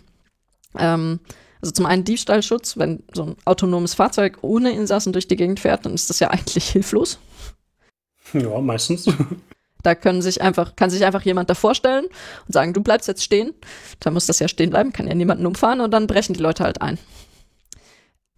[0.77, 1.19] Ähm,
[1.61, 5.85] also zum einen Diebstahlschutz, wenn so ein autonomes Fahrzeug ohne Insassen durch die Gegend fährt,
[5.85, 7.19] dann ist das ja eigentlich hilflos.
[8.33, 9.07] Ja, meistens.
[9.83, 13.23] Da können sich einfach, kann sich einfach jemand davor stellen und sagen, du bleibst jetzt
[13.23, 13.53] stehen.
[13.99, 16.63] Dann muss das ja stehen bleiben, kann ja niemanden umfahren und dann brechen die Leute
[16.63, 16.97] halt ein.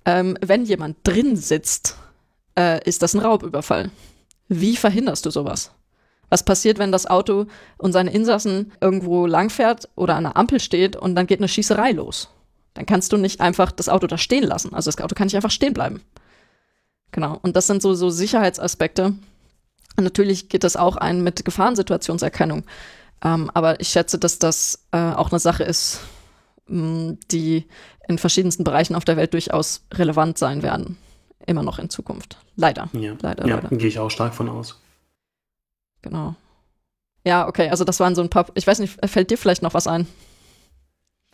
[0.05, 1.97] Ähm, wenn jemand drin sitzt,
[2.57, 3.91] äh, ist das ein Raubüberfall.
[4.47, 5.71] Wie verhinderst du sowas?
[6.29, 7.45] Was passiert, wenn das Auto
[7.77, 11.91] und seine Insassen irgendwo langfährt oder an einer Ampel steht und dann geht eine Schießerei
[11.91, 12.29] los?
[12.73, 14.73] Dann kannst du nicht einfach das Auto da stehen lassen.
[14.73, 16.01] Also das Auto kann nicht einfach stehen bleiben.
[17.11, 17.39] Genau.
[17.41, 19.13] Und das sind so, so Sicherheitsaspekte,
[19.97, 22.63] Natürlich geht das auch ein mit Gefahrensituationserkennung.
[23.23, 26.01] Ähm, aber ich schätze, dass das äh, auch eine Sache ist,
[26.67, 27.65] mh, mm, die
[28.07, 30.97] in verschiedensten Bereichen auf der Welt durchaus relevant sein werden.
[31.47, 32.37] Immer noch in Zukunft.
[32.55, 32.89] Leider.
[32.93, 33.69] Ja, leider, ja, leider.
[33.75, 34.79] gehe ich auch stark von aus.
[36.05, 36.35] Genau.
[37.25, 38.45] Ja, okay, also das waren so ein paar.
[38.53, 40.07] Ich weiß nicht, fällt dir vielleicht noch was ein?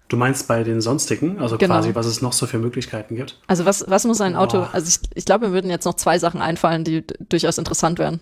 [0.07, 1.75] Du meinst bei den sonstigen, also genau.
[1.75, 3.39] quasi, was es noch so für Möglichkeiten gibt?
[3.47, 4.69] Also was, was muss ein Auto, Boah.
[4.73, 8.19] also ich, ich glaube, mir würden jetzt noch zwei Sachen einfallen, die durchaus interessant wären.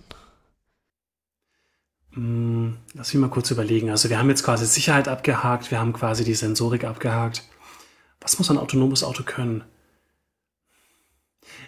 [2.14, 3.90] Hm, lass mich mal kurz überlegen.
[3.90, 7.44] Also wir haben jetzt quasi Sicherheit abgehakt, wir haben quasi die Sensorik abgehakt.
[8.22, 9.64] Was muss ein autonomes Auto können?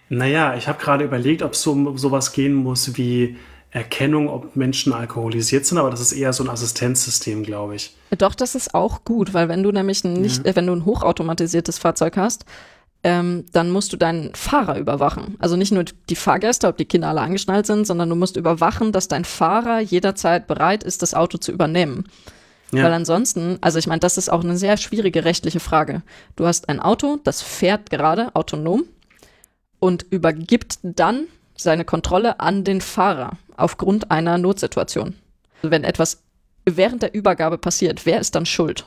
[0.09, 3.37] Naja, ich habe gerade überlegt, ob es so um sowas gehen muss wie
[3.71, 7.95] Erkennung, ob Menschen alkoholisiert sind, aber das ist eher so ein Assistenzsystem, glaube ich.
[8.17, 10.51] Doch, das ist auch gut, weil wenn du nämlich nicht, ja.
[10.51, 12.43] äh, wenn du ein hochautomatisiertes Fahrzeug hast,
[13.03, 15.35] ähm, dann musst du deinen Fahrer überwachen.
[15.39, 18.91] Also nicht nur die Fahrgäste, ob die Kinder alle angeschnallt sind, sondern du musst überwachen,
[18.91, 22.03] dass dein Fahrer jederzeit bereit ist, das Auto zu übernehmen.
[22.71, 22.83] Ja.
[22.83, 26.03] Weil ansonsten, also ich meine, das ist auch eine sehr schwierige rechtliche Frage.
[26.35, 28.83] Du hast ein Auto, das fährt gerade autonom
[29.79, 31.27] und übergibt dann
[31.63, 35.15] seine Kontrolle an den Fahrer aufgrund einer Notsituation.
[35.61, 36.23] Wenn etwas
[36.65, 38.85] während der Übergabe passiert, wer ist dann schuld?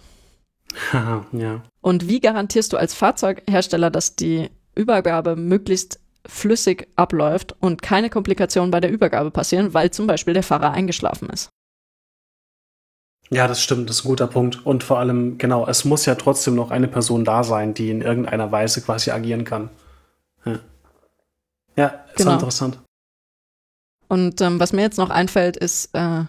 [1.33, 1.63] ja.
[1.81, 8.71] Und wie garantierst du als Fahrzeughersteller, dass die Übergabe möglichst flüssig abläuft und keine Komplikationen
[8.71, 11.51] bei der Übergabe passieren, weil zum Beispiel der Fahrer eingeschlafen ist?
[13.31, 14.65] Ja, das stimmt, das ist ein guter Punkt.
[14.65, 18.03] Und vor allem, genau, es muss ja trotzdem noch eine Person da sein, die in
[18.03, 19.71] irgendeiner Weise quasi agieren kann.
[20.45, 20.59] Ja,
[21.77, 22.35] ja ist genau.
[22.35, 22.81] interessant.
[24.09, 26.25] Und ähm, was mir jetzt noch einfällt, ist äh,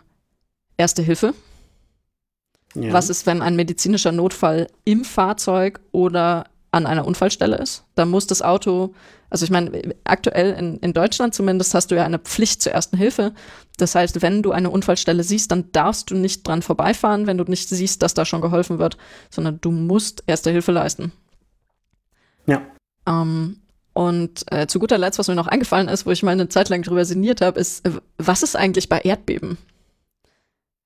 [0.78, 1.34] Erste Hilfe.
[2.74, 2.92] Ja.
[2.92, 7.86] Was ist, wenn ein medizinischer Notfall im Fahrzeug oder an einer Unfallstelle ist?
[7.96, 8.94] Da muss das Auto,
[9.30, 12.98] also ich meine, aktuell in, in Deutschland zumindest hast du ja eine Pflicht zur ersten
[12.98, 13.34] Hilfe.
[13.78, 17.46] Das heißt, wenn du eine Unfallstelle siehst, dann darfst du nicht dran vorbeifahren, wenn du
[17.46, 18.98] nicht siehst, dass da schon geholfen wird,
[19.30, 21.14] sondern du musst erste Hilfe leisten.
[22.46, 22.62] Ja.
[23.08, 23.62] Ähm,
[23.96, 26.68] und äh, zu guter Letzt, was mir noch eingefallen ist, wo ich mal eine Zeit
[26.68, 29.58] lang drüber sinniert habe, ist, äh, was ist eigentlich bei Erdbeben?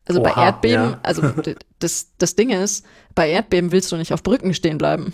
[0.05, 0.99] Also Oha, bei Erdbeben, ja.
[1.01, 1.33] also
[1.79, 5.13] das, das Ding ist, bei Erdbeben willst du nicht auf Brücken stehen bleiben.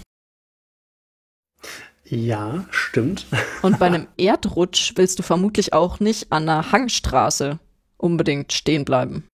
[2.03, 3.27] Ja, stimmt.
[3.61, 7.59] Und bei einem Erdrutsch willst du vermutlich auch nicht an einer Hangstraße
[7.95, 9.25] unbedingt stehen bleiben.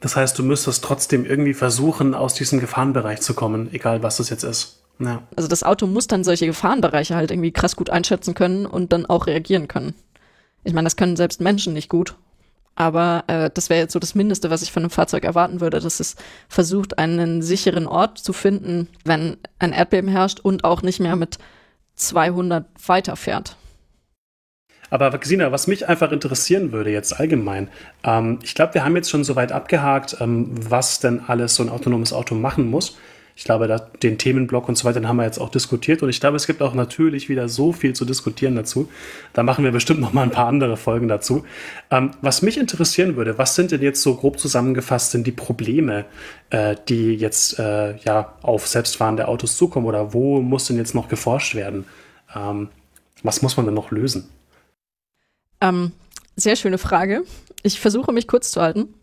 [0.00, 4.30] Das heißt, du müsstest trotzdem irgendwie versuchen, aus diesem Gefahrenbereich zu kommen, egal was das
[4.30, 4.83] jetzt ist.
[4.98, 5.22] Ja.
[5.36, 9.06] Also das Auto muss dann solche Gefahrenbereiche halt irgendwie krass gut einschätzen können und dann
[9.06, 9.94] auch reagieren können.
[10.62, 12.16] Ich meine, das können selbst Menschen nicht gut.
[12.76, 15.78] Aber äh, das wäre jetzt so das Mindeste, was ich von einem Fahrzeug erwarten würde,
[15.78, 16.16] dass es
[16.48, 21.38] versucht, einen sicheren Ort zu finden, wenn ein Erdbeben herrscht und auch nicht mehr mit
[21.94, 23.56] 200 weiterfährt.
[24.90, 27.68] Aber Gesina, was mich einfach interessieren würde jetzt allgemein,
[28.02, 31.62] ähm, ich glaube, wir haben jetzt schon so weit abgehakt, ähm, was denn alles so
[31.62, 32.96] ein autonomes Auto machen muss.
[33.36, 36.08] Ich glaube, da, den Themenblock und so weiter den haben wir jetzt auch diskutiert und
[36.08, 38.88] ich glaube, es gibt auch natürlich wieder so viel zu diskutieren dazu.
[39.32, 41.44] Da machen wir bestimmt noch mal ein paar andere Folgen dazu.
[41.90, 46.04] Ähm, was mich interessieren würde, was sind denn jetzt so grob zusammengefasst sind die Probleme,
[46.50, 51.08] äh, die jetzt äh, ja auf selbstfahrende Autos zukommen oder wo muss denn jetzt noch
[51.08, 51.86] geforscht werden?
[52.34, 52.68] Ähm,
[53.24, 54.28] was muss man denn noch lösen?
[55.60, 55.92] Ähm,
[56.36, 57.24] sehr schöne Frage.
[57.62, 58.94] Ich versuche mich kurz zu halten.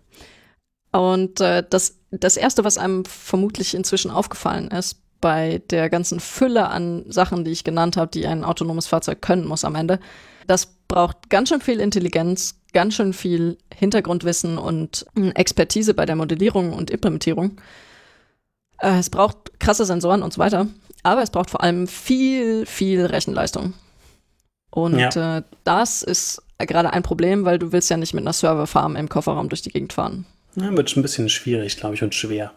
[0.91, 6.69] Und äh, das, das Erste, was einem vermutlich inzwischen aufgefallen ist, bei der ganzen Fülle
[6.69, 9.99] an Sachen, die ich genannt habe, die ein autonomes Fahrzeug können muss am Ende,
[10.47, 16.15] das braucht ganz schön viel Intelligenz, ganz schön viel Hintergrundwissen und hm, Expertise bei der
[16.15, 17.61] Modellierung und Implementierung.
[18.79, 20.67] Äh, es braucht krasse Sensoren und so weiter,
[21.03, 23.73] aber es braucht vor allem viel, viel Rechenleistung.
[24.71, 25.37] Und ja.
[25.37, 29.09] äh, das ist gerade ein Problem, weil du willst ja nicht mit einer Serverfarm im
[29.09, 30.25] Kofferraum durch die Gegend fahren.
[30.55, 32.51] Ja, wird ein bisschen schwierig, glaube ich, und schwer.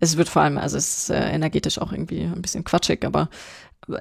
[0.00, 3.28] Es wird vor allem, also es ist äh, energetisch auch irgendwie ein bisschen quatschig, aber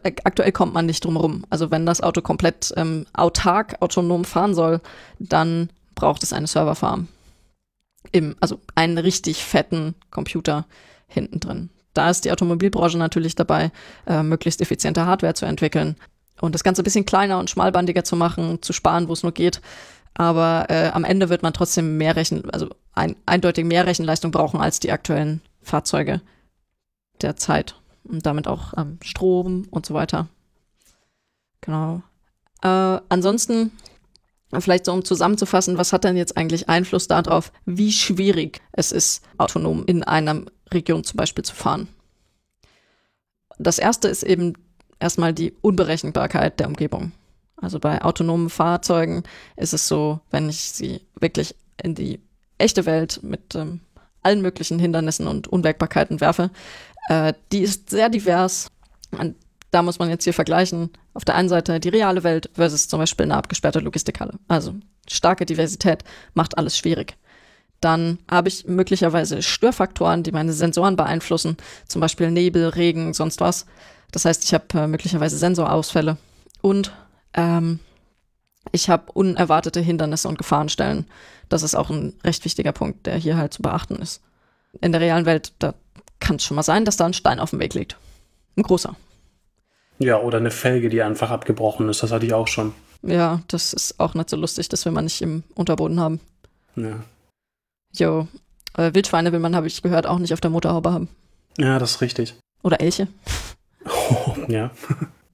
[0.04, 1.46] äh, aktuell kommt man nicht drum rum.
[1.50, 4.82] Also wenn das Auto komplett ähm, autark, autonom fahren soll,
[5.20, 7.08] dann braucht es eine Serverfarm.
[8.12, 10.66] Im, also einen richtig fetten Computer
[11.08, 11.70] hinten drin.
[11.94, 13.72] Da ist die Automobilbranche natürlich dabei,
[14.06, 15.96] äh, möglichst effiziente Hardware zu entwickeln
[16.42, 19.32] und das Ganze ein bisschen kleiner und schmalbandiger zu machen, zu sparen, wo es nur
[19.32, 19.62] geht.
[20.16, 24.62] Aber äh, am Ende wird man trotzdem mehr Rechen, also ein, eindeutig mehr Rechenleistung brauchen
[24.62, 26.22] als die aktuellen Fahrzeuge
[27.22, 27.76] der Zeit.
[28.06, 30.28] Und damit auch ähm, Strom und so weiter.
[31.62, 32.02] Genau.
[32.62, 33.72] Äh, ansonsten,
[34.58, 39.24] vielleicht so um zusammenzufassen, was hat denn jetzt eigentlich Einfluss darauf, wie schwierig es ist,
[39.38, 41.90] autonom in einer Region zum Beispiel zu fahren?
[43.58, 44.54] Das erste ist eben
[45.00, 47.12] erstmal die Unberechenbarkeit der Umgebung.
[47.58, 49.24] Also bei autonomen Fahrzeugen
[49.56, 52.20] ist es so, wenn ich sie wirklich in die
[52.58, 53.82] echte Welt mit ähm,
[54.24, 56.50] allen möglichen Hindernissen und Unwägbarkeiten werfe,
[57.10, 58.72] äh, die ist sehr divers.
[59.12, 59.36] Und
[59.72, 60.90] da muss man jetzt hier vergleichen.
[61.14, 64.34] Auf der einen Seite die reale Welt versus zum Beispiel eine abgesperrte Logistikhalle.
[64.48, 64.76] Also
[65.08, 66.04] starke Diversität
[66.34, 67.18] macht alles schwierig.
[67.82, 71.58] Dann habe ich möglicherweise Störfaktoren, die meine Sensoren beeinflussen,
[71.88, 73.66] zum Beispiel Nebel, Regen, sonst was.
[74.12, 76.18] Das heißt, ich habe äh, möglicherweise Sensorausfälle.
[76.62, 76.94] Und
[77.36, 77.80] ähm,
[78.72, 81.06] Ich habe unerwartete Hindernisse und Gefahrenstellen.
[81.50, 84.22] Das ist auch ein recht wichtiger Punkt, der hier halt zu beachten ist.
[84.82, 85.74] In der realen Welt, da
[86.20, 87.98] kann es schon mal sein, dass da ein Stein auf dem Weg liegt.
[88.58, 88.96] Ein großer.
[90.00, 92.04] Ja, oder eine Felge, die einfach abgebrochen ist.
[92.04, 92.74] Das hatte ich auch schon.
[93.02, 94.68] Ja, das ist auch nicht so lustig.
[94.70, 96.20] Das will man nicht im Unterboden haben.
[96.76, 97.04] Ja.
[97.94, 98.28] Jo.
[98.76, 101.08] Äh, Wildschweine will man, habe ich gehört, auch nicht auf der Motorhaube haben.
[101.58, 102.36] Ja, das ist richtig.
[102.64, 103.08] Oder Elche.
[103.86, 104.72] Oh, ja.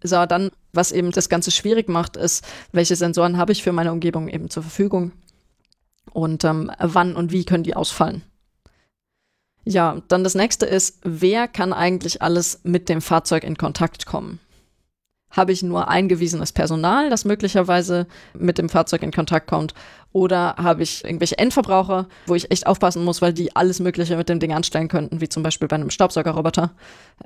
[0.04, 3.92] So, dann, was eben das Ganze schwierig macht, ist, welche Sensoren habe ich für meine
[3.92, 5.12] Umgebung eben zur Verfügung
[6.12, 8.24] und ähm, wann und wie können die ausfallen.
[9.64, 14.40] Ja, dann das nächste ist, wer kann eigentlich alles mit dem Fahrzeug in Kontakt kommen?
[15.30, 19.74] Habe ich nur eingewiesenes Personal, das möglicherweise mit dem Fahrzeug in Kontakt kommt?
[20.12, 24.28] Oder habe ich irgendwelche Endverbraucher, wo ich echt aufpassen muss, weil die alles Mögliche mit
[24.28, 26.72] dem Ding anstellen könnten, wie zum Beispiel bei einem Staubsaugerroboter?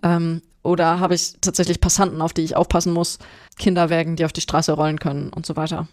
[0.03, 3.19] Ähm, oder habe ich tatsächlich Passanten, auf die ich aufpassen muss,
[3.57, 5.87] Kinderwägen, die auf die Straße rollen können und so weiter?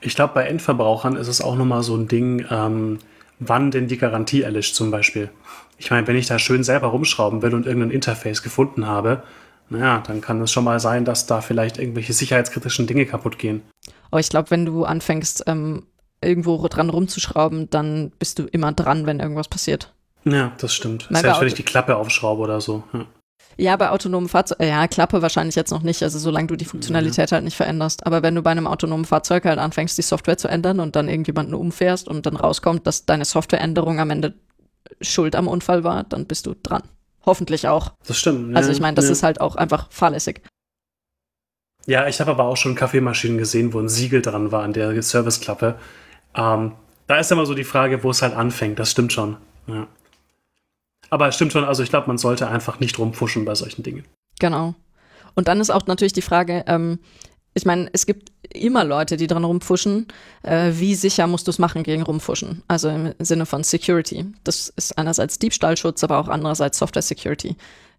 [0.00, 2.98] Ich glaube, bei Endverbrauchern ist es auch nochmal so ein Ding, ähm,
[3.38, 5.30] wann denn die Garantie erlischt zum Beispiel.
[5.78, 9.22] Ich meine, wenn ich da schön selber rumschrauben will und irgendein Interface gefunden habe,
[9.70, 13.62] naja, dann kann es schon mal sein, dass da vielleicht irgendwelche sicherheitskritischen Dinge kaputt gehen.
[14.10, 15.86] Aber ich glaube, wenn du anfängst, ähm,
[16.20, 19.92] irgendwo dran rumzuschrauben, dann bist du immer dran, wenn irgendwas passiert.
[20.24, 21.06] Ja, das stimmt.
[21.10, 22.84] Nein, Selbst wenn ich die Klappe aufschraube oder so.
[22.92, 23.06] Ja.
[23.56, 27.32] Ja, bei autonomen Fahrzeugen, ja, Klappe wahrscheinlich jetzt noch nicht, also solange du die Funktionalität
[27.32, 28.06] halt nicht veränderst.
[28.06, 31.08] Aber wenn du bei einem autonomen Fahrzeug halt anfängst, die Software zu ändern und dann
[31.08, 34.34] irgendjemanden umfährst und dann rauskommt, dass deine Softwareänderung am Ende
[35.00, 36.82] schuld am Unfall war, dann bist du dran.
[37.26, 37.92] Hoffentlich auch.
[38.06, 38.56] Das stimmt.
[38.56, 39.12] Also ja, ich meine, das ja.
[39.12, 40.42] ist halt auch einfach fahrlässig.
[41.86, 45.00] Ja, ich habe aber auch schon Kaffeemaschinen gesehen, wo ein Siegel dran war an der
[45.02, 45.76] Serviceklappe.
[46.34, 46.72] Ähm,
[47.06, 48.78] da ist immer so die Frage, wo es halt anfängt.
[48.78, 49.36] Das stimmt schon.
[49.66, 49.86] Ja.
[51.10, 54.04] Aber es stimmt schon, also ich glaube, man sollte einfach nicht rumfuschen bei solchen Dingen.
[54.38, 54.74] Genau.
[55.34, 56.98] Und dann ist auch natürlich die Frage, ähm,
[57.54, 60.08] ich meine, es gibt immer Leute, die dran rumfuschen.
[60.42, 62.62] Äh, wie sicher musst du es machen gegen rumfuschen?
[62.66, 64.26] Also im Sinne von Security.
[64.42, 67.56] Das ist einerseits Diebstahlschutz, aber auch andererseits Software Security.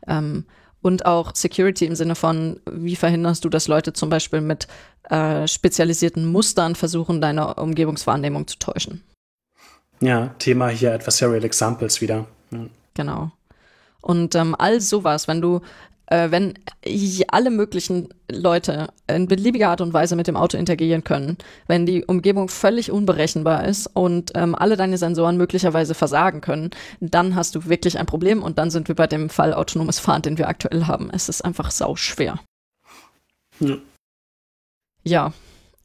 [0.07, 0.45] Ähm,
[0.81, 4.67] und auch Security im Sinne von, wie verhinderst du, dass Leute zum Beispiel mit
[5.09, 9.01] äh, spezialisierten Mustern versuchen, deine Umgebungswahrnehmung zu täuschen.
[10.01, 12.27] Ja, Thema hier Adversarial Examples wieder.
[12.51, 12.67] Ja.
[12.95, 13.31] Genau.
[14.01, 15.61] Und ähm, all sowas, wenn du,
[16.07, 16.53] äh, wenn
[17.29, 22.05] alle möglichen Leute in beliebiger Art und Weise mit dem Auto interagieren können, wenn die
[22.05, 26.69] Umgebung völlig unberechenbar ist und ähm, alle deine Sensoren möglicherweise versagen können,
[26.99, 30.21] dann hast du wirklich ein Problem und dann sind wir bei dem Fall autonomes Fahren,
[30.21, 31.09] den wir aktuell haben.
[31.11, 32.39] Es ist einfach sau schwer.
[33.59, 33.77] Ja.
[35.03, 35.33] Ja,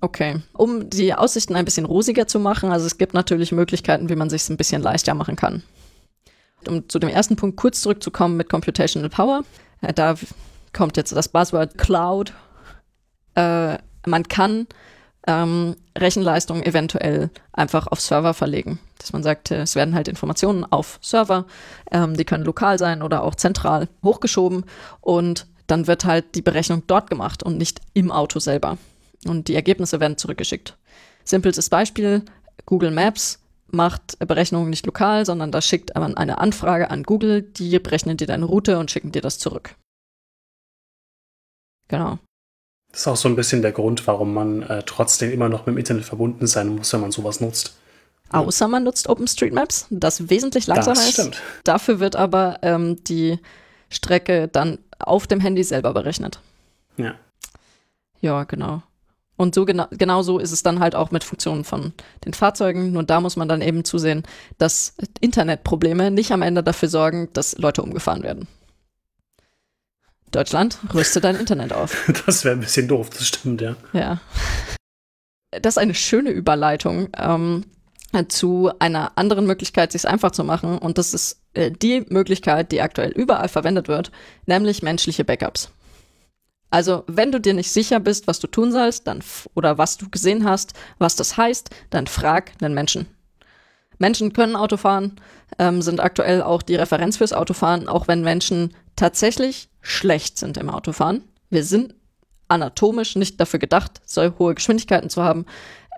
[0.01, 0.41] okay.
[0.55, 4.31] Um die Aussichten ein bisschen rosiger zu machen, also es gibt natürlich Möglichkeiten, wie man
[4.31, 5.63] sich ein bisschen leichter machen kann.
[6.69, 9.45] Um zu dem ersten Punkt kurz zurückzukommen mit Computational Power,
[9.81, 10.15] äh, da
[10.73, 12.33] kommt jetzt das Buzzword Cloud.
[13.35, 14.67] Äh, man kann
[15.27, 18.79] ähm, Rechenleistung eventuell einfach auf Server verlegen.
[18.99, 21.47] Dass man sagt, äh, es werden halt Informationen auf Server,
[21.91, 24.65] ähm, die können lokal sein oder auch zentral hochgeschoben
[25.01, 28.79] und dann wird halt die Berechnung dort gemacht und nicht im Auto selber.
[29.27, 30.77] Und die Ergebnisse werden zurückgeschickt.
[31.25, 32.25] Simpelstes Beispiel,
[32.67, 33.40] Google Maps
[33.73, 38.27] macht Berechnungen nicht lokal, sondern da schickt man eine Anfrage an Google, die berechnen dir
[38.27, 39.75] deine Route und schicken dir das zurück.
[41.89, 42.19] Genau.
[42.93, 45.75] Das ist auch so ein bisschen der Grund, warum man äh, trotzdem immer noch mit
[45.75, 47.77] dem Internet verbunden sein muss, wenn man sowas nutzt.
[48.31, 51.43] Außer man nutzt OpenStreetMaps, das wesentlich langsamer das ist.
[51.65, 53.39] Dafür wird aber ähm, die
[53.89, 56.41] Strecke dann auf dem Handy selber berechnet.
[56.97, 57.15] Ja.
[58.21, 58.83] Ja, genau.
[59.41, 61.95] Und so genau, genau so ist es dann halt auch mit Funktionen von
[62.27, 62.93] den Fahrzeugen.
[62.93, 64.23] Nur da muss man dann eben zusehen,
[64.59, 64.93] dass
[65.23, 68.49] Internetprobleme nicht am Ende dafür sorgen, dass Leute umgefahren werden.
[70.31, 72.07] Deutschland, rüste dein Internet auf.
[72.27, 73.77] Das wäre ein bisschen doof, das stimmt, ja.
[73.95, 74.21] Ja.
[75.53, 77.65] Das ist eine schöne Überleitung ähm,
[78.29, 80.77] zu einer anderen Möglichkeit, sich einfach zu machen.
[80.77, 84.13] Und das ist äh, die Möglichkeit, die aktuell überall verwendet wird,
[84.45, 85.71] nämlich menschliche Backups.
[86.71, 89.23] Also, wenn du dir nicht sicher bist, was du tun sollst, dann
[89.55, 93.07] oder was du gesehen hast, was das heißt, dann frag einen Menschen.
[93.99, 95.17] Menschen können Autofahren,
[95.59, 100.71] ähm, sind aktuell auch die Referenz fürs Autofahren, auch wenn Menschen tatsächlich schlecht sind im
[100.71, 101.25] Autofahren.
[101.51, 101.95] Wir sind
[102.49, 105.47] anatomisch nicht dafür gedacht, so hohe Geschwindigkeiten zu haben.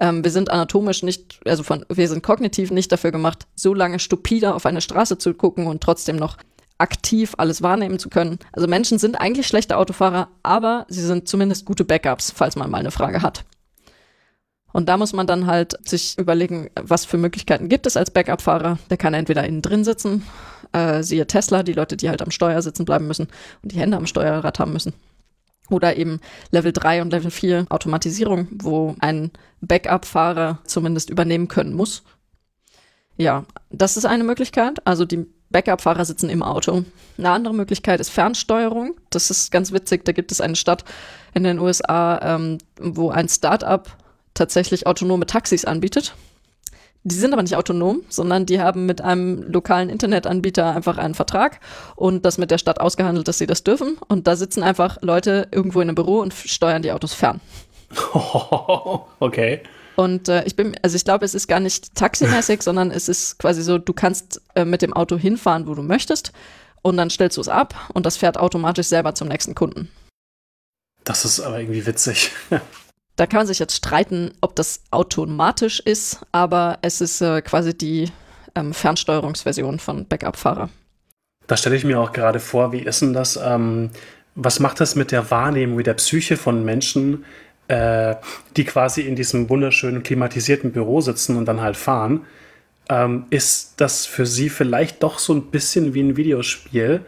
[0.00, 3.98] Ähm, wir sind anatomisch nicht, also von, wir sind kognitiv nicht dafür gemacht, so lange
[3.98, 6.38] stupide auf eine Straße zu gucken und trotzdem noch
[6.78, 8.38] aktiv alles wahrnehmen zu können.
[8.52, 12.78] Also Menschen sind eigentlich schlechte Autofahrer, aber sie sind zumindest gute Backups, falls man mal
[12.78, 13.44] eine Frage hat.
[14.72, 18.78] Und da muss man dann halt sich überlegen, was für Möglichkeiten gibt es als Backup-Fahrer.
[18.90, 20.24] Der kann entweder innen drin sitzen,
[20.72, 23.28] äh, siehe Tesla, die Leute, die halt am Steuer sitzen bleiben müssen
[23.62, 24.94] und die Hände am Steuerrad haben müssen.
[25.68, 26.20] Oder eben
[26.50, 29.30] Level 3 und Level 4 Automatisierung, wo ein
[29.60, 32.02] Backup-Fahrer zumindest übernehmen können muss.
[33.16, 34.86] Ja, das ist eine Möglichkeit.
[34.86, 36.84] Also die Backup-Fahrer sitzen im Auto.
[37.18, 38.94] Eine andere Möglichkeit ist Fernsteuerung.
[39.10, 40.04] Das ist ganz witzig.
[40.04, 40.84] Da gibt es eine Stadt
[41.34, 43.96] in den USA, ähm, wo ein Start-up
[44.34, 46.14] tatsächlich autonome Taxis anbietet.
[47.04, 51.58] Die sind aber nicht autonom, sondern die haben mit einem lokalen Internetanbieter einfach einen Vertrag
[51.96, 53.98] und das mit der Stadt ausgehandelt, dass sie das dürfen.
[54.06, 57.40] Und da sitzen einfach Leute irgendwo in einem Büro und steuern die Autos fern.
[59.18, 59.62] okay.
[59.96, 63.38] Und äh, ich bin, also ich glaube, es ist gar nicht taximäßig, sondern es ist
[63.38, 66.32] quasi so, du kannst äh, mit dem Auto hinfahren, wo du möchtest,
[66.82, 69.88] und dann stellst du es ab und das fährt automatisch selber zum nächsten Kunden.
[71.04, 72.32] Das ist aber irgendwie witzig.
[73.16, 77.76] da kann man sich jetzt streiten, ob das automatisch ist, aber es ist äh, quasi
[77.76, 78.10] die
[78.54, 80.70] ähm, Fernsteuerungsversion von Backup-Fahrer.
[81.46, 83.36] Da stelle ich mir auch gerade vor, wie ist denn das?
[83.36, 83.90] Ähm,
[84.34, 87.24] was macht das mit der Wahrnehmung, mit der Psyche von Menschen,
[87.68, 88.16] äh,
[88.56, 92.26] die quasi in diesem wunderschönen klimatisierten Büro sitzen und dann halt fahren?
[92.88, 97.02] Ähm, ist das für sie vielleicht doch so ein bisschen wie ein Videospiel?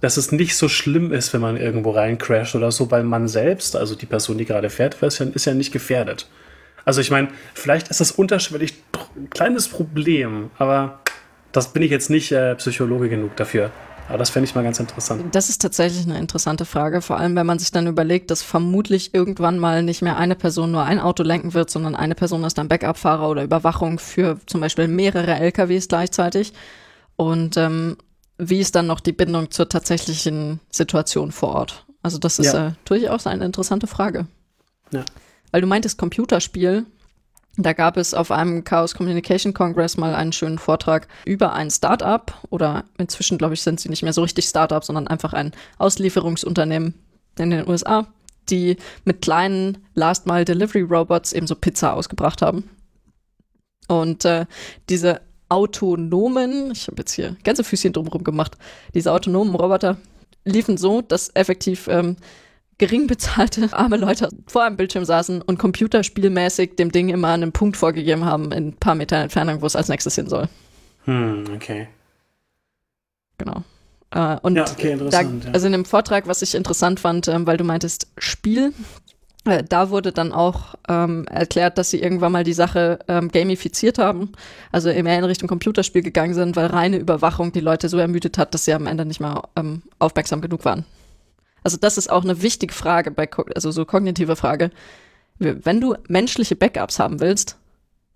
[0.00, 3.76] dass es nicht so schlimm ist, wenn man irgendwo reincrasht oder so, weil man selbst,
[3.76, 6.28] also die Person, die gerade fährt, ist ja, ist ja nicht gefährdet.
[6.84, 8.74] Also ich meine, vielleicht ist das unterschwellig
[9.16, 11.00] ein kleines Problem, aber
[11.52, 13.70] das bin ich jetzt nicht äh, Psychologe genug dafür.
[14.10, 15.24] Aber das fände ich mal ganz interessant.
[15.32, 19.14] Das ist tatsächlich eine interessante Frage, vor allem wenn man sich dann überlegt, dass vermutlich
[19.14, 22.58] irgendwann mal nicht mehr eine Person nur ein Auto lenken wird, sondern eine Person ist
[22.58, 26.52] dann Backup-Fahrer oder Überwachung für zum Beispiel mehrere LKWs gleichzeitig.
[27.14, 27.98] Und ähm,
[28.36, 31.86] wie ist dann noch die Bindung zur tatsächlichen Situation vor Ort?
[32.02, 32.68] Also das ist ja.
[32.68, 34.26] äh, durchaus eine interessante Frage.
[34.90, 35.04] Ja.
[35.52, 36.84] Weil du meintest Computerspiel,
[37.56, 42.32] da gab es auf einem Chaos Communication Congress mal einen schönen Vortrag über ein Startup
[42.50, 46.94] oder inzwischen glaube ich sind sie nicht mehr so richtig Startup, sondern einfach ein Auslieferungsunternehmen
[47.38, 48.06] in den USA,
[48.48, 52.68] die mit kleinen Last Mile Delivery Robots eben so Pizza ausgebracht haben.
[53.88, 54.46] Und äh,
[54.88, 58.56] diese autonomen, ich habe jetzt hier ganze Füßchen drumherum gemacht,
[58.94, 59.96] diese autonomen Roboter
[60.44, 62.16] liefen so, dass effektiv ähm,
[62.80, 67.76] gering bezahlte arme Leute vor einem Bildschirm saßen und computerspielmäßig dem Ding immer einen Punkt
[67.76, 70.48] vorgegeben haben in ein paar Meter Entfernung, wo es als nächstes hin soll.
[71.04, 71.88] Hm, okay.
[73.38, 73.62] Genau.
[74.10, 77.58] Äh, und ja, okay, da, also in dem Vortrag, was ich interessant fand, ähm, weil
[77.58, 78.72] du meintest Spiel,
[79.44, 83.98] äh, da wurde dann auch ähm, erklärt, dass sie irgendwann mal die Sache ähm, gamifiziert
[83.98, 84.32] haben,
[84.72, 88.54] also mehr in Richtung Computerspiel gegangen sind, weil reine Überwachung die Leute so ermüdet hat,
[88.54, 90.84] dass sie am Ende nicht mehr ähm, aufmerksam genug waren.
[91.62, 94.70] Also das ist auch eine wichtige Frage, bei, also so kognitive Frage.
[95.38, 97.56] Wenn du menschliche Backups haben willst,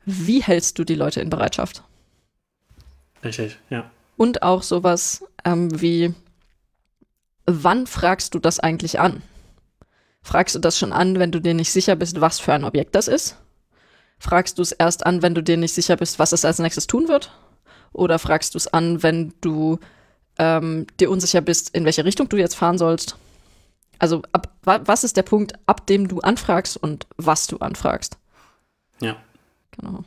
[0.04, 1.82] wie hältst du die Leute in Bereitschaft?
[3.22, 3.90] Richtig, ja.
[4.16, 6.14] Und auch sowas ähm, wie,
[7.46, 9.22] wann fragst du das eigentlich an?
[10.22, 12.94] Fragst du das schon an, wenn du dir nicht sicher bist, was für ein Objekt
[12.94, 13.36] das ist?
[14.18, 16.86] Fragst du es erst an, wenn du dir nicht sicher bist, was es als nächstes
[16.86, 17.30] tun wird?
[17.92, 19.78] Oder fragst du es an, wenn du
[20.38, 23.16] ähm, dir unsicher bist, in welche Richtung du jetzt fahren sollst?
[23.98, 28.18] Also ab, was ist der Punkt, ab dem du anfragst und was du anfragst?
[29.00, 29.16] Ja.
[29.72, 30.04] Genau.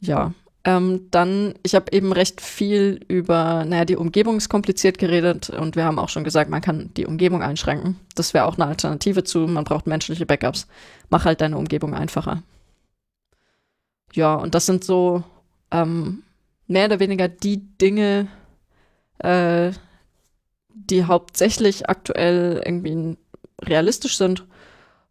[0.00, 0.32] Ja,
[0.64, 5.76] ähm, dann, ich habe eben recht viel über, naja, die Umgebung ist kompliziert geredet und
[5.76, 7.98] wir haben auch schon gesagt, man kann die Umgebung einschränken.
[8.14, 10.66] Das wäre auch eine Alternative zu, man braucht menschliche Backups.
[11.10, 12.42] Mach halt deine Umgebung einfacher.
[14.12, 15.22] Ja, und das sind so
[15.70, 16.22] ähm,
[16.66, 18.28] mehr oder weniger die Dinge,
[19.18, 19.72] äh,
[20.90, 23.16] die hauptsächlich aktuell irgendwie
[23.62, 24.44] realistisch sind.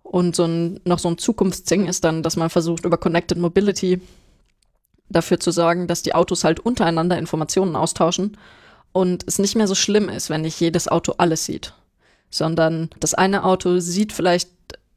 [0.04, 4.02] Und so ein, noch so ein Zukunftsding ist dann, dass man versucht, über Connected Mobility
[5.10, 8.38] dafür zu sorgen, dass die Autos halt untereinander Informationen austauschen
[8.92, 11.74] und es nicht mehr so schlimm ist, wenn nicht jedes Auto alles sieht,
[12.30, 14.50] sondern das eine Auto sieht vielleicht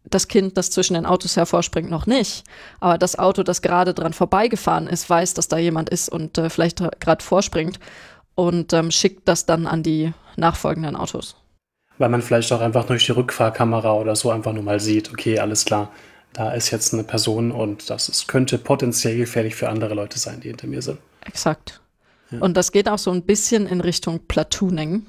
[0.04, 2.44] das Kind, das zwischen den Autos hervorspringt, noch nicht.
[2.80, 6.48] Aber das Auto, das gerade dran vorbeigefahren ist, weiß, dass da jemand ist und äh,
[6.48, 7.78] vielleicht gerade vorspringt
[8.34, 11.36] und ähm, schickt das dann an die nachfolgenden Autos.
[11.98, 15.38] Weil man vielleicht auch einfach durch die Rückfahrkamera oder so einfach nur mal sieht, okay,
[15.38, 15.90] alles klar,
[16.32, 20.40] da ist jetzt eine Person und das ist, könnte potenziell gefährlich für andere Leute sein,
[20.40, 20.98] die hinter mir sind.
[21.24, 21.80] Exakt.
[22.30, 22.38] Ja.
[22.38, 25.06] Und das geht auch so ein bisschen in Richtung Platooning.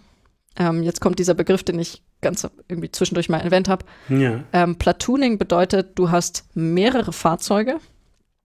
[0.58, 3.86] Ähm, jetzt kommt dieser Begriff, den ich ganz irgendwie zwischendurch mal erwähnt habe.
[4.10, 4.44] Ja.
[4.54, 7.78] Ähm, Platooning bedeutet, du hast mehrere Fahrzeuge,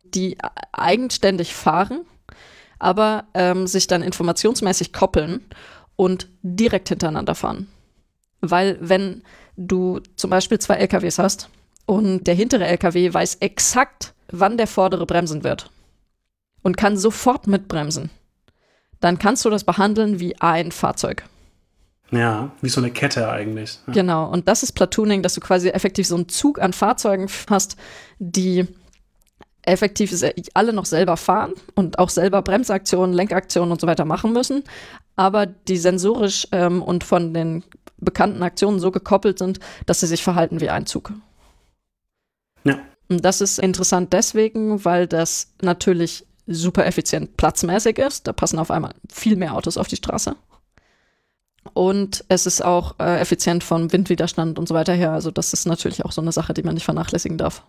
[0.05, 0.39] die
[0.73, 2.05] eigenständig fahren,
[2.79, 5.41] aber ähm, sich dann informationsmäßig koppeln
[5.97, 7.69] und direkt hintereinander fahren.
[8.41, 9.23] Weil wenn
[9.57, 11.49] du zum Beispiel zwei LKWs hast
[11.87, 15.71] und der hintere LKW weiß exakt, wann der vordere bremsen wird
[16.63, 18.11] und kann sofort mitbremsen.
[19.01, 21.25] Dann kannst du das behandeln wie ein Fahrzeug.
[22.11, 23.79] Ja, wie so eine Kette eigentlich.
[23.87, 23.93] Ja.
[23.93, 27.77] Genau, und das ist Platooning, dass du quasi effektiv so einen Zug an Fahrzeugen hast,
[28.19, 28.67] die
[29.67, 30.15] effektiv
[30.55, 34.65] alle noch selber fahren und auch selber Bremsaktionen, Lenkaktionen und so weiter machen müssen,
[35.17, 37.65] aber die sensorisch ähm, und von den
[37.99, 41.13] bekannten Aktionen so gekoppelt sind, dass sie sich verhalten wie ein Zug.
[42.65, 42.79] Ja.
[43.09, 48.27] Und das ist interessant deswegen, weil das natürlich super effizient platzmäßig ist.
[48.27, 50.37] Da passen auf einmal viel mehr Autos auf die Straße.
[51.73, 55.13] Und es ist auch äh, effizient vom Windwiderstand und so weiter her.
[55.13, 57.63] Also das ist natürlich auch so eine Sache, die man nicht vernachlässigen darf.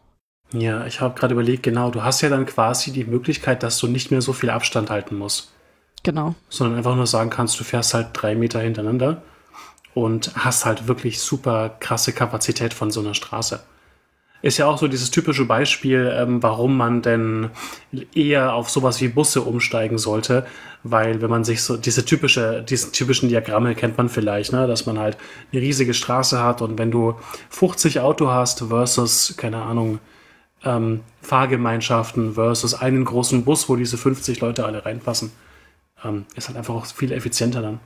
[0.54, 3.88] Ja, ich habe gerade überlegt, genau, du hast ja dann quasi die Möglichkeit, dass du
[3.88, 5.52] nicht mehr so viel Abstand halten musst.
[6.04, 6.36] Genau.
[6.50, 9.22] Sondern einfach nur sagen kannst, du fährst halt drei Meter hintereinander
[9.94, 13.60] und hast halt wirklich super krasse Kapazität von so einer Straße.
[14.44, 17.50] Ist ja auch so dieses typische Beispiel, ähm, warum man denn
[18.14, 20.46] eher auf sowas wie Busse umsteigen sollte,
[20.84, 24.86] weil wenn man sich so diese typische, diesen typischen Diagramme kennt man vielleicht, ne, dass
[24.86, 25.18] man halt
[25.52, 27.16] eine riesige Straße hat und wenn du
[27.50, 30.00] 50 Auto hast versus, keine Ahnung,
[30.64, 35.32] ähm, Fahrgemeinschaften versus einen großen Bus, wo diese 50 Leute alle reinpassen,
[36.04, 37.80] ähm, ist halt einfach auch viel effizienter dann.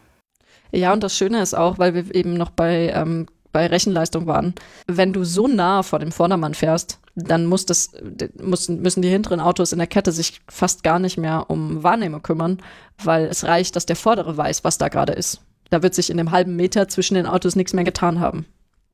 [0.72, 4.54] Ja, und das Schöne ist auch, weil wir eben noch bei ähm, bei Rechenleistung waren.
[4.88, 7.92] Wenn du so nah vor dem Vordermann fährst, dann muss das,
[8.40, 12.22] müssen, müssen die hinteren Autos in der Kette sich fast gar nicht mehr um Wahrnehmung
[12.22, 12.62] kümmern,
[13.04, 15.42] weil es reicht, dass der vordere weiß, was da gerade ist.
[15.70, 18.46] Da wird sich in dem halben Meter zwischen den Autos nichts mehr getan haben.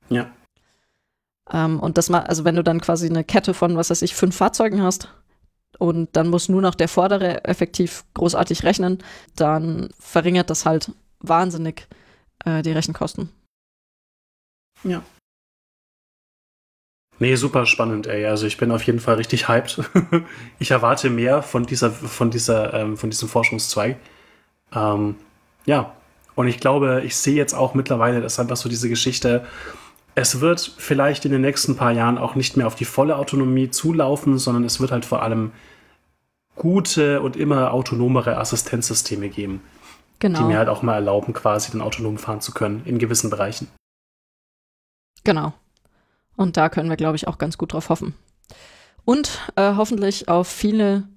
[0.10, 0.28] Ja.
[1.52, 4.16] Ähm, und das mal, also wenn du dann quasi eine Kette von, was weiß ich,
[4.16, 5.10] fünf Fahrzeugen hast
[5.80, 9.00] und dann muss nur noch der vordere effektiv großartig rechnen,
[9.36, 11.88] dann verringert das halt wahnsinnig
[12.46, 13.30] äh, die Rechenkosten.
[14.84, 15.02] Ja.
[17.20, 18.26] Nee, super spannend, ey.
[18.26, 19.82] Also ich bin auf jeden Fall richtig hyped.
[20.60, 23.98] ich erwarte mehr von dieser, von dieser, ähm, von diesem Forschungszweig.
[24.74, 25.16] Ähm,
[25.66, 25.94] ja.
[26.36, 29.48] Und ich glaube, ich sehe jetzt auch mittlerweile, dass einfach so diese Geschichte,
[30.18, 33.70] es wird vielleicht in den nächsten paar Jahren auch nicht mehr auf die volle Autonomie
[33.70, 35.52] zulaufen, sondern es wird halt vor allem
[36.56, 39.62] gute und immer autonomere Assistenzsysteme geben.
[40.18, 40.40] Genau.
[40.40, 43.68] Die mir halt auch mal erlauben, quasi dann autonom fahren zu können in gewissen Bereichen.
[45.24, 45.54] Genau.
[46.36, 48.16] Und da können wir, glaube ich, auch ganz gut drauf hoffen.
[49.06, 51.08] Und äh, hoffentlich auf viele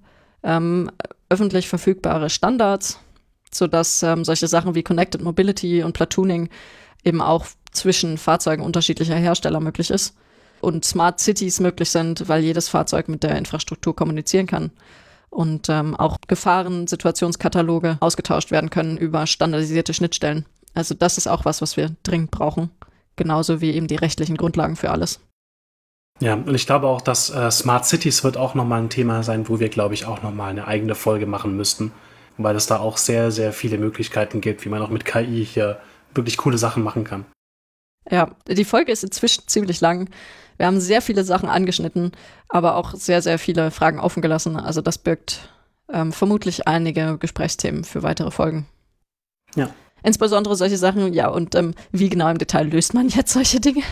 [0.43, 0.91] ähm,
[1.27, 2.99] öffentlich verfügbare Standards,
[3.51, 6.49] sodass ähm, solche Sachen wie Connected Mobility und Platooning
[7.03, 10.15] eben auch zwischen Fahrzeugen unterschiedlicher Hersteller möglich ist
[10.59, 14.71] und Smart Cities möglich sind, weil jedes Fahrzeug mit der Infrastruktur kommunizieren kann
[15.29, 20.45] und ähm, auch Gefahrensituationskataloge ausgetauscht werden können über standardisierte Schnittstellen.
[20.73, 22.69] Also das ist auch was, was wir dringend brauchen
[23.15, 25.19] genauso wie eben die rechtlichen Grundlagen für alles.
[26.19, 29.47] Ja, und ich glaube auch, dass äh, Smart Cities wird auch nochmal ein Thema sein,
[29.49, 31.91] wo wir, glaube ich, auch nochmal eine eigene Folge machen müssten,
[32.37, 35.79] weil es da auch sehr, sehr viele Möglichkeiten gibt, wie man auch mit KI hier
[36.13, 37.25] wirklich coole Sachen machen kann.
[38.09, 40.09] Ja, die Folge ist inzwischen ziemlich lang.
[40.57, 42.11] Wir haben sehr viele Sachen angeschnitten,
[42.47, 44.57] aber auch sehr, sehr viele Fragen offen gelassen.
[44.57, 45.49] Also das birgt
[45.91, 48.67] ähm, vermutlich einige Gesprächsthemen für weitere Folgen.
[49.55, 49.69] Ja.
[50.03, 53.83] Insbesondere solche Sachen, ja, und ähm, wie genau im Detail löst man jetzt solche Dinge?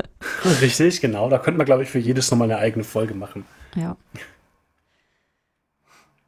[0.60, 1.28] Richtig, genau.
[1.28, 3.44] Da könnte man, glaube ich, für jedes nochmal eine eigene Folge machen.
[3.76, 3.96] Ja.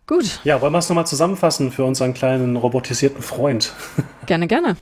[0.06, 0.40] Gut.
[0.44, 3.72] Ja, wollen wir es nochmal zusammenfassen für unseren kleinen robotisierten Freund?
[4.26, 4.76] Gerne, gerne.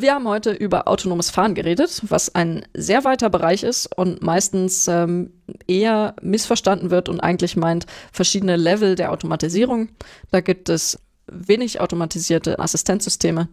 [0.00, 4.88] Wir haben heute über autonomes Fahren geredet, was ein sehr weiter Bereich ist und meistens
[4.88, 5.30] ähm,
[5.68, 9.90] eher missverstanden wird und eigentlich meint verschiedene Level der Automatisierung.
[10.32, 13.48] Da gibt es wenig automatisierte Assistenzsysteme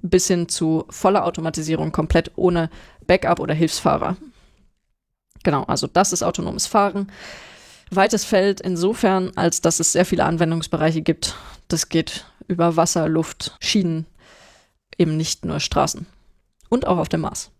[0.00, 2.70] bis hin zu voller Automatisierung komplett ohne
[3.06, 4.16] Backup oder Hilfsfahrer.
[5.44, 7.12] Genau, also das ist autonomes Fahren.
[7.90, 11.34] Weites Feld insofern, als dass es sehr viele Anwendungsbereiche gibt.
[11.68, 14.06] Das geht über Wasser, Luft, Schienen,
[14.98, 16.06] eben nicht nur Straßen.
[16.68, 17.50] Und auch auf dem Mars.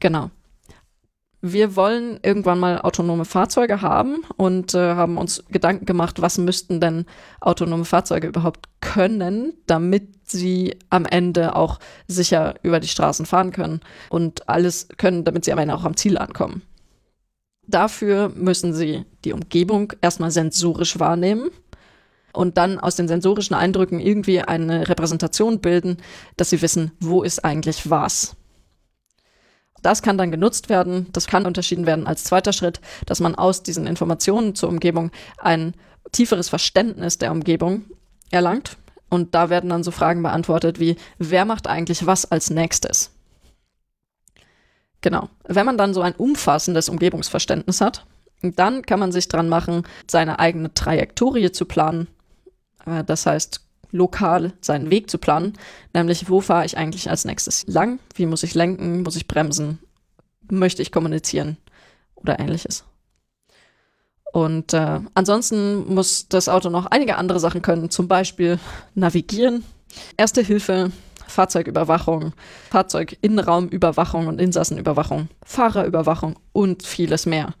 [0.00, 0.30] Genau
[1.42, 6.80] wir wollen irgendwann mal autonome Fahrzeuge haben und äh, haben uns Gedanken gemacht, was müssten
[6.80, 7.04] denn
[7.40, 13.80] autonome Fahrzeuge überhaupt können, damit sie am Ende auch sicher über die Straßen fahren können
[14.08, 16.62] und alles können, damit sie am Ende auch am Ziel ankommen.
[17.66, 21.50] Dafür müssen sie die Umgebung erstmal sensorisch wahrnehmen
[22.32, 25.98] und dann aus den sensorischen Eindrücken irgendwie eine Repräsentation bilden,
[26.36, 28.36] dass sie wissen, wo ist eigentlich was.
[29.82, 31.08] Das kann dann genutzt werden.
[31.12, 35.74] Das kann unterschieden werden als zweiter Schritt, dass man aus diesen Informationen zur Umgebung ein
[36.12, 37.84] tieferes Verständnis der Umgebung
[38.30, 38.76] erlangt.
[39.08, 43.10] Und da werden dann so Fragen beantwortet wie, wer macht eigentlich was als nächstes?
[45.02, 45.28] Genau.
[45.44, 48.06] Wenn man dann so ein umfassendes Umgebungsverständnis hat,
[48.40, 52.08] dann kann man sich dran machen, seine eigene Trajektorie zu planen.
[52.86, 53.60] Äh, das heißt,
[53.90, 55.52] lokal seinen Weg zu planen,
[55.92, 59.78] nämlich wo fahre ich eigentlich als nächstes lang, wie muss ich lenken, muss ich bremsen,
[60.50, 61.58] möchte ich kommunizieren?
[62.14, 62.84] Oder ähnliches.
[64.32, 68.58] Und äh, ansonsten muss das Auto noch einige andere Sachen können, zum Beispiel
[68.94, 69.64] navigieren,
[70.16, 70.90] Erste Hilfe,
[71.26, 72.32] Fahrzeugüberwachung,
[72.70, 77.54] Fahrzeuginnenraumüberwachung und Insassenüberwachung, Fahrerüberwachung und vieles mehr.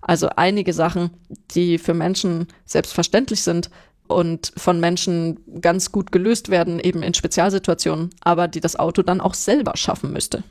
[0.00, 1.10] Also einige Sachen,
[1.50, 3.70] die für Menschen selbstverständlich sind
[4.08, 9.20] und von Menschen ganz gut gelöst werden, eben in Spezialsituationen, aber die das Auto dann
[9.20, 10.42] auch selber schaffen müsste.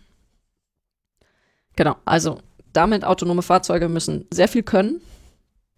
[1.75, 2.39] Genau, also
[2.73, 5.01] damit autonome Fahrzeuge müssen sehr viel können,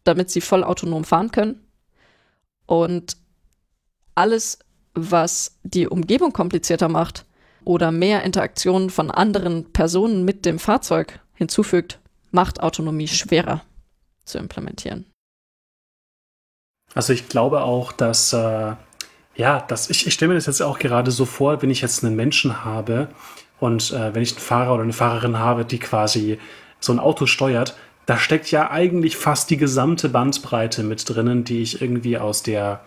[0.04, 1.62] damit sie voll autonom fahren können.
[2.66, 3.18] Und
[4.16, 4.60] alles,
[4.94, 7.26] was die Umgebung komplizierter macht
[7.64, 12.00] oder mehr Interaktionen von anderen Personen mit dem Fahrzeug hinzufügt,
[12.32, 13.64] macht Autonomie schwerer
[14.26, 15.06] zu implementieren.
[16.98, 18.74] Also ich glaube auch, dass, äh,
[19.36, 22.04] ja, dass ich, ich stelle mir das jetzt auch gerade so vor, wenn ich jetzt
[22.04, 23.10] einen Menschen habe
[23.60, 26.40] und äh, wenn ich einen Fahrer oder eine Fahrerin habe, die quasi
[26.80, 31.62] so ein Auto steuert, da steckt ja eigentlich fast die gesamte Bandbreite mit drinnen, die
[31.62, 32.80] ich irgendwie aus der,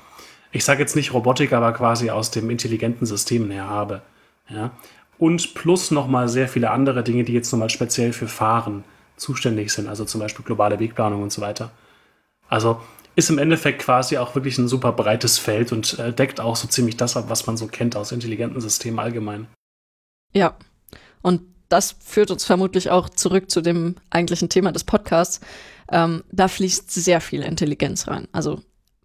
[0.51, 4.03] ich sage jetzt nicht Robotik, aber quasi aus dem intelligenten System her habe.
[4.49, 4.73] Ja?
[5.19, 8.83] Und plus nochmal sehr viele andere Dinge, die jetzt nochmal speziell für Fahren
[9.17, 11.71] zuständig sind, also zum Beispiel globale Wegplanung und so weiter.
[12.49, 12.81] Also
[13.17, 16.69] ist im Endeffekt quasi auch wirklich ein super breites Feld und äh, deckt auch so
[16.69, 19.47] ziemlich das ab, was man so kennt aus intelligenten Systemen allgemein.
[20.33, 20.57] Ja,
[21.23, 25.41] und das führt uns vermutlich auch zurück zu dem eigentlichen Thema des Podcasts.
[25.91, 28.29] Ähm, da fließt sehr viel Intelligenz rein.
[28.33, 28.63] Also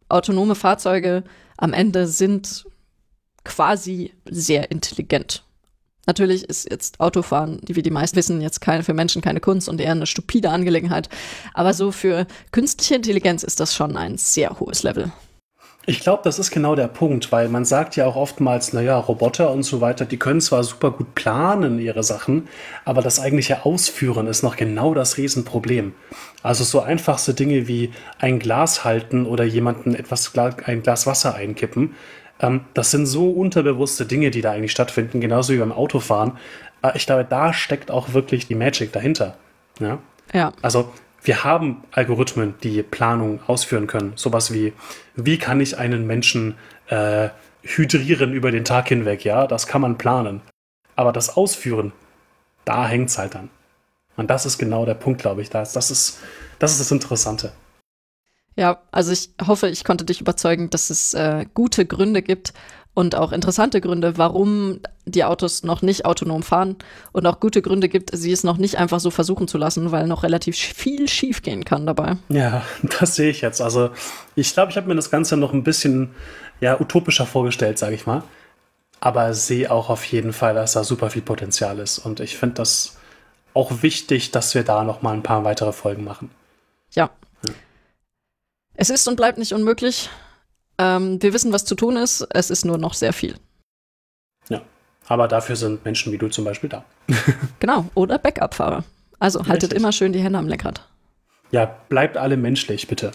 [0.09, 1.23] autonome Fahrzeuge
[1.57, 2.65] am Ende sind
[3.43, 5.43] quasi sehr intelligent.
[6.05, 9.81] Natürlich ist jetzt Autofahren, wie die meisten wissen, jetzt keine, für Menschen keine Kunst und
[9.81, 11.09] eher eine stupide Angelegenheit.
[11.53, 15.11] Aber so für künstliche Intelligenz ist das schon ein sehr hohes Level.
[15.87, 19.51] Ich glaube, das ist genau der Punkt, weil man sagt ja auch oftmals, naja, Roboter
[19.51, 22.47] und so weiter, die können zwar super gut planen ihre Sachen,
[22.85, 25.93] aber das eigentliche Ausführen ist noch genau das Riesenproblem.
[26.41, 30.31] Also so einfachste Dinge wie ein Glas halten oder jemanden etwas
[30.65, 31.93] ein Glas Wasser einkippen,
[32.39, 36.37] ähm, das sind so unterbewusste Dinge, die da eigentlich stattfinden, genauso wie beim Autofahren.
[36.81, 39.35] Äh, ich glaube, da steckt auch wirklich die Magic dahinter.
[39.79, 39.99] Ja.
[40.33, 40.53] ja.
[40.61, 40.91] Also
[41.23, 44.13] wir haben Algorithmen, die Planung ausführen können.
[44.15, 44.73] Sowas wie,
[45.15, 46.55] wie kann ich einen Menschen
[46.87, 47.29] äh,
[47.63, 49.25] hydrieren über den Tag hinweg?
[49.25, 50.41] Ja, das kann man planen.
[50.95, 51.93] Aber das Ausführen,
[52.63, 53.49] da hängt es halt dann.
[54.17, 55.49] Und das ist genau der Punkt, glaube ich.
[55.49, 56.19] Das, das, ist,
[56.59, 57.51] das ist das Interessante.
[58.55, 62.53] Ja, also ich hoffe, ich konnte dich überzeugen, dass es äh, gute Gründe gibt
[62.95, 66.77] und auch interessante Gründe, warum die Autos noch nicht autonom fahren
[67.11, 70.07] und auch gute Gründe gibt, sie es noch nicht einfach so versuchen zu lassen, weil
[70.07, 72.15] noch relativ viel schief gehen kann dabei.
[72.29, 72.63] Ja,
[72.99, 73.61] das sehe ich jetzt.
[73.61, 73.89] Also
[74.35, 76.11] ich glaube, ich habe mir das Ganze noch ein bisschen
[76.61, 78.23] ja, utopischer vorgestellt, sage ich mal.
[79.01, 81.99] Aber sehe auch auf jeden Fall, dass da super viel Potenzial ist.
[81.99, 82.97] Und ich finde das
[83.53, 86.31] auch wichtig, dass wir da noch mal ein paar weitere Folgen machen.
[86.91, 87.09] Ja,
[88.75, 90.09] es ist und bleibt nicht unmöglich.
[90.77, 92.27] Ähm, wir wissen, was zu tun ist.
[92.31, 93.35] Es ist nur noch sehr viel.
[94.49, 94.61] Ja,
[95.07, 96.83] aber dafür sind Menschen wie du zum Beispiel da.
[97.59, 98.83] genau, oder Backup-Fahrer.
[99.19, 99.79] Also haltet Richtig.
[99.79, 100.85] immer schön die Hände am Lenkrad.
[101.51, 103.11] Ja, bleibt alle menschlich, bitte.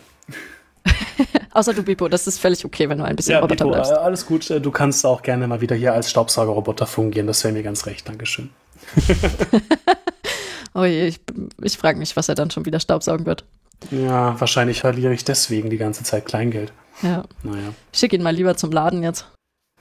[1.52, 3.92] Außer du, Bipo, das ist völlig okay, wenn du ein bisschen ja, Roboter Bipo, bleibst.
[3.92, 7.62] Alles gut, du kannst auch gerne mal wieder hier als Staubsaugerroboter fungieren, das wäre mir
[7.62, 8.50] ganz recht, Dankeschön.
[10.74, 11.20] oh je, ich,
[11.62, 13.44] ich frage mich, was er dann schon wieder staubsaugen wird.
[13.90, 16.72] Ja, wahrscheinlich verliere ich deswegen die ganze Zeit Kleingeld.
[17.02, 17.24] Ja.
[17.42, 17.72] Naja.
[17.94, 19.26] Schick ihn mal lieber zum Laden jetzt.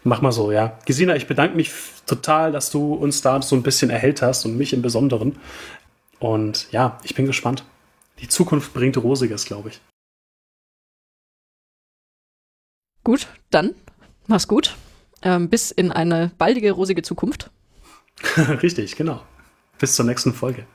[0.04, 0.80] Mach mal so, ja.
[0.86, 1.72] Gesina, ich bedanke mich
[2.06, 5.38] total, dass du uns da so ein bisschen erhellt hast und mich im Besonderen.
[6.20, 7.64] Und ja, ich bin gespannt.
[8.20, 9.82] Die Zukunft bringt Rosiges, glaube ich.
[13.04, 13.76] Gut, dann
[14.28, 14.76] mach's gut.
[15.22, 17.50] Ähm, bis in eine baldige, rosige Zukunft.
[18.38, 19.22] Richtig, genau.
[19.78, 20.66] Bis zur nächsten Folge.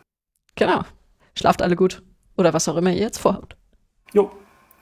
[0.55, 0.85] Genau.
[1.35, 2.03] Schlaft alle gut.
[2.37, 3.57] Oder was auch immer ihr jetzt vorhabt.
[4.13, 4.31] Jo.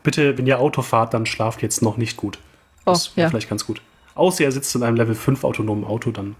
[0.02, 2.38] Bitte, wenn ihr Auto fahrt, dann schlaft jetzt noch nicht gut.
[2.84, 3.28] Das oh, ja.
[3.28, 3.80] vielleicht ganz gut.
[4.14, 6.34] Außer ihr sitzt in einem Level 5 autonomen Auto, dann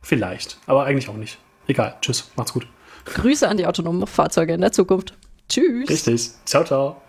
[0.00, 0.58] vielleicht.
[0.66, 1.38] Aber eigentlich auch nicht.
[1.66, 1.96] Egal.
[2.00, 2.30] Tschüss.
[2.36, 2.66] Macht's gut.
[3.04, 5.16] Grüße an die autonomen Fahrzeuge in der Zukunft.
[5.48, 5.88] Tschüss.
[5.88, 6.30] Richtig.
[6.46, 7.00] Ciao, ciao.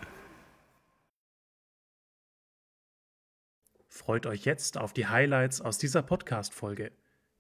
[3.88, 6.92] Freut euch jetzt auf die Highlights aus dieser Podcast-Folge.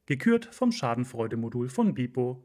[0.07, 2.41] Gekürt vom Schadenfreude-Modul von Bipo.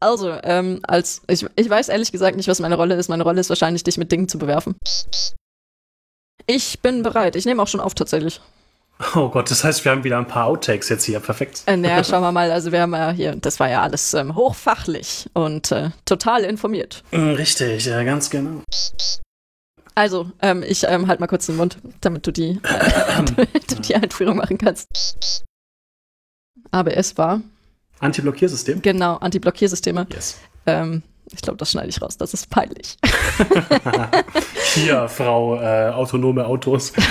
[0.00, 3.08] Also, ähm, als ich, ich weiß ehrlich gesagt nicht, was meine Rolle ist.
[3.08, 4.74] Meine Rolle ist wahrscheinlich, dich mit Dingen zu bewerfen.
[6.46, 7.36] Ich bin bereit.
[7.36, 8.40] Ich nehme auch schon auf tatsächlich.
[9.14, 11.20] Oh Gott, das heißt, wir haben wieder ein paar Outtakes jetzt hier.
[11.20, 11.62] Perfekt.
[11.66, 12.50] Äh, naja, schauen wir mal.
[12.50, 17.02] Also wir haben ja hier, das war ja alles ähm, hochfachlich und äh, total informiert.
[17.10, 18.62] Mm, richtig, ja, ganz genau.
[19.94, 23.74] Also, ähm, ich ähm, halt mal kurz den Mund, damit du die, äh, damit du
[23.76, 25.44] die Einführung machen kannst.
[26.70, 27.40] ABS war
[28.00, 28.82] Anti-Blockiersystem?
[28.82, 30.06] genau Anti-Blockiersysteme.
[30.12, 30.38] Yes.
[30.66, 31.02] Ähm,
[31.32, 32.16] ich glaube, das schneide ich raus.
[32.16, 32.98] Das ist peinlich.
[34.74, 36.92] Hier, Frau, äh, autonome Autos.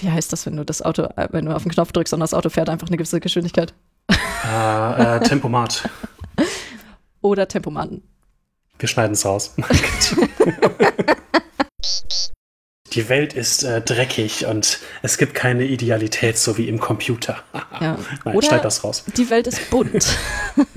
[0.00, 2.20] Wie heißt das, wenn du das Auto, äh, wenn du auf den Knopf drückst und
[2.20, 3.72] das Auto fährt einfach eine gewisse Geschwindigkeit?
[4.08, 5.88] äh, äh, Tempomat.
[7.22, 8.02] Oder Tempomaten.
[8.78, 9.54] Wir schneiden es raus.
[12.92, 17.36] Die Welt ist äh, dreckig und es gibt keine Idealität, so wie im Computer.
[17.80, 17.96] Ja.
[18.24, 19.04] Nein, Oder- schneid das raus.
[19.16, 20.18] Die Welt ist bunt.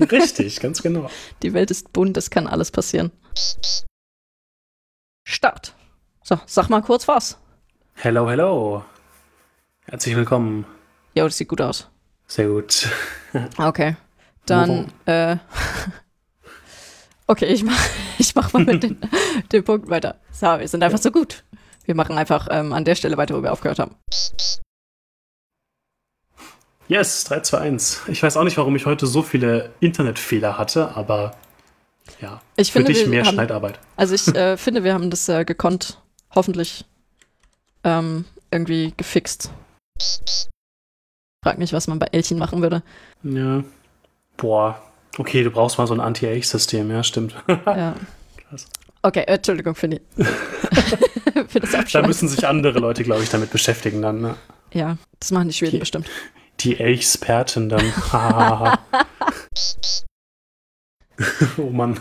[0.12, 1.10] Richtig, ganz genau.
[1.42, 3.10] Die Welt ist bunt, es kann alles passieren.
[5.26, 5.74] Start.
[6.22, 7.36] So, sag mal kurz was.
[7.94, 8.84] Hello, hello.
[9.86, 10.64] Herzlich willkommen.
[11.14, 11.88] Ja, das sieht gut aus.
[12.26, 12.88] Sehr gut.
[13.58, 13.96] Okay.
[14.46, 15.38] Dann, äh.
[17.26, 17.84] Okay, ich mach,
[18.16, 19.00] ich mach mal mit den,
[19.50, 20.20] dem Punkt weiter.
[20.30, 21.42] So, wir sind einfach so gut.
[21.84, 23.94] Wir machen einfach ähm, an der Stelle weiter, wo wir aufgehört haben.
[26.88, 28.02] Yes, 3, 2, 1.
[28.08, 31.34] Ich weiß auch nicht, warum ich heute so viele Internetfehler hatte, aber
[32.20, 33.78] ja, Ich für finde, dich mehr haben, Schneidarbeit.
[33.96, 35.98] Also ich äh, finde, wir haben das äh, gekonnt,
[36.34, 36.84] hoffentlich
[37.84, 39.50] ähm, irgendwie gefixt.
[41.42, 42.82] Frag mich, was man bei Elchen machen würde.
[43.22, 43.64] Ja.
[44.36, 44.82] Boah.
[45.16, 47.34] Okay, du brauchst mal so ein Anti-Age-System, ja, stimmt.
[47.66, 47.94] Ja.
[48.36, 48.66] Krass.
[49.02, 50.00] Okay, äh, Entschuldigung für, die,
[51.54, 52.08] für das Da Abschneiden.
[52.08, 54.20] müssen sich andere Leute, glaube ich, damit beschäftigen dann.
[54.20, 54.34] Ne?
[54.72, 55.78] Ja, das machen die Schweden Okay.
[55.80, 56.10] bestimmt.
[56.60, 57.92] Die Elchsperten dann.
[61.58, 62.00] Oh Mann.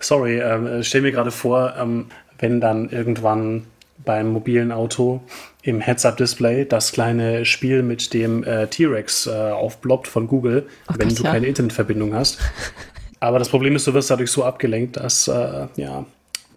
[0.00, 2.06] Sorry, ähm, äh, stell mir gerade vor, ähm,
[2.38, 3.66] wenn dann irgendwann
[4.04, 5.22] beim mobilen Auto
[5.62, 11.08] im Heads-Up-Display das kleine Spiel mit dem äh, T-Rex äh, aufploppt von Google, Oh wenn
[11.08, 11.32] Gott, du ja.
[11.32, 12.38] keine Internetverbindung hast.
[13.20, 16.04] Aber das Problem ist, du wirst dadurch so abgelenkt, dass äh, ja,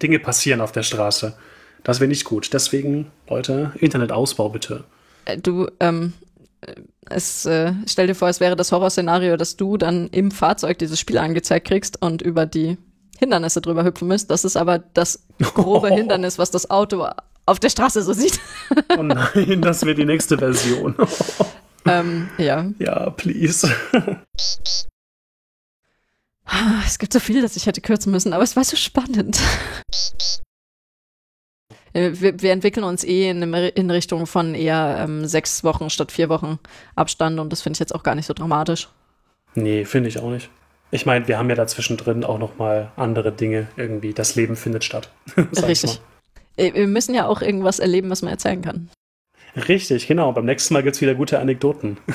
[0.02, 1.34] Dinge passieren auf der Straße.
[1.84, 2.50] Das wäre nicht gut.
[2.52, 4.84] Deswegen, Leute, Internetausbau bitte.
[5.24, 6.12] Äh, Du, ähm,
[6.60, 6.74] äh,
[7.10, 10.98] es, äh, stell dir vor, es wäre das Horrorszenario, dass du dann im Fahrzeug dieses
[11.00, 12.76] Spiel angezeigt kriegst und über die
[13.18, 14.30] Hindernisse drüber hüpfen müsst.
[14.30, 15.24] Das ist aber das
[15.54, 17.06] grobe Hindernis, was das Auto
[17.46, 18.38] auf der Straße so sieht.
[18.98, 20.94] Oh nein, das wäre die nächste Version.
[21.86, 22.66] ähm, ja.
[22.78, 23.70] ja, please.
[26.44, 29.38] Ah, Es gibt so viel, das ich hätte kürzen müssen, aber es war so spannend.
[31.92, 36.12] Äh, Wir, wir entwickeln uns eh in, in Richtung von eher ähm, sechs Wochen statt
[36.12, 36.58] vier Wochen
[36.94, 38.88] Abstand und das finde ich jetzt auch gar nicht so dramatisch.
[39.54, 40.50] Nee, finde ich auch nicht.
[40.90, 44.14] Ich meine, wir haben ja dazwischen drin auch noch mal andere Dinge irgendwie.
[44.14, 45.10] Das Leben findet statt.
[45.36, 46.00] Richtig.
[46.56, 48.88] Äh, Wir müssen ja auch irgendwas erleben, was man erzählen kann.
[49.56, 50.32] Richtig, genau.
[50.32, 51.98] Beim nächsten Mal gibt es wieder gute Anekdoten.